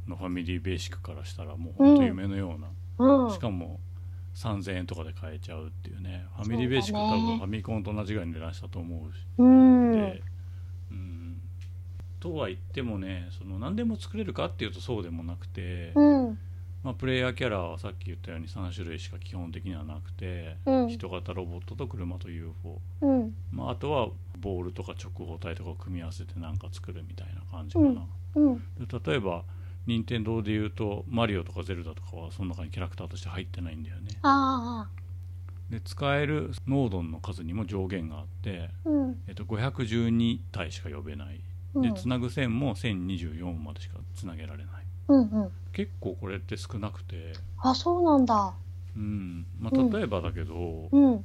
[0.06, 3.32] のファミリーベーシックからしたらもう本当夢のような、うん。
[3.32, 3.80] しかも
[4.34, 6.26] 3000円とかで買えちゃうっていうね。
[6.36, 9.26] ファミリーベーシック多分ファミコンと同じぐらいの値段したと思うし。
[9.38, 9.92] うん。
[9.92, 10.22] で、
[10.90, 11.40] うん、
[12.18, 16.38] とは言ってもねその何でも作れるかっていうとそうでもなくて、うん
[16.82, 20.88] まあ、プレイヤーキャラはさっき言ったように3種類しか基本的にはなくて、うん。
[20.88, 23.34] 人型ロボットと車と UFO、うん。
[23.52, 24.08] まあ、あとは
[24.38, 28.56] ボールとか直方体とかを組み合わせて何か作るみたいな感じかな、うん。
[28.56, 29.44] で例えば
[29.86, 34.10] 任天堂で言うとマリオとかゼルダとかはその中にキャラクターとして入ってないんだよね。
[34.22, 34.88] あ
[35.68, 38.70] で使えるノードンの数にも上限があって、
[39.28, 41.40] えっと、512体しか呼べない。
[41.74, 41.82] うん。
[41.82, 44.79] でつなぐ線も1024までしかつなげられない
[45.10, 45.50] うんうん。
[45.72, 47.32] 結構これって少なくて。
[47.58, 48.54] あそうなんだ。
[48.96, 49.46] うん。
[49.60, 49.94] まうん。
[49.94, 51.24] あ、例えばだけど、うん。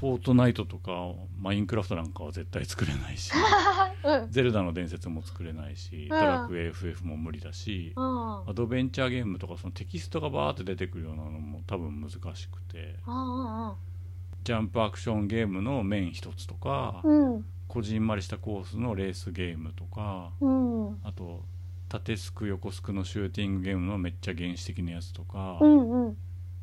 [0.00, 3.30] フォートナイトとかマインクラフトなんかは絶対作れないし
[4.02, 4.30] うん。
[4.30, 8.48] ゼルダの伝説も作れないし、ドラクエ FF も無理だし、うん。
[8.48, 13.74] アドベンチャーゲームとかそのテキストがバーって出てくるようなのも多分難しくてあ
[14.42, 17.02] ジャンプアクションゲームの面一つとか、
[17.68, 20.98] こじんまりしたコースのレースゲームとかうん。
[21.02, 21.44] あと
[21.94, 26.16] 縦スク横スクのシューティングゲームのめっちゃ原始的なやつとか、うんうん。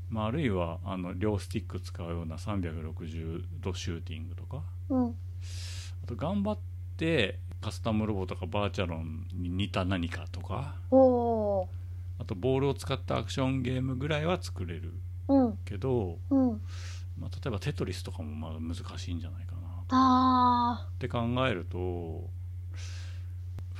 [0.09, 5.07] まあ、あるいはあの両スティック使うような360度シューティングとかうん。
[5.07, 6.57] あと頑張っ
[6.97, 14.91] てカスタムロボとかバーチャロンに似た何かとかあとボールを使ったアクションゲームぐらいは作れる
[15.29, 15.57] うん。
[15.63, 16.61] けど、うん。
[17.17, 19.61] まあ、例えばテトリスとかもまだ難しいんじゃないかな
[19.93, 22.29] あって考えると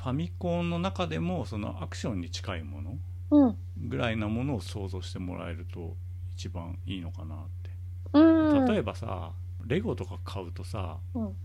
[0.02, 5.96] ファミコンの中でもそのアクションに近いものぐらいなものを想像してもらえると
[6.34, 7.70] 一番いいのかなって。
[8.14, 8.66] うん。
[8.66, 9.32] 例えばさ
[9.66, 11.36] レゴとか買うとさうん。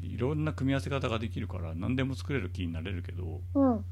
[0.00, 3.84] いろんな組み合わせ方ができるから何でも作れる気になれるけどうん。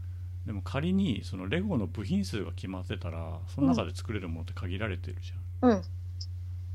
[0.47, 5.83] でも仮にそのレゴの部品数が決まってたらその中で作れるものって限られてるじゃん、うん。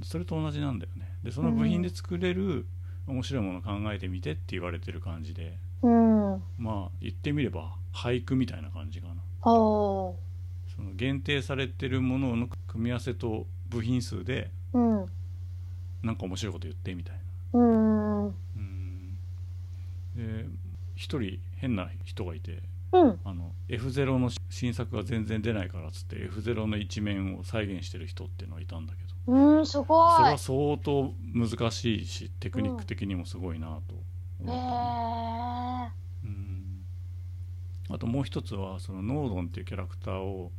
[0.03, 1.11] それと同じなんだよね。
[1.23, 2.67] でその部品で作れる
[3.07, 6.43] 面白いものを考えてみてって言われてる感じでうん。
[6.57, 9.15] まあ言ってみれば俳句みたいな感じかな。
[9.43, 15.05] その限定されてるものの組み合わせと部品数でうん。
[16.03, 17.15] なんか面白いこと言ってみたい
[17.53, 17.59] な。
[17.59, 19.17] うんうん
[20.15, 20.45] で
[20.95, 22.61] 一人変な人がいて
[22.91, 23.19] うん。
[23.23, 29.09] あの F0 の新作が全然出ないからっつって F0 の一面を再現してる人っていうのがいたんだけど。
[29.33, 30.15] うんすごい。
[30.17, 33.95] それは相当難しいしテクニック的にもすごいなと
[37.91, 40.51] あともう一つはそのノードンっていうキャラクターを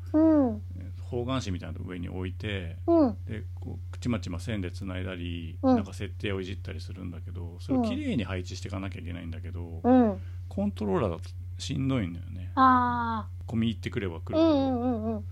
[1.03, 3.17] 方眼紙みたいなの上に置いてうん。
[3.25, 5.77] でこうちまちま線でつないだり、うん。
[5.77, 10.21] なんか設定をいじったりするんだけどそれをきれいに配置していかなきゃいけないんだけど、うん。
[10.49, 11.23] コントローラーだと
[11.59, 12.51] しんどいんだよね。
[12.57, 15.25] あ込み入ってくれば来るあうほど、んうんうん。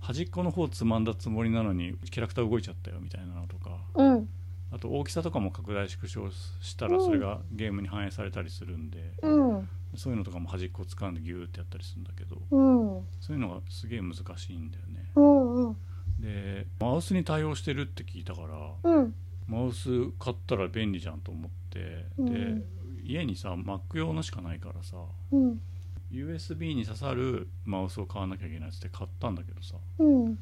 [0.00, 4.28] 端っこの方つまんだつもりなのにキャラクター動いちゃったよみたいなのとかうん
[4.74, 6.28] あと大きさとかも拡大縮小
[6.60, 7.04] したらうん。
[7.04, 9.68] それがゲームに反映されたりするんで、うん。
[9.94, 12.60] そういうのとかも端っこを掴んでギューってやったりするんだけどう
[13.00, 13.06] ん。
[13.20, 15.10] そういうのがすげえ難しいんだよね。
[15.14, 15.76] うんうん。
[16.18, 18.42] でマウスに対応してるって聞いたか
[18.82, 19.14] らうん。
[19.46, 19.88] マウス
[20.18, 22.60] 買ったら便利じゃんと思って、うん。
[22.60, 22.64] で
[23.04, 24.96] 家にさ Mac 用のしかないからさ
[25.30, 25.60] うん。
[26.10, 30.38] USB に刺さるマウスを買わなきゃいけないっつって買ったんだけどさうん。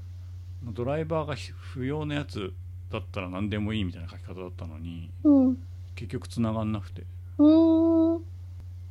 [0.73, 2.55] ドライバーが不要なやつ
[2.93, 5.59] だったら何でもいいみたいな書き方だったのにうん。
[5.95, 7.05] 結局繋がんなくて
[7.39, 8.23] うん。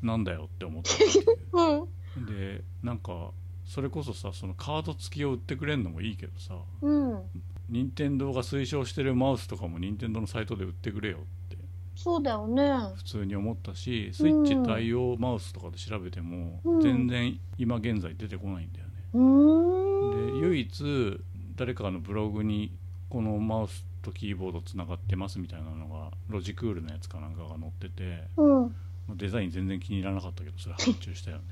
[0.01, 1.87] なんだよって思ったっていう。
[2.17, 2.25] うん。
[2.25, 3.31] でなんか
[3.65, 7.21] それこそさそのカード付きを売ってくれるのもいいけどさうん。
[7.69, 11.19] 任天堂が推奨してるマウスとかも任天堂のサイトで売ってくれよっ
[11.49, 11.57] て
[11.95, 12.63] そうだよね。
[12.95, 16.81] 普通に思ったしスイッチ対応マウスとかで調べてもうん。
[16.81, 20.41] 全然今現在出てこないんだよね、うーん。
[20.41, 21.19] で唯一
[21.55, 22.71] 誰かのブログに
[23.09, 28.75] このマウスとキーボードつながってますみたいなのがロジクールのやつかなんかが載っててうん。
[29.15, 31.43] デザイン全然気に入らなかったけどそれ発注したよね。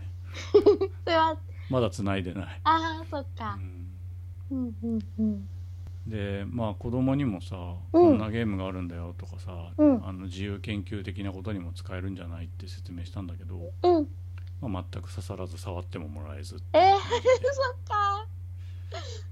[1.04, 1.38] それは。
[1.70, 3.88] まだつないでない、ああそっうかん。
[4.52, 5.50] うんうんうん。
[6.08, 7.56] でまあ子供にもさ、
[7.94, 8.02] うん。
[8.02, 10.08] こんなゲームがあるんだよとかさ、うん。
[10.08, 14.08] あの自由研究的なことにも使えるんじゃないって説明したんだけどうん。
[14.62, 18.28] まあ、全く刺さらず触ってももらえずえー、 そっか。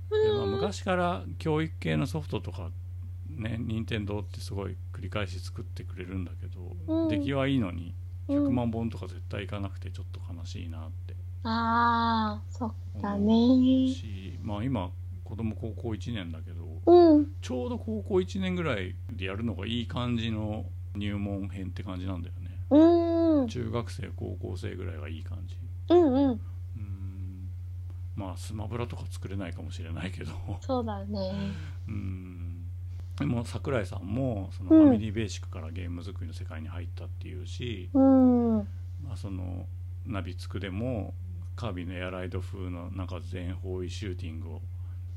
[0.09, 2.71] で、まあ、昔から教育系のソフトとか
[3.37, 7.93] ね任天堂ってすごい繰り返し作ってくれるんだけど、うん出来はいいのに
[8.27, 13.93] 100うん、万本とか絶対いかなくてちょっと悲しいなってああ、そっだ思うね。
[13.93, 14.91] し、まあ今
[15.23, 17.27] 子供高校1年だけどうん。
[17.41, 20.65] ちょうど高校1年ぐらいでやるのがいい感じの
[20.95, 23.41] 入門編って感じなんだよねうん。
[23.41, 25.55] うん中学生高校生ぐらいがいい感じ
[25.89, 26.31] うん。
[26.31, 26.41] うん
[28.15, 31.31] まあスマブラとか作れないかもしれないけどそうだね。
[31.87, 32.46] うん
[33.19, 38.57] でも桜井さんもそのうんファミリーベーシックからゲーム作りの世界に入ったっていうし、うん。
[39.03, 39.65] まあ、その
[40.05, 41.13] ナビつくでも
[41.55, 44.61] カービィのエアライド風のなんか全方位シューティングを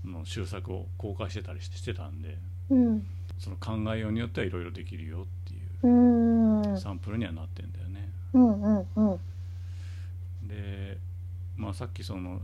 [0.05, 2.39] の修作を公開してたりしてたんで
[2.70, 3.06] うん。
[3.39, 6.81] その考えようによってはいろいろできるよっていううん。
[6.81, 8.09] サンプルにはなってんだよね。
[8.32, 8.62] うん。
[8.62, 8.86] うん。
[8.97, 10.48] うん。
[10.48, 10.98] で、
[11.56, 12.40] まあ、さっきその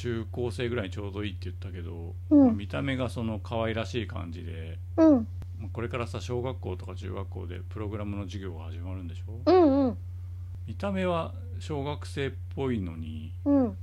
[0.00, 5.14] 中高生ぐらいにちょうどいいって言ったけど、うんまあ見た目がその可愛らしい感じで、うん。
[5.58, 9.40] まあこれからさ小学校とか中学校でプログラムの授業が始まるんでしょ？
[9.44, 9.86] うん。
[9.88, 9.98] うん。
[10.66, 13.76] 見た目は小学生っぽいのにうん。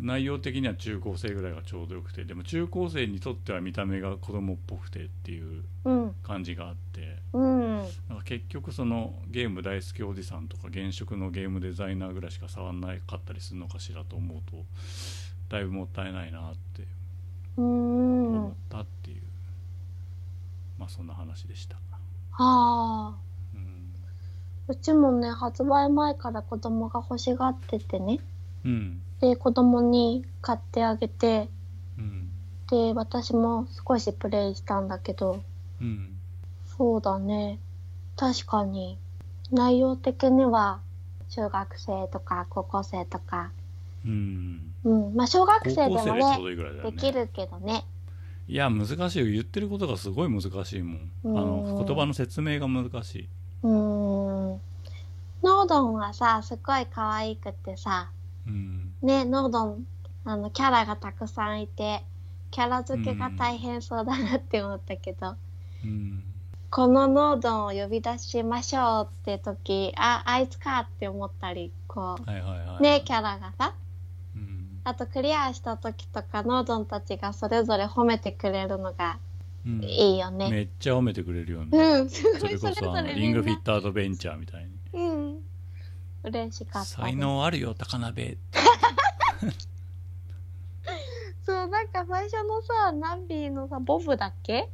[0.00, 6.14] 内容的には中高生ぐらいがちょうどよくてでも中高生にとっては見た目が子供っぽくてっていううん。
[6.22, 7.78] 感じがあってうん。
[8.08, 14.64] なんか結局そのゲーム大好きおじさんとか現職のゲームデザイナーぐらいしか触んなかったりするのかしらと思うと
[15.52, 16.86] だいぶもったいないなって
[17.58, 18.36] うん。
[18.36, 19.22] 思ったっていう、
[20.78, 21.76] まあそんな話でした。
[21.76, 21.78] あ
[22.38, 23.14] あ。
[23.54, 23.92] うん、
[24.68, 28.20] うちもね、発売前から子供が欲しがっててね。
[28.64, 31.50] うんで、子供に買ってあげて、
[31.98, 32.30] うん
[32.70, 35.42] で、私も少しプレイしたんだけど、
[35.82, 36.16] うん
[36.64, 37.58] そうだね。
[38.16, 38.96] 確かに、
[39.50, 40.80] 内容的には、
[41.28, 43.52] 中学生とか高校生とか、
[44.04, 44.74] うん。
[44.84, 45.14] うん。
[45.14, 46.90] まあ、小学高生でもね、ね。
[46.90, 47.84] できるけどね。
[48.48, 49.26] いや難しいよ。
[49.26, 50.96] 言ってることがすごい難しいもん。
[50.96, 51.34] ん。
[51.34, 53.28] の言葉の説明が難しい。
[53.62, 53.70] うー
[54.56, 54.60] ん。
[55.42, 58.10] ノードンはさ、すごい可愛くてさ、
[58.46, 58.92] うん。
[59.02, 59.86] ね、ノードン、
[60.24, 62.04] あの、キャラがたくさんいて、
[62.50, 65.36] キャラ付けが大変そうだなって思ったけど、
[65.84, 66.22] うん。
[66.70, 72.82] このノードンを呼び出しましょうって時、あ、あいつかって思ったり、こはいはいはう、い。
[72.82, 73.91] ね、キャラがさ、うん
[74.84, 79.18] あとクリアした時とか、ノードンたちがそれぞれ褒めてくれるのが
[79.64, 79.84] うん。
[79.84, 80.50] いいよね。
[80.50, 84.70] めっちゃ褒めてくれるよね、うん、すそれごいそれこそあの リングフィットアドベンチャーみたいに。
[84.92, 85.38] なうん。
[86.24, 88.38] 嬉しかった、才能あるよ高鍋。
[91.44, 94.68] そう、なんか最初のさ、ナビのさ、ボブだっけ？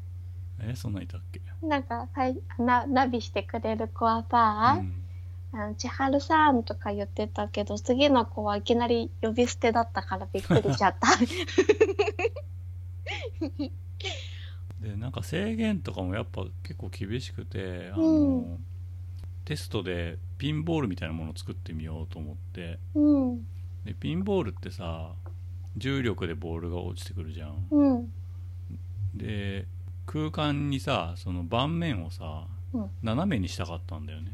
[0.60, 1.40] えそんなんいたっけ？
[1.62, 4.97] なんかさいな、ナビしてくれる子はさ、うん
[5.52, 11.08] あの千春さんとか言ってたけど、次の子はいきなり呼び捨てだったからびっくりしちゃった。
[14.80, 18.64] でなんか制限とかもやっぱ結構厳しくてあの、うん。
[19.44, 22.78] テストでピンボールみたいなものを作ってみようと思って。
[22.94, 23.46] うん、
[23.84, 25.14] でピンボールってさ
[25.76, 27.66] 重力でボールが落ちてくるじゃん。
[27.70, 28.12] うん、
[29.14, 29.66] で
[30.04, 32.90] 空間にさその盤面をさ、うん。
[33.02, 34.32] 斜めにしたかったんだよね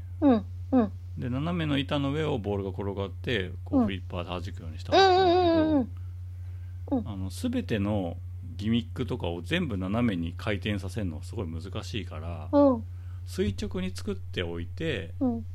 [1.19, 3.87] で斜めの板の上をボールが転がってこううん。
[3.87, 4.97] フリッパーで弾くようにした。
[4.97, 5.87] うん、かったんだ
[6.89, 8.17] けど、あの全ての
[8.57, 12.85] ギミックとかを全部斜めに回転させるのはすごい難しいから、うん、
[13.27, 15.47] 垂直に作っておいてうん、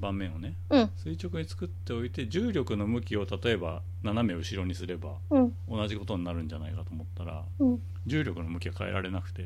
[0.00, 9.42] 盤面をねうん、垂直に作っておいて重力の向きを例えば斜め後ろにすればうん、同じことになるんじゃないかと思ったらうん、重力の向きは変えられなくて、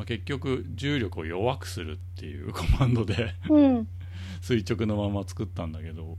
[0.00, 3.88] まあ、結局重力を弱くするっていうコマンドでうん、
[4.40, 6.16] 垂直のまま作ったんだけど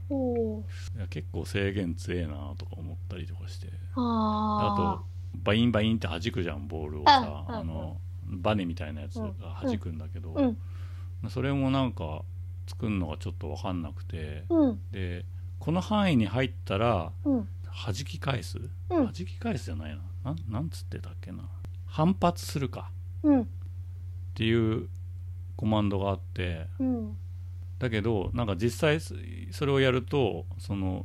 [1.10, 3.66] 結構制限強えなとか思ったりとかして。
[3.96, 7.64] ああとバインバインって弾くじゃんボールをさうんうんあ。
[7.64, 9.32] のバネみたいなやつが
[9.64, 12.22] 弾くんだけど、うん、それもなんか
[12.68, 15.24] 作るのがちょっと分かんなくてうん、で
[15.58, 17.48] この範囲に入ったらうん、
[17.84, 18.58] 弾き返す、
[18.90, 19.04] うん。
[19.06, 20.02] 弾き返すじゃないな。
[20.24, 21.48] なんなんつってたっけな。
[21.86, 22.90] 反発するか。
[23.22, 23.48] うん、
[24.32, 24.88] っていう
[25.56, 27.16] コマンドがあってうん、
[27.78, 29.14] だけどなんか実際そ
[29.50, 31.04] それをやるとその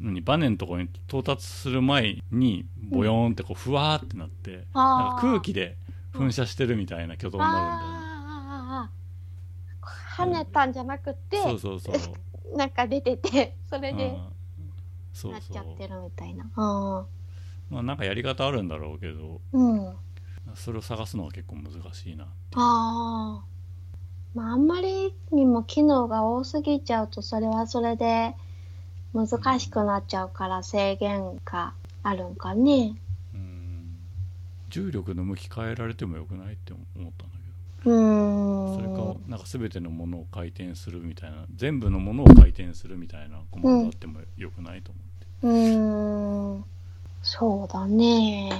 [0.00, 4.62] 何バネのところに到達する前にボヨーンってこうふわーってなって、なん。
[4.62, 5.20] かあー。
[5.20, 5.76] 空気で
[6.12, 8.90] 噴射してるみたいな挙動になるんだよね、
[10.16, 11.96] 跳ねたんじゃなくて、そうそうそう。
[12.56, 14.28] なんか出てて、それでうん。
[15.12, 16.50] そうなっちそうゃってるみたいな。
[16.56, 17.06] あ
[17.70, 19.40] まあなんかやり方あるんだろうけど。
[19.52, 19.96] ーうん。
[20.54, 23.42] それを探すのは結構難しいなあ
[24.34, 28.34] まあ、あんまりにも機能が多すぎちゃうと、それはそれで
[29.12, 32.96] 難しくなっちゃうから制限があるんかね。
[33.34, 33.98] うん
[34.70, 37.36] 重力の向き変えられてもよくないって思ったんだ
[37.80, 38.74] うけどーん。
[38.74, 46.64] それかなんか全てのものを回転するみたいな全部のものを回転するみたいなコマンドあってもよくないと思って、うーん。
[47.22, 48.50] そうだね。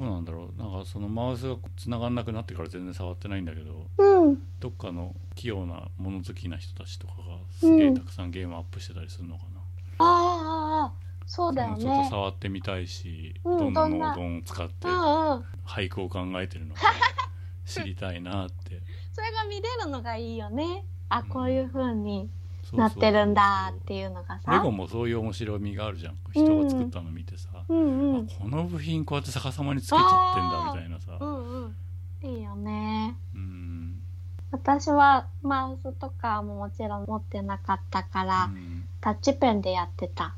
[0.00, 4.38] どうなんだろうなんかそのマウスが繋がんなくなってから全然触ってないんだけどうん。
[4.60, 9.60] どっかの器用な物好きな人たちとかがすげえうんたくさんゲームアップしてたりするのかな、
[9.98, 10.92] ああああ、
[11.26, 12.08] そうだよもうちょっとね。
[12.10, 15.44] 触ってみたいし、うんどんなノードンを使ってうんうん。
[15.66, 16.80] 俳句を考えてるのか
[17.66, 18.80] 知りたいなって
[19.12, 20.84] それが見れるのがいいよね。
[21.08, 22.30] あ、こういう風にそうそうそうそう
[22.76, 24.52] なってるんだっていうのがさ。
[24.52, 28.26] レゴもそういう面白みがあるじゃん人が作ったの見てさ、うんうん。
[28.26, 31.76] あこの部品こうやって逆さまにつけちゃってんだみたいなさうんうん。
[32.22, 33.16] いいよね。
[33.34, 34.02] うん
[34.50, 40.34] 私はマウスとかももちろん持ってなかったから、うんタッチペンでやってた。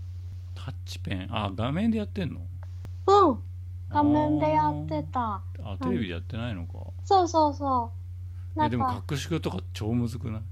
[0.54, 1.28] タッチペン？
[1.30, 2.40] あ画面でやってんの？
[3.06, 3.38] うん。
[3.88, 5.40] 画面でやってた。
[5.62, 6.72] あテレビでやってないのか、
[7.04, 7.90] そうそうそ
[8.56, 8.68] う。
[8.68, 10.42] でもか、隠しくとか超むずくない？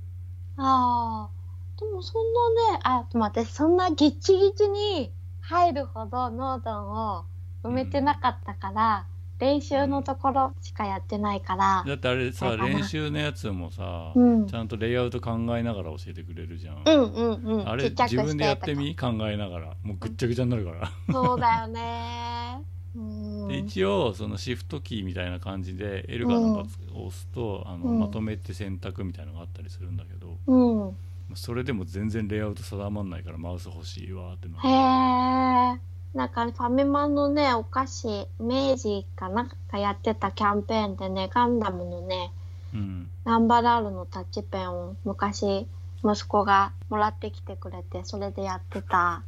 [0.56, 1.37] ああ。
[1.78, 2.24] でもそん
[2.72, 7.24] なね、あ、でも私そんなギッチギチに入るほどノードンを
[7.62, 9.06] 埋めてなかったから、
[9.38, 14.46] 練習のところしかやってないから、だってあれさ練習のやつもさ、うん。
[14.48, 17.68] ちゃんとレイアウト考えながら教えてくれるじゃん、うんうんうん。
[17.68, 18.96] あれ自分でやってみ？
[18.96, 19.76] 考えながら。
[19.84, 22.60] もうぐっちゃぐちゃになるから、そうだよね。
[22.96, 23.48] うん。
[23.48, 28.00] で一応そのシフトキーみたいな感じで L がなんか押すと、あのうん。
[28.00, 30.96] まとめて選択みたいなのがあったりするんだけど、うん。
[31.34, 35.80] それでも全然レイアウト定まんないからマウス欲しいわってなへえ。
[36.14, 42.32] なんかファミマのね、お菓子、明治かなんかやってたキャンペーンでね、ガンダムのね、
[42.74, 45.66] うんナンバラールのタッチペンを昔
[46.02, 49.22] 息子がもらってきてくれて、それでやってた。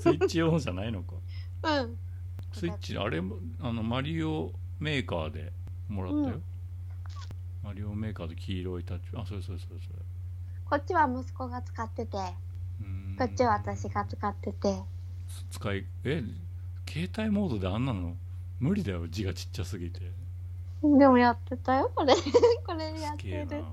[0.00, 1.14] スイッチ用じゃないのか
[1.62, 1.98] うん。
[2.52, 5.52] スイッチあれもあのマリオメーカーで
[5.88, 6.42] もらったよ、うん
[7.64, 10.03] マリオメーカーで黄色いタッチあそうそうそうそ
[10.74, 12.16] こっちは息子が使ってて、
[13.16, 14.82] こっちは私が使ってて。
[15.52, 16.24] 使いえ
[16.90, 18.16] 携帯モードであんなの？
[18.58, 20.00] 無理だよ字がちっちゃすぎて
[20.82, 22.12] でもやってたよ、これ。
[22.66, 23.64] これやってる。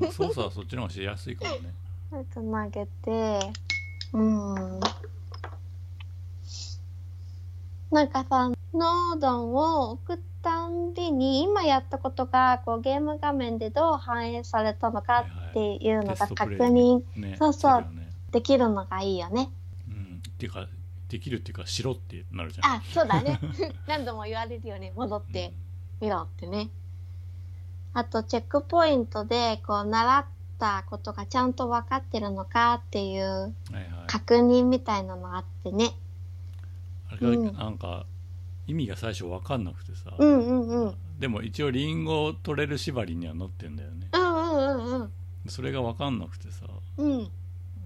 [0.00, 1.74] な操作はそっちの方がしやすいかもね
[2.08, 3.52] これと投げて、
[4.12, 4.80] うん。
[7.90, 17.86] なんかさ、ノードンを送ったんびに、今やったことが、こう、ゲーム画面でどう反映されたのかっていうのが確認ねそうそう
[18.30, 19.50] できるのがいいよね。
[19.88, 20.68] うんっていうか
[21.08, 23.40] できるっていうかしろってなるじゃんあ、そうだね。
[23.88, 24.92] 何度も言われるよね。
[24.94, 25.54] 戻って
[26.00, 26.68] みろってね。
[27.94, 30.24] あと、チェックポイントで、こう、習っ
[30.58, 33.54] たことがちゃんと分かってるのかっていう
[34.06, 35.94] 確認みたいなのがあってね。
[37.08, 38.06] あれがうんなんか
[38.66, 40.86] 意味が最初分かんなくてさ、うんうんうん。
[40.86, 44.60] うんでも一応リンゴを取れる縛りにはなってんだよねうんう
[44.96, 45.12] んうん。
[45.46, 46.66] それが分かんなくてさ
[46.98, 47.30] うん。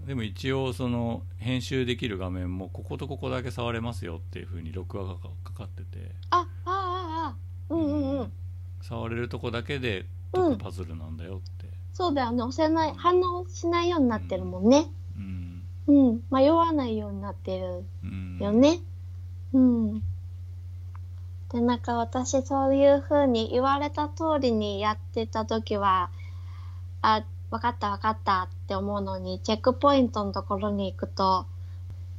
[0.07, 7.37] でも一応その編集できる画面もこことここだけ触れますよっていう風に録画がかかってて、あ、ああ、あ
[7.71, 7.75] あ。
[7.75, 8.33] うんうんうん。
[8.81, 12.43] 触れるとこだけで解くパズルなんだよって、そうだよね。
[12.43, 14.87] 押せない、反応しないようになってるもんね。
[15.17, 16.23] うんうん。
[16.31, 18.81] 迷わないようになってるうんよね。
[19.53, 20.03] うん。
[21.53, 26.11] で、なんか私そういう風に言われた通りにやってた時は、
[27.03, 31.47] あ、わかったわかったって思うのに、チェックポイントのところに行くと、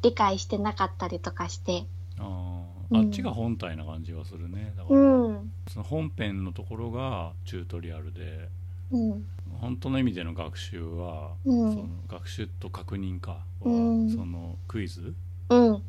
[0.02, 1.86] 理解してなかったりとかして。
[2.18, 5.52] ああっちが本体な感じがするねだから、うん。
[5.72, 8.50] その本編のところがチュートリアルで
[8.92, 9.26] うん。
[9.62, 15.14] 本当の意味での学習は、うんその学習と確認かは、うんそのクイズ、
[15.50, 15.84] うん。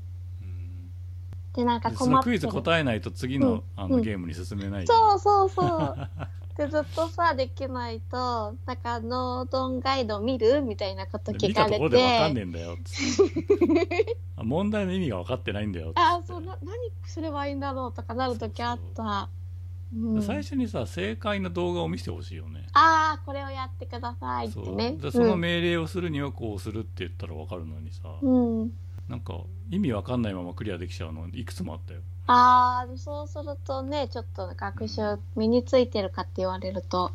[1.55, 2.49] うんで、なんかでそのクイズ。
[2.49, 6.09] 答えないと次の,、うんあのうんゲームに進めないそうそうそう。
[6.57, 12.35] で、ずっとさ、 できないと、なんか、ノードンガイド見るみたいなこと聞見かれたところで分かんて。
[12.35, 12.77] ねえんだよ
[14.45, 19.29] 問題の意味が分かってないんだよあ、そう、な、何すればいいんだろうとかなるときあった。
[19.93, 24.93] うん、最初にさ正解の動画を見せてほしいよねああ、これをやってくださいってそうね。
[24.93, 28.73] でその命令をするにはこうするって言ったら分かるのにさ、うん。
[29.11, 29.17] うん。
[29.17, 29.35] なんか
[29.71, 37.11] 意味分かんないままクリアできちゃうのいくつもあったよああ、そうするとね、ちょっと学習身についてるかって言われると、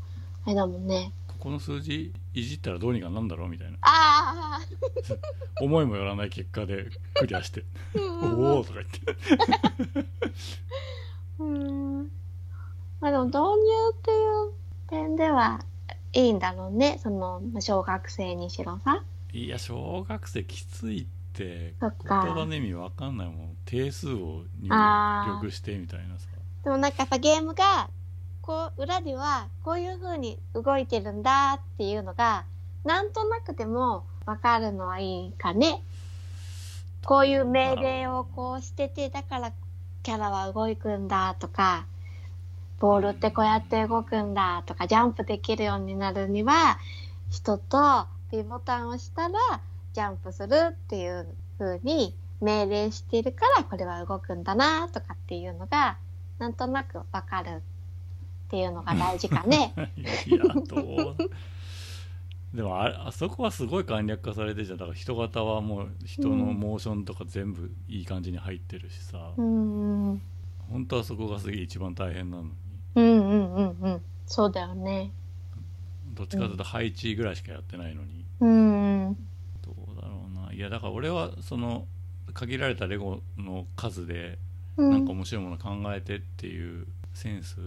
[0.45, 1.13] あれだもんね。
[1.27, 4.59] ここの数字いじったらどうにかなんだろうみたいなあ
[5.61, 7.63] 思いもよらない結果でクリアして
[7.95, 10.05] あ、「うんおお」とか言って
[11.39, 12.11] うん。
[12.99, 13.45] まあでも導入
[13.93, 14.13] ってい
[14.49, 14.53] う
[14.89, 15.61] 点では
[16.13, 16.99] いいんだろうね。
[17.01, 19.03] その、まあ小学生にしろさ。
[19.31, 24.69] いや小学生きついって言葉の意味わかんないもん定数を入
[25.41, 26.27] 力してみたいなさ
[26.65, 27.91] でもなんかやっぱゲームが、
[28.41, 32.45] こう、裏ではこういう風に動いてるんだっていうのが、
[32.83, 35.83] なんとなくでもわかるのはいいかね。
[37.03, 39.53] こういう命令をこうしてて、だから
[40.01, 41.85] キャラは動くんだとか、
[42.79, 46.79] ボールってこうやって動くんだとか、ジャンプできるようになるには、
[47.29, 49.37] 人と P ボタンを押したら
[49.95, 51.25] ジャンプするっていう
[51.57, 55.97] 風に命令してるからこれは動くんだなとかっていうのが
[56.37, 59.73] なんとなくわかるっていうのが大事かね。
[60.27, 61.15] いやどう。
[62.53, 64.77] でもあれあそこはすごい簡略化されてるじゃん。
[64.77, 70.21] だから人型はもう人のモーションとか全部いい感じに入ってるしさ、うんうん
[70.69, 72.51] 本当はそこがすげえ一番大変なのに
[72.95, 75.13] うんうんうんそうだよね。
[76.13, 79.15] どっちかというと配置ぐらいしかやってないのに、うんどうだろうな
[80.55, 81.85] いやだから俺はその
[82.33, 84.39] 限られたレゴの数で
[84.77, 84.89] うん。
[84.91, 87.57] なんか面白いもの考えてっていうセンス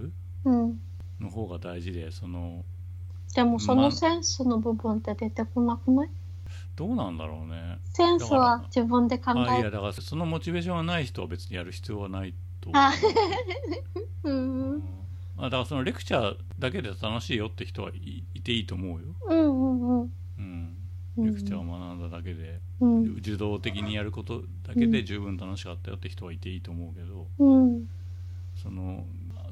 [0.45, 0.81] うん。
[1.21, 2.65] の方が大事でその
[3.35, 6.09] でもそまのセンスの部分って出てこなくない？
[6.77, 7.79] どうなんだろうね。
[7.93, 12.71] センスは自分で考えあいやだからそのモチベーションがない人は別にやる必要はないと。
[12.73, 12.93] あ
[14.25, 14.81] 思う、ん。
[15.37, 20.78] だからそのレクチャーだけで楽しいよって人はいいていいと思うよ、うんうんうんうん、うん
[21.25, 23.03] レクチャーを学んだだけで、うん。
[23.17, 27.89] 受動的にやることだけで十分楽しかったよって人はいていいと思うけど、うん。
[28.55, 29.05] その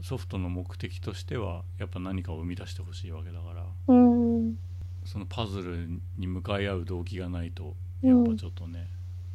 [0.03, 4.59] ソフトの目的としてはやっぱ何かを生み出してほしいわけだからうん。
[5.05, 5.89] そのパズル
[6.19, 8.89] に向かい合う動機がないとやっぱちょっとね、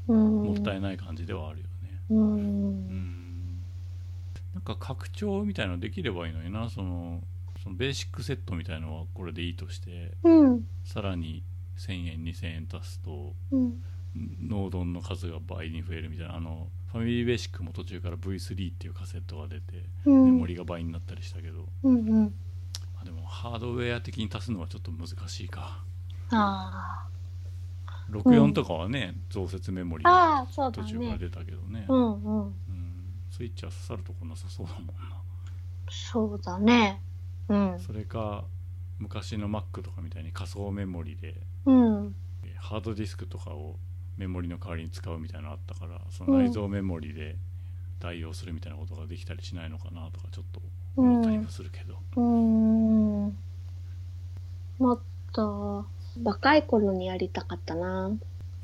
[0.08, 0.44] うん。
[0.44, 1.99] もったいない感じではあるよね。
[2.10, 3.62] ううんん。
[4.53, 7.22] なんか拡張みたいのできればいいのになその
[7.64, 10.68] そのベーシックセットみたいのはこれでいいとしてうん。
[10.84, 11.44] さらに
[11.88, 13.82] 1000円2000円足すとうん。
[14.14, 16.36] ノードンの数が倍に増えるみたいな。
[16.36, 22.34] あのファミリーベーシックも途中から V3 っていうカセットが出てうメんモリが倍になったりしたけど、うんうん。
[23.02, 25.84] あでもハードウェア的に足すのはちょっと難しいか。
[26.32, 27.08] あ
[28.10, 32.45] 64とかはね、増設メモリあが途中から出たけどね、うんうん。
[32.45, 32.53] うん。
[33.30, 34.94] スイッチは刺さるとこなさそうだもんな。
[35.90, 37.02] そうだね。
[37.48, 37.80] うん。
[37.80, 38.44] それか
[38.99, 41.36] 昔の Mac とかみたいに仮想メモリで
[41.66, 42.16] うん。
[42.44, 43.78] えハードディスクとかを
[44.18, 47.38] メモリの代わりに使うみたいなのあったからその内蔵メモリで
[48.00, 50.62] 代用するみたいなことができたりしないのかなとかちょっと
[50.98, 53.38] 思ったりもするけど、うーん。
[54.80, 55.00] もっ
[55.34, 55.86] と
[56.24, 58.12] 若い頃にやりたかったな。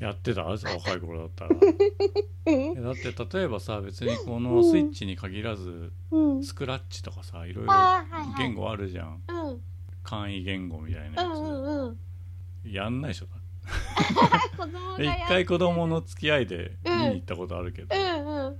[0.00, 6.44] やってた若い頃だったらだって例えばさ別にこのスイッチに限らずうん。
[6.44, 7.72] スクラッチとかさいろいろ
[8.38, 9.22] 言語あるじゃん。
[9.28, 9.48] うん。
[9.48, 9.60] うん。
[10.04, 11.86] 簡易言語みたいなやつ、うん。
[11.88, 11.98] うん。
[12.64, 13.26] やんないでしょ
[14.56, 18.56] 子供がや一回子供の付き合いで見に行ったことあるけど、ううんうん。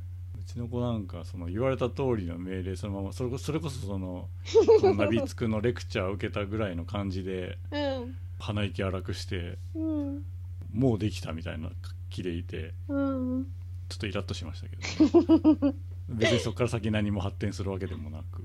[0.46, 4.28] ちの子なんかその言われた通りの命令そのままそれこそれこそその
[4.80, 8.16] このナビつくのレクチャーを受けたぐらいの感じでうん。
[8.40, 10.24] 鼻息荒くしてうん。
[10.72, 11.70] もうできたみたいな
[12.08, 13.46] 気でいてうん。
[13.88, 15.74] ちょっとイラッとしましたけど、
[16.08, 18.42] 別にそこから先何も発展するわけでもなく。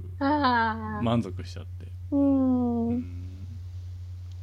[1.04, 2.18] 満足しちゃって、う。
[2.18, 3.23] うんん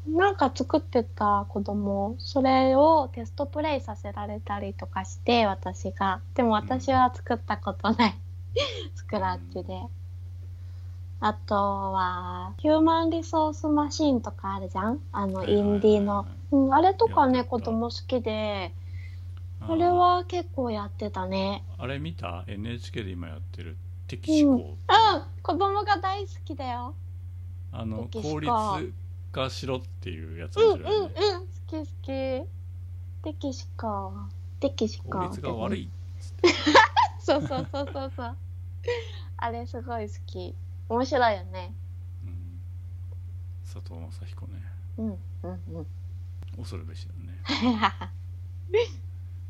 [0.09, 6.21] なんか作ってた子供、それをテストプレイさせられたりとかして、私が。
[6.35, 8.19] でも私は作ったことない。
[8.95, 9.81] スクラッチで。
[11.21, 15.01] あとは、ヒューマンリソースマシーンとかあるじゃん？
[15.13, 16.27] あの、インディーの。
[16.51, 18.73] うん、あれとかね、子供好きで、
[19.61, 21.63] ああれは結構やってたね。
[21.77, 23.77] あれ見た？NHK で今やってる
[24.09, 24.77] 「敵思考」うん、
[25.43, 26.95] 子供が大好きだよ。
[27.71, 28.51] あの効考率
[29.33, 31.15] 化しろっていうやつうんうんうん、好
[31.67, 32.49] き好き。
[33.23, 34.29] 敵しか。
[34.61, 35.19] 敵しか。
[35.21, 35.89] 効率が悪い
[37.21, 38.37] そうそうそうそうそう。
[39.37, 40.55] あれすごい好き。
[40.89, 41.75] 面白いよね。
[42.25, 42.61] うん
[43.65, 44.63] 佐藤正彦ね
[44.99, 45.87] うんうんうん。
[46.57, 47.41] 恐るべしだね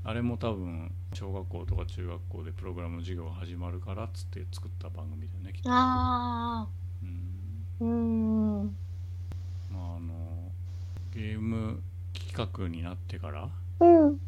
[0.03, 6.69] あれも多分小学校とか中学校でプログラムの授業が始まるからっつって作った番組だよねきっとあ
[7.03, 7.09] うん
[7.81, 7.89] あ、うー
[8.65, 8.77] ん。
[9.73, 10.51] まああの
[11.15, 11.83] ゲーム
[12.15, 13.49] 企画になってから
[13.81, 14.21] うん。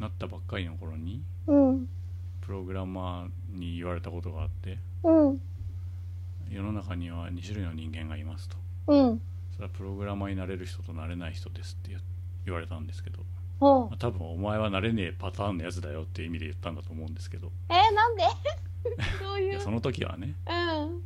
[0.00, 1.88] なったばっかりの頃にうん。
[2.40, 5.40] プログラマーに言われたことがあってうん。
[6.50, 8.56] 世の中には2種類の人間がいますと。
[8.88, 9.20] うん。
[9.54, 12.00] それはプログラマーになれる人となれない人ですって言
[12.44, 13.20] 言われたんですけど、
[13.60, 17.50] まあ多分お前はなれねえパターンのやつだよっていう意味で言ったんだと思うんですけど。
[17.70, 18.24] えー、なんで？
[19.24, 21.02] どういやその時はね、うんうん、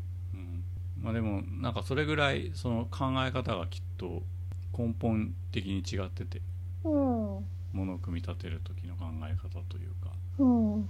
[1.02, 4.22] まあでもなんかそれぐらいその考え方がきっと
[4.76, 6.40] 根本的に違ってて
[6.84, 6.92] うん。
[7.72, 10.12] ものを組み立てる時の考え方というか。
[10.38, 10.88] うん。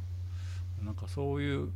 [0.85, 1.68] なんかそういう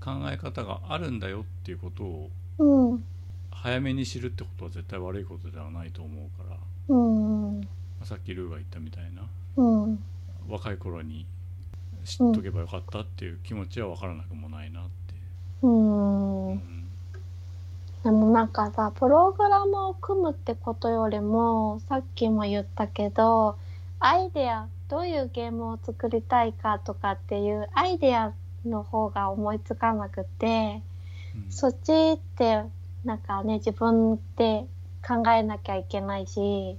[0.00, 3.04] 考え方があるんだよっていうことをうん。
[3.50, 6.56] 早めに知るってことは絶対悪いことではないと思うから、
[6.88, 7.60] うん。
[7.60, 7.66] ま
[8.02, 9.22] あさっきルーが言ったみたいな
[9.56, 10.02] うん。
[10.48, 11.26] 若い頃に
[12.04, 15.14] 知っとけばよかったっていう気持ちは分からなくもないなって、
[15.62, 16.52] うん。
[16.52, 16.79] うん
[18.02, 23.58] でもなんかさプログラムを組むってことよりもさっきも言ったけど
[23.98, 28.32] アイデアどういうゲームを作りたいかとかっていうアイデア
[28.64, 30.82] の方が思いつかなくて
[31.36, 31.52] うん。
[31.52, 32.62] そっちって
[33.04, 34.64] なんかね自分で
[35.06, 36.76] 考えなきゃいけないし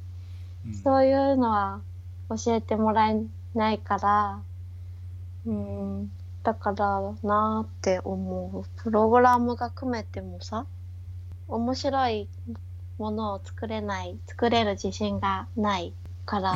[0.68, 0.73] うん。
[0.73, 1.81] そういうのは
[2.30, 3.22] 教えてもらえ
[3.53, 4.39] ないから
[5.45, 6.11] うん
[6.43, 6.76] だから
[7.22, 8.81] なーって思う。
[8.81, 10.65] プログラムが組めてもさ
[11.51, 12.27] 面白い
[12.97, 15.93] ものを作れない作れる自信がない
[16.25, 16.55] から。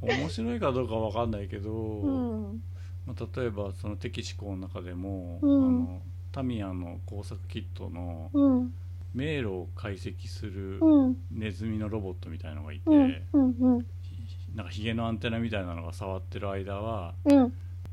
[0.00, 2.10] 面白いかどうかわかんないけど、う
[2.50, 2.62] ん。
[3.06, 5.66] まあ、例えばその敵思考の中でも、うん。
[5.66, 6.02] あの
[6.32, 8.74] タミヤの工作キットのうん。
[9.14, 11.16] 迷路を解析するうん。
[11.30, 13.22] ネズミのロボットみたいのがいて、うん。
[13.32, 13.86] うん。
[14.02, 14.16] ひ
[14.54, 17.52] なんかヒゲのアンテナみたいなのが触ってる間はうん。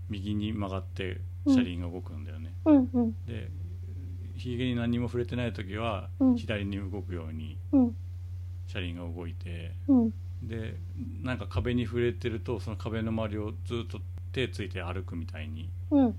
[0.09, 2.53] 右に曲がって車輪が動くんだよね、
[3.25, 3.49] で
[4.43, 6.35] ヒゲに何にも触れてない時はうん。
[6.35, 7.95] 左に動くようにうん。
[8.67, 10.13] 車輪が動いてうん。
[10.43, 10.75] で
[11.21, 13.99] なんか壁に触れてるとその壁の周りをずっと
[14.33, 16.15] 手ついて歩くみたいにうん。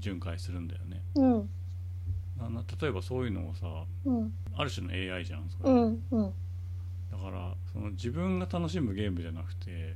[0.00, 1.02] 巡回するんだよね。
[1.14, 1.48] うん。
[2.38, 3.66] なな例えばそういうのをさ
[4.04, 4.32] うん。
[4.56, 6.32] ある種の AI じゃんそれ、うんうん。
[7.12, 9.94] だからその自分が楽しむゲームじゃなくて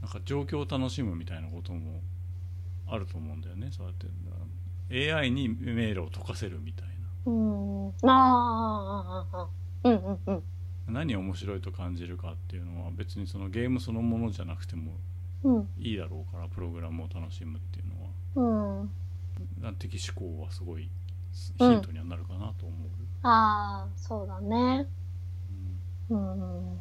[0.00, 2.00] なんか状況を楽しむみたいなことも
[2.88, 3.68] あると思うんだよね。
[3.70, 4.06] そうやって
[5.12, 6.85] AI に迷路を解かせるみたい
[7.26, 7.88] うん。
[8.08, 9.48] ああ
[9.84, 10.42] うんうんうん。
[10.86, 14.92] な何を面白いと感じるかっていうのは別にそのゲームそのものじゃなくても
[15.42, 15.68] うん。
[15.78, 18.80] いいだろうからプログラムを楽しむっていうのは。
[18.80, 18.90] うん。
[19.62, 20.88] な敵思考はすごい
[21.60, 22.88] うんヒントにはなるかなと思う、
[23.22, 24.86] ああそうだね。
[26.10, 26.72] うん。
[26.72, 26.78] うん。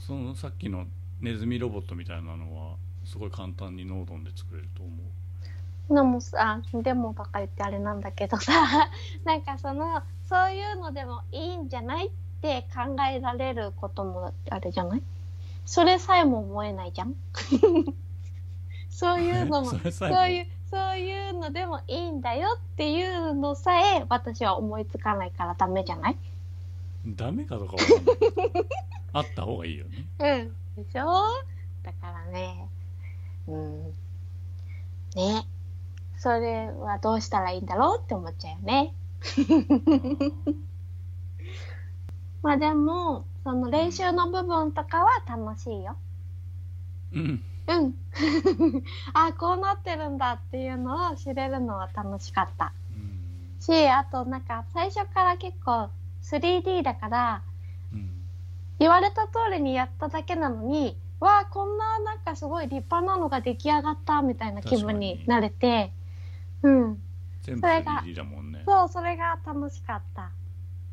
[0.00, 0.86] そのさっきの
[1.20, 4.96] ネズミロボットみたいなのはすごい簡単にノードンで作れると思う
[5.88, 8.52] でもさでもばっかり言ってあれなんだけどさ
[9.24, 12.10] なんかそのそういうのでもいいんじゃないっ
[12.42, 15.02] て考えられることもあれじゃない？
[15.64, 17.14] それさえも思えないじゃん？
[18.90, 19.66] そういうのも。
[19.66, 19.80] そう
[20.28, 26.16] いうそういうのでもいいんだよっていうのさえ私は思いつかないからダメじゃない？
[27.06, 28.64] ダメかどうかわかんない。
[29.14, 30.04] あった方がいいよね。
[30.76, 30.84] うん。
[30.84, 31.06] でしょ？
[31.82, 32.68] だからね。
[33.46, 33.84] うん。
[35.14, 35.46] ね
[36.18, 38.92] それはどうしたらいいんだろうって思っちゃうよね。
[42.42, 45.96] まあでもその練習の部分とかは楽しいよ。
[47.12, 47.42] うん。
[47.68, 47.94] うん。
[49.14, 52.72] あこうなってるんだっていうのを知れるのは楽しかった。
[52.92, 53.60] うん。
[53.60, 55.88] しあとなんか最初から結構
[56.22, 57.42] 3D だから
[57.92, 58.24] うん。
[58.80, 65.24] 言われた通りにやっただけなのにわあこんななんかすごい立派なのが出来上がったみたいな気分に。
[65.26, 65.92] なれて
[66.62, 67.02] うん。
[67.42, 68.62] 全部それが 3D だもんね。
[68.66, 70.30] そうそれが楽しかった。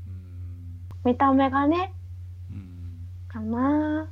[0.08, 0.88] うん。
[1.04, 1.94] 見た目がね。
[2.52, 3.08] うん。
[3.28, 4.10] かな。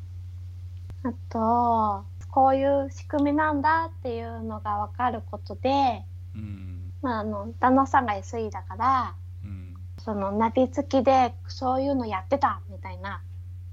[1.04, 6.04] あとこういう仕組みなんだっていうのが分かることで、
[6.36, 6.94] うん。
[7.02, 9.76] まあ、あの旦那さんが SE だからうん。
[10.00, 13.22] そのナビ付きでそういうのやってたみたいな。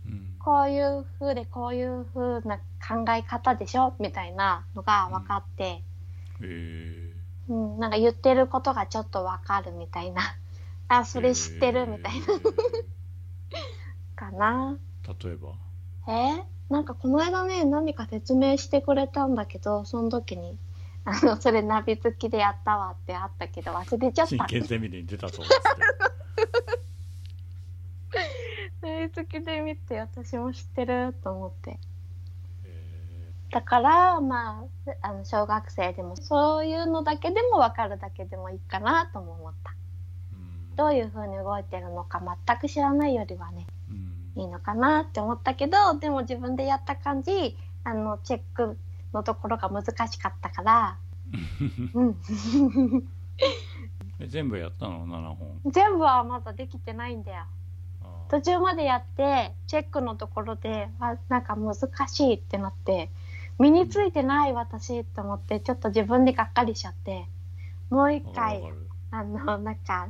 [0.07, 0.35] うん。
[0.39, 5.82] こういう風でこういう風な考え方でしょみたいなのが分かって、
[6.43, 7.10] え
[7.51, 10.22] うんなんか言ってることがちょっと分かるみたいな。
[10.89, 12.27] あーそれ知ってるみたいな、
[14.16, 14.78] かな。
[15.22, 15.55] 例えば？
[16.09, 16.10] え？
[16.40, 20.56] ーなんかこの間ね何か説明してくれたんだけどその時に。
[21.02, 24.28] あのそれナビ付きでやったわってあったけど忘れちゃった。
[24.28, 25.60] 真剣ゼミ出たそうです
[28.82, 31.70] ナビ付きで見て私も知ってると思って。
[31.70, 31.90] え
[33.51, 39.70] だからまああの小学生でもそういうのだけでも分かるだけでもいいかなとも思った。
[39.70, 39.74] ー
[40.35, 40.77] うん。
[40.77, 44.43] どういう風に動いてるのか全く知らないよりはねうん。
[44.43, 48.78] いいのかなって思ったけどでも自分でやった感じあのチェック
[49.12, 50.98] のところが難しかったから、
[51.94, 52.16] うん、
[54.20, 55.60] え全部やったの？7本。
[55.66, 57.44] 全部はまだできてないんだよ。
[58.28, 61.74] 途中までやってチェックのところであなんか難
[62.09, 63.10] しいってなって
[63.61, 67.27] 身についてない私って思ってちょっと自分でがっかりしちゃって
[67.91, 68.62] もう一回
[69.11, 70.09] あのなんか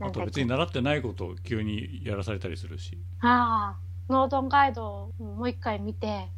[0.00, 2.98] あと別に習ってないことを急にやらされたりするし。
[3.20, 6.28] ああ、ノードンガイドをもう一回見て、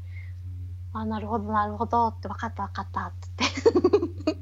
[0.93, 4.39] あなるほどなるほどって分かった分かったって言って。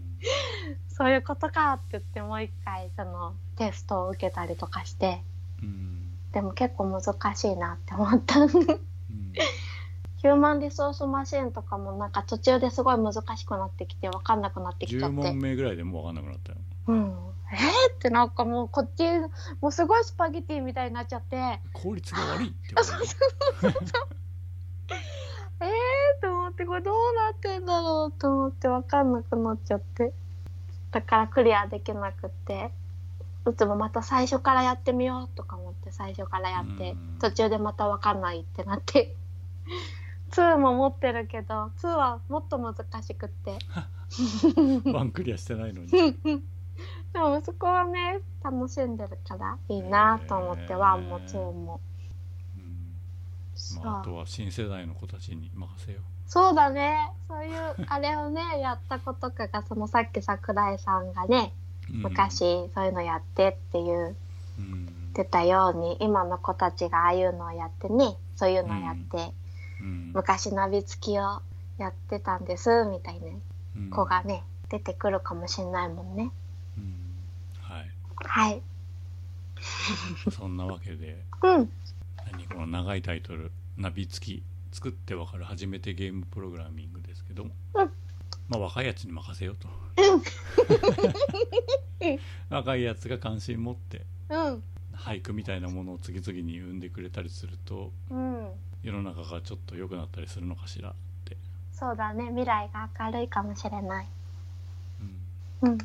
[0.89, 5.23] そういうことかって言ってもう一回そのテストを受けたりとかして。
[5.63, 6.11] うん。
[6.33, 8.41] でも結構難しいなって思った。
[8.41, 8.51] うん
[10.23, 15.29] ヒューマンリソースマシンとかもなんか途中ですごい難しくなってきて分かんなくなってきちゃ10って。
[15.31, 16.59] 問目ぐらいでもう分かんなくなったよ。
[16.87, 17.17] うん、
[17.53, 19.03] えー、ってなんかもうこっち
[19.61, 21.61] もうすごいスパゲティみたいになっちゃって。
[21.73, 23.75] 効率が悪いって言われる
[25.61, 30.13] えーと思ってこれどうなってんだろうと思って分かんなくなっちゃって。
[30.93, 32.71] だからクリアできなくって。
[33.51, 37.19] いつもまた最初からやってみようとか思って最初からやってうん。
[37.21, 39.17] 途中でまた分かんないってなって
[40.33, 43.59] 2も持ってるけど2はもっと難しくって。
[44.93, 45.91] ワンクリアしてないのに。
[47.13, 50.79] でも息子はね楽しんでるからいいなと思ってへー。
[50.79, 51.81] 1も2も。
[52.57, 52.95] うん。
[53.55, 53.85] そう。
[53.85, 57.11] まあ、あとは新世代の子たちに任せよそうだね。
[57.29, 61.53] そういうあれをね やった子とかがそのさっき桜井さんがね
[61.89, 64.15] 昔そういうのやってって言っ
[64.59, 64.89] うん。
[65.13, 69.42] てたように今の子たちがああいうのをやってねそういうのをやって、うん
[69.83, 71.43] 昔ナビ付きを
[71.79, 73.27] やってたんですみたいな
[73.77, 73.91] うん。
[73.91, 76.31] 子がね出てくるかもしれないもんね。
[76.79, 76.95] うん。
[77.61, 77.91] はい。
[78.17, 78.63] はい。
[80.31, 81.71] そんなわけでうん。
[82.31, 84.43] 何この長いタイトル「ナビ付き」
[84.73, 87.91] 作ってわかる初めてゲームプログラミングですけども、うん。
[88.49, 89.69] まあ若いやつに任せようと。
[92.49, 94.63] 若いやつが関心持ってうん。
[94.95, 98.49] 俳句みたいなものを次々に生んでくれたりするとうん
[98.83, 100.93] 世の中がちょっと良くなったりするのかしらっ
[101.25, 101.37] て、
[101.73, 104.07] そうだね未来が明るいかもしれない
[105.63, 105.79] うんうん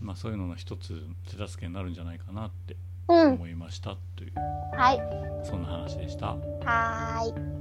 [0.00, 2.76] まあ、そういうのの一つ手助けになるんじゃないかなって
[3.08, 4.32] うん思いましたという
[4.76, 6.28] はいそんな話でした。
[6.28, 7.54] はーい。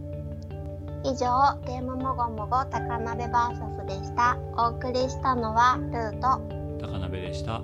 [1.05, 4.37] 以上、ゲームもごもご高鍋バーサスでした。
[4.55, 6.39] お送りしたのはルート。
[6.79, 7.61] 高鍋でした。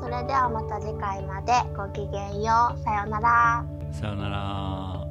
[0.00, 2.82] それではまた次回までごきげんよう。
[2.82, 3.64] さようなら。
[3.92, 5.01] さよなら。